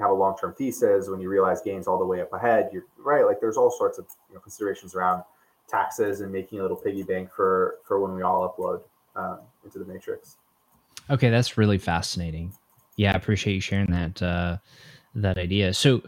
have 0.00 0.10
a 0.10 0.14
long-term 0.14 0.54
thesis. 0.54 1.08
When 1.08 1.20
you 1.20 1.28
realize 1.28 1.60
gains 1.60 1.86
all 1.86 1.98
the 1.98 2.06
way 2.06 2.20
up 2.20 2.32
ahead, 2.32 2.70
you're 2.72 2.84
right. 2.98 3.24
Like 3.24 3.40
there's 3.40 3.56
all 3.56 3.70
sorts 3.70 3.98
of 3.98 4.06
you 4.28 4.34
know, 4.34 4.40
considerations 4.40 4.94
around 4.94 5.22
taxes 5.68 6.20
and 6.20 6.32
making 6.32 6.58
a 6.58 6.62
little 6.62 6.76
piggy 6.76 7.02
bank 7.02 7.30
for 7.30 7.76
for 7.84 8.00
when 8.00 8.14
we 8.14 8.22
all 8.22 8.48
upload 8.48 8.82
um, 9.16 9.40
into 9.64 9.78
the 9.78 9.84
matrix. 9.84 10.36
Okay, 11.08 11.30
that's 11.30 11.56
really 11.56 11.78
fascinating. 11.78 12.52
Yeah, 12.96 13.12
I 13.12 13.14
appreciate 13.14 13.54
you 13.54 13.60
sharing 13.60 13.90
that 13.90 14.22
uh, 14.22 14.56
that 15.14 15.38
idea. 15.38 15.74
So, 15.74 16.02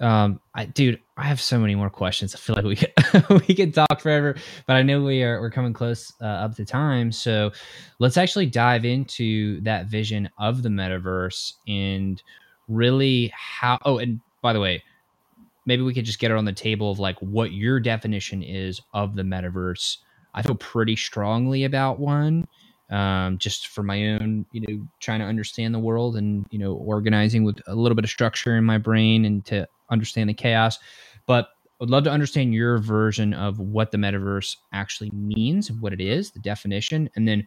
um, 0.00 0.40
I, 0.54 0.66
dude, 0.66 1.00
I 1.16 1.24
have 1.24 1.40
so 1.40 1.58
many 1.58 1.74
more 1.74 1.90
questions. 1.90 2.34
I 2.34 2.38
feel 2.38 2.56
like 2.56 2.64
we 2.64 2.76
could 2.76 2.92
we 3.48 3.54
could 3.54 3.74
talk 3.74 4.00
forever, 4.00 4.36
but 4.66 4.76
I 4.76 4.82
know 4.82 5.02
we 5.02 5.22
are 5.22 5.40
we're 5.40 5.50
coming 5.50 5.72
close 5.72 6.12
uh, 6.20 6.26
up 6.26 6.54
to 6.56 6.64
time. 6.64 7.10
So, 7.12 7.52
let's 7.98 8.16
actually 8.16 8.46
dive 8.46 8.84
into 8.84 9.60
that 9.62 9.86
vision 9.86 10.28
of 10.38 10.62
the 10.62 10.68
metaverse 10.68 11.54
and 11.66 12.22
really 12.68 13.32
how. 13.34 13.78
Oh, 13.84 13.98
and 13.98 14.20
by 14.42 14.52
the 14.52 14.60
way, 14.60 14.82
maybe 15.66 15.82
we 15.82 15.94
could 15.94 16.04
just 16.04 16.18
get 16.18 16.30
it 16.30 16.36
on 16.36 16.44
the 16.44 16.52
table 16.52 16.90
of 16.90 16.98
like 16.98 17.18
what 17.20 17.52
your 17.52 17.80
definition 17.80 18.42
is 18.42 18.80
of 18.92 19.16
the 19.16 19.22
metaverse. 19.22 19.98
I 20.34 20.42
feel 20.42 20.56
pretty 20.56 20.96
strongly 20.96 21.64
about 21.64 22.00
one 22.00 22.46
um, 22.90 23.38
just 23.38 23.68
for 23.68 23.82
my 23.82 24.14
own, 24.14 24.44
you 24.52 24.60
know, 24.60 24.86
trying 25.00 25.20
to 25.20 25.26
understand 25.26 25.74
the 25.74 25.78
world 25.78 26.16
and, 26.16 26.46
you 26.50 26.58
know, 26.58 26.74
organizing 26.74 27.44
with 27.44 27.60
a 27.66 27.74
little 27.74 27.96
bit 27.96 28.04
of 28.04 28.10
structure 28.10 28.56
in 28.56 28.64
my 28.64 28.78
brain 28.78 29.24
and 29.24 29.44
to 29.46 29.66
understand 29.90 30.28
the 30.28 30.34
chaos. 30.34 30.78
But 31.26 31.48
I'd 31.80 31.90
love 31.90 32.04
to 32.04 32.10
understand 32.10 32.54
your 32.54 32.78
version 32.78 33.32
of 33.34 33.58
what 33.58 33.90
the 33.90 33.98
metaverse 33.98 34.56
actually 34.72 35.10
means, 35.10 35.72
what 35.72 35.92
it 35.92 36.00
is, 36.00 36.30
the 36.30 36.40
definition, 36.40 37.08
and 37.16 37.26
then 37.26 37.46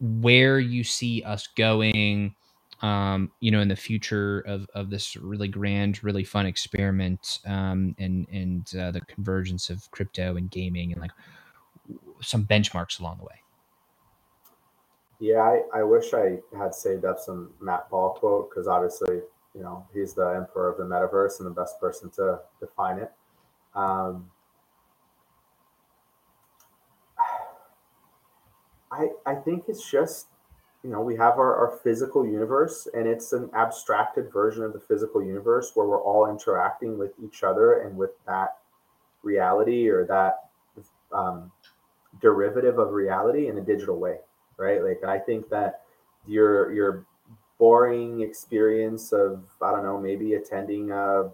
where 0.00 0.58
you 0.58 0.82
see 0.82 1.22
us 1.22 1.46
going, 1.46 2.34
um, 2.82 3.30
you 3.40 3.50
know, 3.50 3.60
in 3.60 3.68
the 3.68 3.76
future 3.76 4.40
of, 4.40 4.66
of 4.74 4.90
this 4.90 5.16
really 5.16 5.48
grand, 5.48 6.02
really 6.02 6.24
fun 6.24 6.46
experiment 6.46 7.40
um, 7.46 7.94
and, 7.98 8.26
and 8.32 8.74
uh, 8.74 8.90
the 8.90 9.02
convergence 9.02 9.68
of 9.68 9.90
crypto 9.90 10.36
and 10.36 10.50
gaming 10.50 10.92
and 10.92 11.00
like 11.00 11.10
some 12.22 12.46
benchmarks 12.46 13.00
along 13.00 13.18
the 13.18 13.24
way. 13.24 13.40
Yeah, 15.18 15.40
I, 15.40 15.80
I 15.80 15.82
wish 15.82 16.14
I 16.14 16.38
had 16.56 16.74
saved 16.74 17.04
up 17.04 17.18
some 17.18 17.50
Matt 17.60 17.90
Ball 17.90 18.14
quote 18.14 18.48
because 18.48 18.66
obviously, 18.66 19.16
you 19.54 19.62
know, 19.62 19.86
he's 19.92 20.14
the 20.14 20.26
emperor 20.28 20.70
of 20.70 20.78
the 20.78 20.84
metaverse 20.84 21.40
and 21.40 21.46
the 21.46 21.50
best 21.50 21.78
person 21.78 22.08
to 22.12 22.40
define 22.58 22.98
it. 22.98 23.12
Um, 23.74 24.30
I 28.90 29.08
I 29.26 29.34
think 29.34 29.64
it's 29.68 29.88
just, 29.88 30.28
you 30.82 30.90
know, 30.90 31.00
we 31.00 31.14
have 31.16 31.34
our, 31.34 31.56
our 31.56 31.78
physical 31.82 32.26
universe 32.26 32.88
and 32.94 33.06
it's 33.06 33.32
an 33.32 33.50
abstracted 33.54 34.32
version 34.32 34.62
of 34.62 34.72
the 34.72 34.80
physical 34.80 35.22
universe 35.22 35.72
where 35.74 35.86
we're 35.86 36.02
all 36.02 36.30
interacting 36.30 36.98
with 36.98 37.12
each 37.22 37.42
other 37.42 37.82
and 37.82 37.96
with 37.96 38.10
that 38.26 38.56
reality 39.22 39.88
or 39.88 40.06
that 40.06 40.48
um, 41.12 41.52
derivative 42.20 42.78
of 42.78 42.92
reality 42.92 43.48
in 43.48 43.58
a 43.58 43.60
digital 43.60 43.98
way 43.98 44.16
right? 44.60 44.84
Like 44.84 45.02
I 45.02 45.18
think 45.18 45.48
that 45.48 45.82
your 46.26 46.72
your 46.72 47.06
boring 47.58 48.20
experience 48.20 49.12
of 49.12 49.42
I 49.60 49.72
don't 49.72 49.82
know 49.82 49.98
maybe 49.98 50.34
attending 50.34 50.92
a 50.92 51.30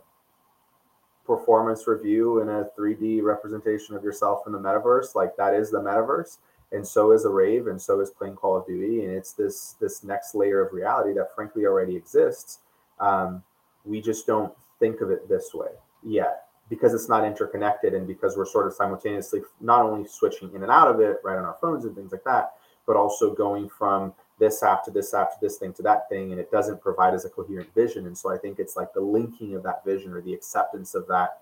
performance 1.26 1.88
review 1.88 2.40
in 2.40 2.49
a 2.49 2.68
3D 2.78 3.20
representation 3.22 3.97
of 3.97 4.05
yourself 4.05 4.44
in 4.47 4.53
the 4.53 4.59
metaverse, 4.61 5.16
like 5.16 5.36
that 5.36 5.55
is 5.55 5.72
the 5.72 5.80
metaverse, 5.80 6.38
and 6.73 6.87
so 6.87 7.12
is 7.12 7.25
a 7.25 7.31
rave, 7.31 7.69
and 7.69 7.81
so 7.81 8.01
is 8.01 8.11
playing 8.11 8.35
Call 8.35 8.57
of 8.57 8.67
Duty, 8.67 9.05
and 9.05 9.14
it's 9.14 9.33
this 9.33 9.77
this 9.81 10.03
next 10.03 10.35
layer 10.35 10.64
of 10.64 10.73
reality 10.73 11.12
that 11.14 11.35
frankly 11.35 11.64
already 11.64 11.97
exists. 11.97 12.59
Um, 12.99 13.43
we 13.85 14.01
just 14.01 14.27
don't 14.27 14.53
think 14.79 15.01
of 15.01 15.11
it 15.11 15.29
this 15.29 15.55
way 15.55 15.71
yet 16.03 16.47
because 16.69 16.93
it's 16.93 17.09
not 17.09 17.25
interconnected 17.25 17.95
and 17.95 18.07
because 18.07 18.37
we're 18.37 18.47
sort 18.47 18.67
of 18.67 18.75
simultaneously 18.75 19.41
not 19.61 19.83
only 19.83 20.07
switching 20.07 20.53
in 20.55 20.62
and 20.62 20.73
out 20.73 20.89
of 20.89 21.01
it 21.01 21.19
right 21.25 21.39
on 21.39 21.45
our 21.45 21.57
phones 21.61 21.85
and 21.85 21.95
things 21.95 22.12
like 22.12 22.25
that 22.25 22.55
but 22.87 22.97
also 22.97 23.35
going 23.35 23.69
from 23.69 24.12
this 24.39 24.62
app 24.62 24.85
to 24.85 24.91
this 24.91 25.14
app 25.14 25.31
to 25.31 25.37
this 25.41 25.57
thing 25.57 25.73
to 25.73 25.83
that 25.83 26.09
thing 26.09 26.33
and 26.33 26.41
it 26.41 26.51
doesn't 26.51 26.81
provide 26.81 27.14
us 27.14 27.25
a 27.25 27.31
coherent 27.31 27.73
vision 27.75 28.07
and 28.07 28.17
so 28.17 28.31
i 28.31 28.37
think 28.37 28.59
it's 28.59 28.77
like 28.77 28.93
the 28.93 29.01
linking 29.01 29.55
of 29.55 29.62
that 29.62 29.85
vision 29.85 30.12
or 30.12 30.21
the 30.21 30.35
acceptance 30.35 30.95
of 30.95 31.07
that 31.07 31.41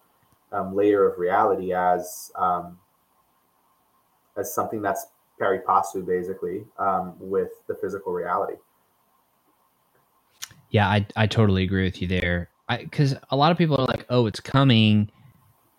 um, 0.52 0.74
layer 0.74 1.04
of 1.08 1.18
reality 1.18 1.72
as 1.72 2.30
um, 2.36 2.78
as 4.36 4.54
something 4.54 4.82
that's 4.82 5.06
pari 5.38 5.60
passu 5.60 6.04
basically 6.04 6.64
um, 6.78 7.14
with 7.18 7.50
the 7.68 7.74
physical 7.74 8.12
reality 8.12 8.54
yeah 10.70 10.88
i, 10.88 11.06
I 11.16 11.26
totally 11.26 11.64
agree 11.64 11.84
with 11.84 12.00
you 12.00 12.08
there 12.08 12.50
because 12.78 13.14
a 13.30 13.36
lot 13.36 13.52
of 13.52 13.58
people 13.58 13.76
are 13.76 13.86
like 13.86 14.06
oh 14.10 14.26
it's 14.26 14.40
coming 14.40 15.10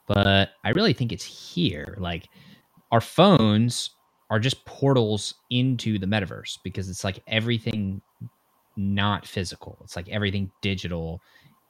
but 0.07 0.49
i 0.63 0.69
really 0.69 0.93
think 0.93 1.11
it's 1.11 1.25
here 1.25 1.95
like 1.99 2.29
our 2.91 3.01
phones 3.01 3.91
are 4.29 4.39
just 4.39 4.65
portals 4.65 5.35
into 5.49 5.99
the 5.99 6.05
metaverse 6.05 6.57
because 6.63 6.89
it's 6.89 7.03
like 7.03 7.21
everything 7.27 8.01
not 8.75 9.25
physical. 9.25 9.77
It's 9.83 9.95
like 9.95 10.09
everything 10.09 10.51
digital 10.61 11.21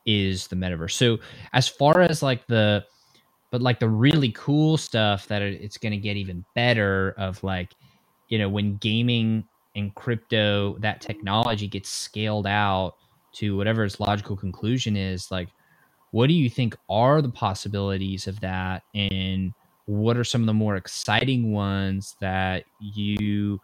is 0.05 0.47
the 0.47 0.55
metaverse. 0.55 0.91
So 0.91 1.19
as 1.53 1.67
far 1.67 2.01
as 2.01 2.23
like 2.23 2.45
the 2.47 2.85
but 3.55 3.61
like 3.61 3.79
the 3.79 3.87
really 3.87 4.33
cool 4.33 4.75
stuff 4.75 5.29
that 5.29 5.41
it's 5.41 5.77
going 5.77 5.93
to 5.93 5.97
get 5.97 6.17
even 6.17 6.43
better 6.55 7.15
of 7.17 7.41
like 7.41 7.73
you 8.27 8.37
know 8.37 8.49
when 8.49 8.75
gaming 8.75 9.45
and 9.77 9.95
crypto 9.95 10.77
that 10.79 10.99
technology 10.99 11.65
gets 11.65 11.87
scaled 11.87 12.45
out 12.45 12.95
to 13.31 13.55
whatever 13.55 13.85
its 13.85 14.01
logical 14.01 14.35
conclusion 14.35 14.97
is 14.97 15.31
like 15.31 15.47
what 16.11 16.27
do 16.27 16.33
you 16.33 16.49
think 16.49 16.75
are 16.89 17.21
the 17.21 17.29
possibilities 17.29 18.27
of 18.27 18.37
that 18.41 18.83
and 18.93 19.53
what 19.85 20.17
are 20.17 20.25
some 20.25 20.41
of 20.41 20.47
the 20.47 20.53
more 20.53 20.75
exciting 20.75 21.53
ones 21.53 22.17
that 22.19 22.65
you 22.81 23.57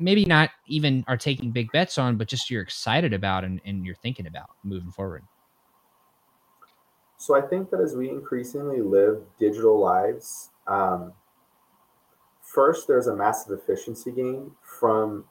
maybe 0.00 0.24
not 0.24 0.50
even 0.66 1.04
are 1.06 1.16
taking 1.16 1.52
big 1.52 1.70
bets 1.70 1.96
on, 1.96 2.16
but 2.16 2.26
just 2.26 2.50
you're 2.50 2.62
excited 2.62 3.12
about 3.12 3.44
and, 3.44 3.60
and 3.64 3.84
you're 3.86 3.94
thinking 3.94 4.26
about 4.26 4.50
moving 4.64 4.90
forward? 4.90 5.22
So 7.18 7.34
I 7.34 7.40
think 7.40 7.70
that 7.70 7.80
as 7.80 7.94
we 7.94 8.10
increasingly 8.10 8.80
live 8.80 9.22
digital 9.38 9.80
lives, 9.80 10.50
um, 10.66 11.12
first 12.42 12.86
there's 12.86 13.06
a 13.06 13.16
massive 13.16 13.58
efficiency 13.58 14.12
gain 14.12 14.52
from 14.62 15.24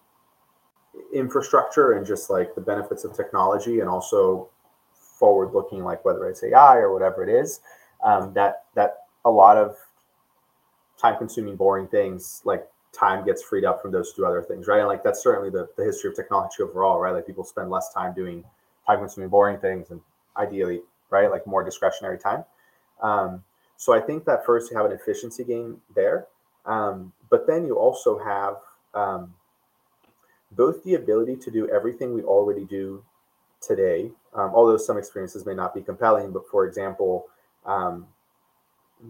infrastructure 1.13 1.93
and 1.93 2.05
just 2.05 2.29
like 2.29 2.55
the 2.55 2.61
benefits 2.61 3.03
of 3.03 3.15
technology, 3.15 3.79
and 3.79 3.89
also 3.89 4.49
forward 4.93 5.53
looking, 5.53 5.83
like 5.83 6.03
whether 6.03 6.27
it's 6.27 6.43
AI 6.43 6.77
or 6.77 6.91
whatever 6.93 7.23
it 7.23 7.29
is. 7.29 7.61
Um, 8.03 8.33
that 8.33 8.65
that 8.75 9.05
a 9.23 9.29
lot 9.29 9.57
of 9.57 9.77
time 10.97 11.17
consuming, 11.17 11.55
boring 11.55 11.87
things, 11.87 12.41
like 12.45 12.67
time 12.93 13.25
gets 13.25 13.43
freed 13.43 13.65
up 13.65 13.81
from 13.81 13.91
those 13.91 14.13
two 14.13 14.25
other 14.25 14.41
things, 14.41 14.67
right? 14.67 14.79
And 14.79 14.87
like 14.87 15.03
that's 15.03 15.21
certainly 15.21 15.49
the, 15.49 15.67
the 15.77 15.83
history 15.83 16.09
of 16.09 16.15
technology 16.15 16.63
overall, 16.63 16.99
right? 16.99 17.13
Like 17.13 17.27
people 17.27 17.43
spend 17.43 17.69
less 17.69 17.93
time 17.93 18.13
doing 18.13 18.43
time 18.87 18.99
consuming, 18.99 19.29
boring 19.29 19.59
things 19.59 19.89
and 19.91 20.01
ideally, 20.37 20.81
right? 21.09 21.29
Like 21.29 21.45
more 21.47 21.63
discretionary 21.63 22.17
time. 22.17 22.43
Um, 23.01 23.43
so 23.77 23.93
I 23.93 23.99
think 23.99 24.25
that 24.25 24.45
first 24.45 24.71
you 24.71 24.77
have 24.77 24.85
an 24.85 24.91
efficiency 24.91 25.43
gain 25.43 25.81
there. 25.95 26.27
Um, 26.65 27.13
but 27.29 27.45
then 27.47 27.65
you 27.65 27.77
also 27.77 28.17
have 28.17 28.55
um, 28.93 29.33
both 30.51 30.83
the 30.83 30.95
ability 30.95 31.35
to 31.37 31.51
do 31.51 31.69
everything 31.69 32.13
we 32.13 32.23
already 32.23 32.65
do 32.65 33.03
today, 33.61 34.11
um, 34.33 34.51
although 34.53 34.77
some 34.77 34.97
experiences 34.97 35.45
may 35.45 35.53
not 35.53 35.73
be 35.73 35.81
compelling, 35.81 36.31
but 36.31 36.47
for 36.49 36.65
example, 36.65 37.25
um, 37.65 38.07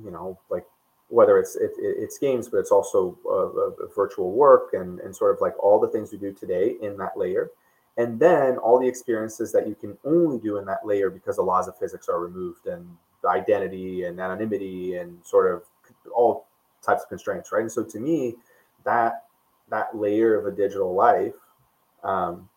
you 0.03 0.11
know, 0.11 0.37
like 0.49 0.65
whether 1.09 1.37
it's 1.37 1.55
it, 1.55 1.71
it's 1.77 2.17
games, 2.17 2.49
but 2.49 2.57
it's 2.57 2.71
also 2.71 3.17
uh, 3.29 3.85
virtual 3.95 4.31
work 4.31 4.73
and 4.73 4.99
and 5.01 5.15
sort 5.15 5.33
of 5.33 5.41
like 5.41 5.53
all 5.63 5.79
the 5.79 5.87
things 5.87 6.11
we 6.11 6.17
do 6.17 6.33
today 6.33 6.75
in 6.81 6.97
that 6.97 7.17
layer, 7.17 7.51
and 7.97 8.19
then 8.19 8.57
all 8.57 8.79
the 8.79 8.87
experiences 8.87 9.51
that 9.53 9.67
you 9.67 9.75
can 9.75 9.97
only 10.03 10.37
do 10.37 10.57
in 10.57 10.65
that 10.65 10.85
layer 10.85 11.09
because 11.09 11.37
the 11.37 11.41
laws 11.41 11.67
of 11.67 11.77
physics 11.77 12.09
are 12.09 12.19
removed 12.19 12.67
and 12.67 12.85
identity 13.25 14.03
and 14.03 14.19
anonymity 14.19 14.97
and 14.97 15.17
sort 15.25 15.51
of 15.51 15.63
all 16.13 16.45
types 16.85 17.03
of 17.03 17.09
constraints, 17.09 17.51
right? 17.51 17.61
And 17.61 17.71
so 17.71 17.83
to 17.83 17.99
me, 17.99 18.35
that 18.83 19.23
that 19.69 19.97
layer 19.97 20.37
of 20.37 20.45
a 20.45 20.55
digital 20.55 20.93
life, 20.93 21.33
um, 22.03 22.47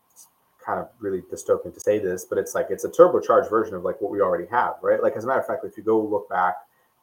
kind 0.63 0.79
of 0.79 0.89
really 0.99 1.21
dystopian 1.21 1.73
to 1.73 1.79
say 1.79 1.97
this, 1.97 2.25
but 2.25 2.37
it's 2.37 2.53
like 2.53 2.67
it's 2.69 2.83
a 2.83 2.89
turbocharged 2.89 3.49
version 3.49 3.73
of 3.73 3.83
like 3.83 3.99
what 4.01 4.11
we 4.11 4.21
already 4.21 4.45
have, 4.47 4.75
right? 4.81 5.01
Like 5.01 5.15
as 5.15 5.23
a 5.23 5.27
matter 5.27 5.39
of 5.39 5.47
fact, 5.47 5.65
if 5.65 5.75
you 5.77 5.83
go 5.83 5.99
look 5.99 6.29
back, 6.29 6.55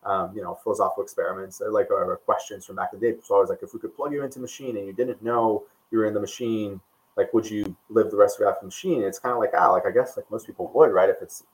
um, 0.04 0.30
you 0.36 0.42
know, 0.42 0.56
philosophical 0.62 1.02
experiments, 1.02 1.60
like 1.70 1.88
uh, 1.90 2.14
questions 2.24 2.64
from 2.64 2.76
back 2.76 2.90
in 2.92 3.00
the 3.00 3.10
day, 3.10 3.18
so 3.24 3.36
i 3.36 3.40
was 3.40 3.50
like 3.50 3.62
if 3.62 3.74
we 3.74 3.80
could 3.80 3.96
plug 3.96 4.12
you 4.12 4.22
into 4.22 4.38
a 4.38 4.42
machine 4.42 4.76
and 4.76 4.86
you 4.86 4.92
didn't 4.92 5.22
know 5.22 5.64
you 5.90 5.98
were 5.98 6.06
in 6.06 6.14
the 6.14 6.20
machine, 6.20 6.80
like 7.16 7.32
would 7.32 7.48
you 7.48 7.76
live 7.88 8.10
the 8.10 8.16
rest 8.16 8.36
of 8.36 8.40
your 8.40 8.48
life 8.48 8.58
in 8.60 8.66
the 8.66 8.68
machine? 8.68 9.02
It's 9.02 9.18
kind 9.18 9.32
of 9.32 9.38
like 9.38 9.50
ah, 9.56 9.70
like 9.72 9.86
I 9.86 9.90
guess 9.90 10.16
like 10.16 10.30
most 10.30 10.46
people 10.46 10.70
would, 10.74 10.92
right? 10.92 11.08
If 11.08 11.16
it's 11.22 11.44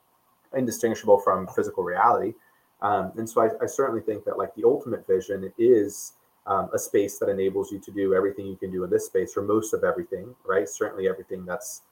indistinguishable 0.54 1.18
from 1.18 1.46
physical 1.48 1.84
reality. 1.84 2.34
Um, 2.80 3.12
and 3.16 3.28
so 3.28 3.40
I, 3.42 3.50
I, 3.62 3.66
certainly 3.66 4.00
think 4.00 4.24
that 4.24 4.36
like 4.36 4.54
the 4.56 4.64
ultimate 4.64 5.06
vision 5.06 5.52
is 5.56 6.14
um, 6.48 6.68
a 6.74 6.78
space 6.78 7.16
that 7.18 7.28
enables 7.28 7.70
you 7.70 7.78
to 7.78 7.92
do 7.92 8.12
everything 8.12 8.46
you 8.46 8.56
can 8.56 8.72
do 8.72 8.82
in 8.82 8.90
this 8.90 9.06
space 9.06 9.36
or 9.36 9.42
most 9.42 9.72
of 9.72 9.84
everything, 9.84 10.34
right? 10.44 10.68
Certainly 10.68 11.08
everything 11.08 11.44
that's 11.44 11.82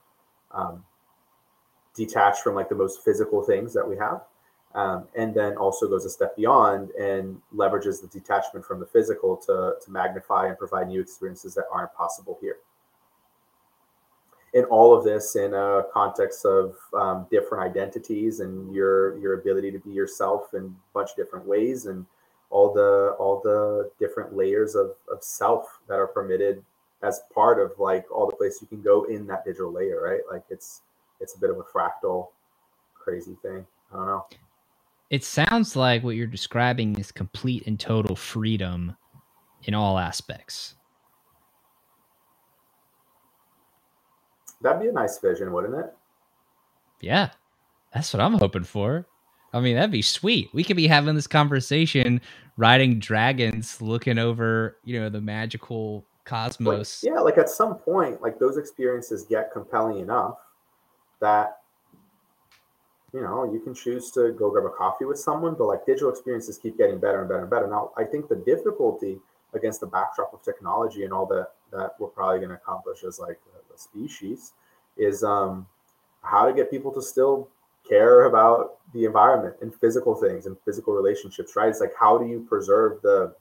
um, 0.51 0.83
detached 1.95 2.41
from 2.41 2.55
like 2.55 2.67
the 2.67 2.75
most 2.75 3.05
physical 3.05 3.41
things 3.41 3.73
that 3.73 3.87
we 3.87 3.95
have. 3.97 4.21
Um, 4.75 5.07
and 5.15 5.33
then 5.33 5.55
also 5.55 5.87
goes 5.87 6.05
a 6.05 6.09
step 6.09 6.35
beyond 6.35 6.91
and 6.91 7.41
leverages 7.55 8.01
the 8.01 8.07
detachment 8.07 8.65
from 8.65 8.81
the 8.81 8.85
physical 8.85 9.37
to, 9.37 9.75
to 9.83 9.91
magnify 9.91 10.47
and 10.47 10.57
provide 10.57 10.87
new 10.87 11.01
experiences 11.01 11.53
that 11.55 11.65
aren't 11.71 11.93
possible 11.93 12.37
here 12.41 12.57
in 14.53 14.65
all 14.65 14.97
of 14.97 15.03
this 15.03 15.35
in 15.35 15.53
a 15.53 15.83
context 15.93 16.45
of 16.45 16.75
um, 16.93 17.25
different 17.31 17.63
identities 17.63 18.41
and 18.41 18.73
your 18.73 19.17
your 19.19 19.39
ability 19.39 19.71
to 19.71 19.79
be 19.79 19.91
yourself 19.91 20.53
in 20.53 20.65
a 20.65 20.93
bunch 20.93 21.11
of 21.11 21.15
different 21.15 21.45
ways 21.45 21.85
and 21.85 22.05
all 22.49 22.73
the 22.73 23.15
all 23.17 23.39
the 23.43 23.89
different 23.99 24.35
layers 24.35 24.75
of, 24.75 24.91
of 25.11 25.23
self 25.23 25.79
that 25.87 25.95
are 25.95 26.07
permitted 26.07 26.63
as 27.01 27.21
part 27.33 27.59
of 27.59 27.71
like 27.79 28.05
all 28.11 28.29
the 28.29 28.35
places 28.35 28.61
you 28.61 28.67
can 28.67 28.81
go 28.81 29.05
in 29.05 29.25
that 29.25 29.45
digital 29.45 29.71
layer 29.71 30.01
right? 30.01 30.21
Like 30.29 30.43
it's 30.49 30.81
it's 31.21 31.35
a 31.35 31.39
bit 31.39 31.49
of 31.49 31.57
a 31.57 31.63
fractal 31.63 32.27
crazy 32.93 33.37
thing. 33.41 33.65
I 33.93 33.95
don't 33.95 34.05
know. 34.05 34.25
It 35.09 35.23
sounds 35.23 35.75
like 35.75 36.03
what 36.03 36.15
you're 36.15 36.27
describing 36.27 36.97
is 36.97 37.11
complete 37.11 37.67
and 37.67 37.79
total 37.79 38.15
freedom 38.15 38.95
in 39.63 39.73
all 39.73 39.97
aspects 39.97 40.75
That'd 44.61 44.81
be 44.81 44.87
a 44.87 44.93
nice 44.93 45.17
vision, 45.19 45.51
wouldn't 45.51 45.75
it? 45.75 45.93
Yeah, 47.01 47.29
that's 47.93 48.13
what 48.13 48.21
I'm 48.21 48.33
hoping 48.33 48.63
for. 48.63 49.07
I 49.53 49.59
mean, 49.59 49.75
that'd 49.75 49.91
be 49.91 50.01
sweet. 50.01 50.49
We 50.53 50.63
could 50.63 50.77
be 50.77 50.87
having 50.87 51.15
this 51.15 51.27
conversation, 51.27 52.21
riding 52.57 52.99
dragons, 52.99 53.81
looking 53.81 54.17
over, 54.17 54.77
you 54.85 54.99
know, 54.99 55.09
the 55.09 55.19
magical 55.19 56.05
cosmos. 56.23 57.03
Like, 57.03 57.13
yeah, 57.13 57.19
like 57.19 57.37
at 57.37 57.49
some 57.49 57.75
point, 57.75 58.21
like 58.21 58.39
those 58.39 58.57
experiences 58.57 59.23
get 59.23 59.51
compelling 59.51 59.99
enough 59.99 60.37
that 61.19 61.57
you 63.13 63.21
know 63.21 63.51
you 63.51 63.59
can 63.59 63.73
choose 63.73 64.11
to 64.11 64.31
go 64.31 64.49
grab 64.49 64.65
a 64.65 64.69
coffee 64.69 65.05
with 65.05 65.19
someone, 65.19 65.55
but 65.55 65.65
like 65.65 65.85
digital 65.85 66.09
experiences 66.09 66.57
keep 66.57 66.77
getting 66.77 66.99
better 66.99 67.19
and 67.19 67.29
better 67.29 67.41
and 67.41 67.49
better. 67.49 67.67
Now, 67.67 67.91
I 67.97 68.03
think 68.03 68.29
the 68.29 68.37
difficulty 68.37 69.19
against 69.53 69.81
the 69.81 69.87
backdrop 69.87 70.33
of 70.33 70.41
technology 70.43 71.03
and 71.03 71.11
all 71.11 71.25
that 71.27 71.49
that 71.71 71.95
we're 71.99 72.07
probably 72.07 72.39
going 72.39 72.49
to 72.49 72.55
accomplish 72.55 73.03
is 73.03 73.19
like 73.19 73.39
a 73.55 73.60
species 73.79 74.53
is 74.97 75.23
um, 75.23 75.65
how 76.23 76.45
to 76.45 76.53
get 76.53 76.69
people 76.69 76.91
to 76.91 77.01
still 77.01 77.47
care 77.87 78.25
about 78.25 78.77
the 78.93 79.05
environment 79.05 79.55
and 79.61 79.73
physical 79.73 80.15
things 80.15 80.45
and 80.45 80.55
physical 80.65 80.93
relationships 80.93 81.55
right? 81.55 81.69
It's 81.69 81.79
like 81.79 81.93
how 81.99 82.17
do 82.17 82.27
you 82.27 82.45
preserve 82.47 83.01
the 83.01 83.33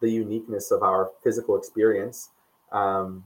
the 0.00 0.10
uniqueness 0.10 0.70
of 0.70 0.82
our 0.82 1.10
physical 1.22 1.56
experience 1.56 2.30
um, 2.72 3.24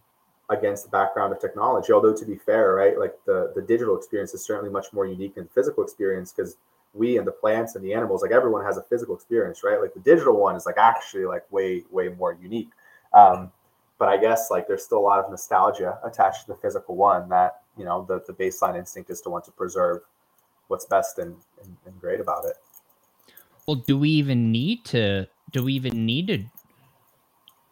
against 0.51 0.84
the 0.84 0.90
background 0.90 1.32
of 1.32 1.40
technology? 1.40 1.92
Although 1.92 2.14
to 2.14 2.24
be 2.24 2.36
fair 2.36 2.74
right 2.74 2.99
like 2.99 3.14
the 3.26 3.53
the 3.55 3.62
digital 3.62 3.97
experience 3.97 4.32
is 4.34 4.44
certainly 4.44 4.70
much 4.70 4.86
more 4.92 5.07
unique 5.07 5.34
than 5.34 5.44
the 5.44 5.51
physical 5.51 5.82
experience 5.82 6.32
because 6.32 6.57
we 6.94 7.18
and 7.18 7.26
the 7.26 7.32
plants 7.32 7.74
and 7.74 7.84
the 7.84 7.92
animals 7.92 8.22
like 8.22 8.30
everyone 8.30 8.64
has 8.64 8.78
a 8.78 8.82
physical 8.82 9.14
experience 9.14 9.62
right? 9.64 9.80
Like 9.80 9.94
the 9.94 10.01
digital 10.01 10.38
one 10.38 10.55
is 10.57 10.66
like 10.66 10.78
actually 10.78 11.24
like 11.24 11.51
way 11.51 11.84
way 11.90 12.09
more 12.09 12.38
unique. 12.40 12.70
Um, 13.12 13.51
but 13.99 14.09
I 14.09 14.16
guess 14.16 14.51
like 14.51 14.68
there's 14.68 14.84
still 14.84 14.99
a 14.99 15.01
lot 15.01 15.18
of 15.18 15.30
nostalgia 15.30 15.99
attached 16.05 16.47
to 16.47 16.53
the 16.53 16.59
physical 16.59 16.97
one 16.97 17.28
that 17.30 17.62
you 17.76 17.84
know 17.84 18.05
the, 18.09 18.22
the 18.26 18.32
baseline 18.32 18.76
instinct 18.76 19.11
is 19.11 19.20
to 19.22 19.30
want 19.30 19.44
to 19.44 19.53
preserve 19.53 20.03
what's 20.68 20.84
best 20.86 21.18
and, 21.18 21.36
and, 21.62 21.76
and 21.86 22.01
great 22.01 22.20
about 22.20 22.44
it. 22.44 22.57
Well, 23.66 23.76
do 23.76 23.99
we 23.99 24.11
even 24.11 24.53
need 24.53 24.84
to 24.86 25.26
do 25.53 25.64
we 25.64 25.74
even 25.74 26.05
need 26.05 26.26
to 26.28 26.44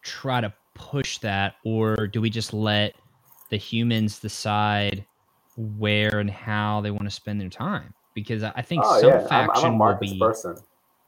try 0.03 0.41
to 0.41 0.53
push 0.75 1.19
that 1.19 1.57
or 1.65 2.07
do 2.07 2.21
we 2.21 2.31
just 2.31 2.53
let 2.53 2.95
the 3.51 3.57
humans 3.57 4.19
decide 4.19 5.05
where 5.57 6.19
and 6.19 6.31
how 6.31 6.81
they 6.81 6.91
want 6.91 7.05
to 7.05 7.11
spend 7.11 7.41
their 7.41 7.49
time? 7.49 7.95
Because 8.15 8.43
I 8.43 8.63
think 8.63 8.83
oh, 8.85 9.01
some 9.01 9.11
yeah. 9.11 9.27
faction 9.27 9.67
I'm, 9.67 9.73
I'm 9.73 9.79
will 9.79 9.99
be 10.01 10.19
person. 10.19 10.57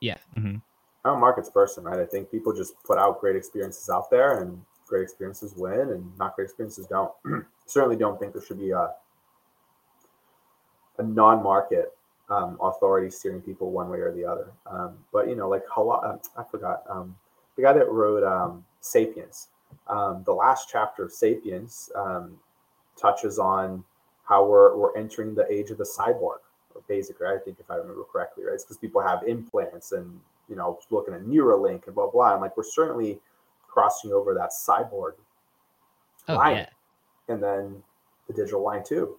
Yeah. 0.00 0.16
Mm-hmm. 0.36 0.56
I'm 1.04 1.14
a 1.14 1.18
markets 1.18 1.50
person, 1.50 1.84
right? 1.84 2.00
I 2.00 2.04
think 2.04 2.30
people 2.30 2.52
just 2.52 2.74
put 2.84 2.98
out 2.98 3.20
great 3.20 3.36
experiences 3.36 3.88
out 3.88 4.10
there 4.10 4.40
and 4.42 4.60
great 4.86 5.02
experiences 5.02 5.54
win 5.56 5.90
and 5.90 6.18
not 6.18 6.36
great 6.36 6.44
experiences 6.46 6.86
don't. 6.86 7.12
Certainly 7.66 7.96
don't 7.96 8.18
think 8.18 8.32
there 8.32 8.42
should 8.42 8.60
be 8.60 8.70
a 8.70 8.90
a 10.98 11.02
non-market 11.02 11.96
um, 12.28 12.58
authority 12.60 13.10
steering 13.10 13.40
people 13.40 13.70
one 13.70 13.88
way 13.88 13.98
or 13.98 14.12
the 14.12 14.24
other. 14.24 14.50
Um, 14.66 14.96
but 15.12 15.28
you 15.28 15.36
know, 15.36 15.48
like 15.48 15.62
uh, 15.76 16.16
I 16.36 16.44
forgot 16.50 16.82
um, 16.88 17.16
the 17.56 17.62
guy 17.62 17.72
that 17.72 17.90
wrote 17.90 18.24
um, 18.24 18.64
*Sapiens*. 18.80 19.48
Um, 19.88 20.22
the 20.24 20.32
last 20.32 20.68
chapter 20.70 21.04
of 21.04 21.12
*Sapiens* 21.12 21.90
um, 21.94 22.38
touches 23.00 23.38
on 23.38 23.84
how 24.24 24.44
we're 24.44 24.76
we're 24.76 24.96
entering 24.96 25.34
the 25.34 25.50
age 25.52 25.70
of 25.70 25.78
the 25.78 25.84
cyborg, 25.84 26.40
or 26.74 26.82
basically. 26.88 27.26
I 27.26 27.38
think 27.44 27.58
if 27.60 27.70
I 27.70 27.76
remember 27.76 28.02
correctly, 28.10 28.44
right? 28.44 28.54
It's 28.54 28.64
because 28.64 28.78
people 28.78 29.00
have 29.00 29.22
implants 29.26 29.92
and 29.92 30.18
you 30.48 30.56
know 30.56 30.78
looking 30.90 31.14
at 31.14 31.22
Neuralink 31.22 31.86
and 31.86 31.94
blah 31.94 32.10
blah. 32.10 32.32
And 32.32 32.40
like 32.40 32.56
we're 32.56 32.64
certainly 32.64 33.20
crossing 33.76 34.10
over 34.10 34.32
that 34.32 34.50
cyborg 34.52 35.12
oh, 36.28 36.34
line, 36.34 36.56
yeah. 36.56 36.66
and 37.28 37.42
then 37.42 37.82
the 38.26 38.32
digital 38.32 38.64
line 38.64 38.82
too. 38.82 39.16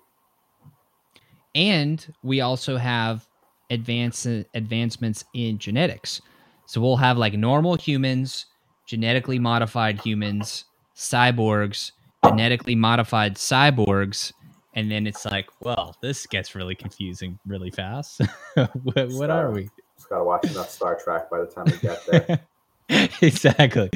And 1.53 2.05
we 2.23 2.41
also 2.41 2.77
have 2.77 3.27
advance 3.69 4.25
advancements 4.25 5.25
in 5.35 5.59
genetics. 5.59 6.21
So 6.65 6.81
we'll 6.81 6.97
have 6.97 7.17
like 7.17 7.33
normal 7.33 7.75
humans, 7.75 8.47
genetically 8.87 9.37
modified 9.37 10.01
humans, 10.01 10.65
cyborgs, 10.95 11.91
genetically 12.25 12.75
modified 12.75 13.35
cyborgs, 13.35 14.33
and 14.73 14.91
then 14.91 15.05
it's 15.05 15.23
like, 15.25 15.49
well, 15.61 15.95
this 16.01 16.25
gets 16.25 16.55
really 16.55 16.75
confusing 16.75 17.37
really 17.45 17.71
fast. 17.71 18.21
what, 18.55 19.09
what 19.09 19.29
are 19.29 19.51
we? 19.51 19.69
Just 19.95 20.09
gotta 20.09 20.23
watch 20.23 20.45
enough 20.49 20.71
Star 20.71 20.99
Trek 20.99 21.29
by 21.29 21.39
the 21.39 21.45
time 21.45 21.65
we 21.65 21.77
get 21.77 22.05
there. 22.07 22.39
exactly. 23.21 23.89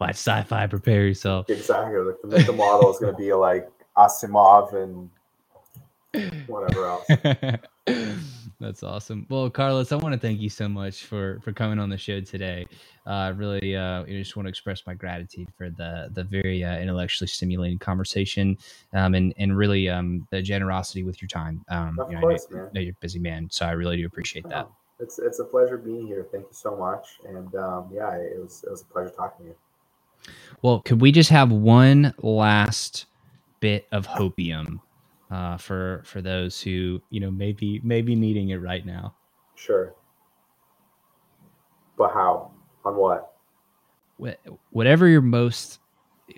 Watch 0.00 0.10
sci-fi. 0.10 0.66
Prepare 0.66 1.06
yourself. 1.06 1.48
Exactly. 1.50 1.98
Like 1.98 2.16
the, 2.24 2.38
the 2.44 2.52
model 2.52 2.90
is 2.90 2.98
going 2.98 3.12
to 3.12 3.18
be 3.18 3.32
like 3.32 3.68
Asimov 3.96 4.72
and 4.72 5.10
whatever 6.46 6.86
else. 6.86 7.06
That's 8.60 8.82
awesome. 8.82 9.24
Well, 9.28 9.48
Carlos, 9.50 9.92
I 9.92 9.96
want 9.96 10.14
to 10.14 10.18
thank 10.18 10.40
you 10.40 10.50
so 10.50 10.68
much 10.68 11.04
for 11.04 11.38
for 11.44 11.52
coming 11.52 11.78
on 11.78 11.90
the 11.90 11.96
show 11.96 12.20
today. 12.20 12.66
Uh, 13.06 13.32
really, 13.36 13.76
uh, 13.76 14.02
I 14.02 14.06
just 14.06 14.34
want 14.34 14.46
to 14.46 14.50
express 14.50 14.84
my 14.84 14.94
gratitude 14.94 15.48
for 15.56 15.70
the 15.70 16.10
the 16.12 16.24
very 16.24 16.64
uh, 16.64 16.76
intellectually 16.78 17.28
stimulating 17.28 17.78
conversation, 17.78 18.58
um, 18.94 19.14
and 19.14 19.32
and 19.38 19.56
really 19.56 19.88
um, 19.88 20.26
the 20.32 20.42
generosity 20.42 21.04
with 21.04 21.22
your 21.22 21.28
time. 21.28 21.64
Um, 21.68 22.00
of 22.00 22.10
you 22.10 22.16
know, 22.16 22.22
course, 22.22 22.46
I 22.50 22.54
know, 22.54 22.70
man. 22.74 22.82
you're 22.82 22.90
a 22.92 23.00
busy 23.00 23.20
man, 23.20 23.48
so 23.48 23.64
I 23.64 23.72
really 23.72 23.96
do 23.96 24.06
appreciate 24.06 24.48
that 24.48 24.68
it's 25.00 25.18
it's 25.18 25.38
a 25.38 25.44
pleasure 25.44 25.78
being 25.78 26.06
here. 26.06 26.26
Thank 26.30 26.44
you 26.44 26.52
so 26.52 26.76
much. 26.76 27.18
And 27.24 27.54
um, 27.54 27.88
yeah, 27.92 28.14
it 28.14 28.40
was 28.40 28.64
it 28.64 28.70
was 28.70 28.82
a 28.82 28.86
pleasure 28.86 29.10
talking 29.10 29.46
to 29.46 29.52
you. 29.52 29.56
Well, 30.62 30.80
could 30.80 31.00
we 31.00 31.12
just 31.12 31.30
have 31.30 31.50
one 31.50 32.14
last 32.18 33.06
bit 33.60 33.86
of 33.92 34.06
hopium 34.06 34.80
uh, 35.30 35.56
for 35.56 36.02
for 36.04 36.20
those 36.20 36.60
who 36.60 37.00
you 37.10 37.20
know 37.20 37.30
maybe 37.30 37.80
maybe 37.84 38.14
needing 38.14 38.50
it 38.50 38.56
right 38.56 38.84
now? 38.84 39.14
Sure. 39.54 39.94
But 41.96 42.12
how? 42.12 42.52
On 42.84 42.96
what? 42.96 43.34
Whatever 44.70 45.08
you're 45.08 45.20
most, 45.20 45.80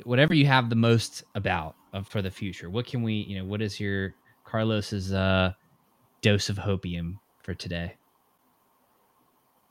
whatever 0.05 0.35
you 0.35 0.47
have 0.47 0.71
the 0.71 0.77
most 0.77 1.25
about 1.35 1.77
of 1.93 2.09
for 2.09 2.23
the 2.23 2.31
future? 2.31 2.71
What 2.71 2.87
can 2.87 3.03
we, 3.03 3.15
you 3.15 3.39
know, 3.39 3.45
what 3.45 3.63
is 3.63 3.79
your 3.81 4.15
Carlos's 4.45 5.13
uh, 5.13 5.53
dose 6.23 6.49
of 6.49 6.57
hopium 6.57 7.19
for 7.43 7.55
today? 7.55 7.95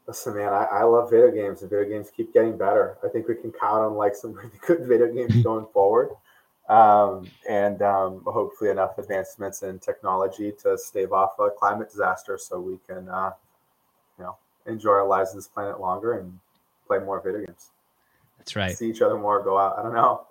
Listen, 0.09 0.37
man, 0.37 0.51
I, 0.51 0.65
I 0.71 0.83
love 0.85 1.11
video 1.11 1.29
games, 1.29 1.61
and 1.61 1.69
video 1.69 1.87
games 1.87 2.09
keep 2.09 2.33
getting 2.33 2.57
better. 2.57 2.97
I 3.05 3.09
think 3.09 3.27
we 3.27 3.35
can 3.35 3.51
count 3.51 3.83
on 3.83 3.93
like 3.93 4.15
some 4.15 4.33
really 4.33 4.49
good 4.65 4.87
video 4.87 5.13
games 5.13 5.43
going 5.43 5.67
forward, 5.71 6.09
um, 6.67 7.27
and 7.47 7.83
um, 7.83 8.23
hopefully 8.25 8.71
enough 8.71 8.97
advancements 8.97 9.61
in 9.61 9.77
technology 9.77 10.51
to 10.63 10.79
stave 10.79 11.13
off 11.13 11.37
a 11.37 11.51
climate 11.51 11.91
disaster, 11.91 12.39
so 12.39 12.59
we 12.59 12.79
can, 12.87 13.07
uh, 13.07 13.33
you 14.17 14.23
know, 14.23 14.35
enjoy 14.65 14.89
our 14.89 15.07
lives 15.07 15.29
on 15.29 15.35
this 15.35 15.47
planet 15.47 15.79
longer 15.79 16.13
and 16.13 16.39
play 16.87 16.97
more 16.97 17.21
video 17.21 17.45
games. 17.45 17.69
That's 18.39 18.55
right. 18.55 18.75
See 18.75 18.89
each 18.89 19.03
other 19.03 19.15
more, 19.15 19.43
go 19.43 19.59
out. 19.59 19.77
I 19.77 19.83
don't 19.83 19.93
know. 19.93 20.25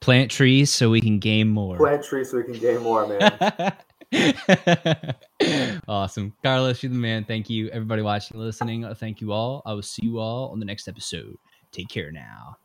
Plant 0.00 0.30
trees 0.30 0.70
so 0.70 0.90
we 0.90 1.00
can 1.00 1.18
game 1.18 1.48
more. 1.48 1.78
Plant 1.78 2.04
trees 2.04 2.32
so 2.32 2.36
we 2.36 2.44
can 2.44 2.52
game 2.52 2.82
more, 2.82 3.06
man. 3.06 3.72
awesome. 5.88 6.34
Carlos, 6.42 6.82
you're 6.82 6.90
the 6.90 6.98
man. 6.98 7.24
Thank 7.24 7.50
you. 7.50 7.68
Everybody 7.70 8.02
watching, 8.02 8.36
and 8.36 8.44
listening, 8.44 8.86
thank 8.94 9.20
you 9.20 9.32
all. 9.32 9.62
I 9.66 9.72
will 9.72 9.82
see 9.82 10.02
you 10.04 10.18
all 10.18 10.50
on 10.50 10.58
the 10.58 10.66
next 10.66 10.88
episode. 10.88 11.36
Take 11.72 11.88
care 11.88 12.12
now. 12.12 12.58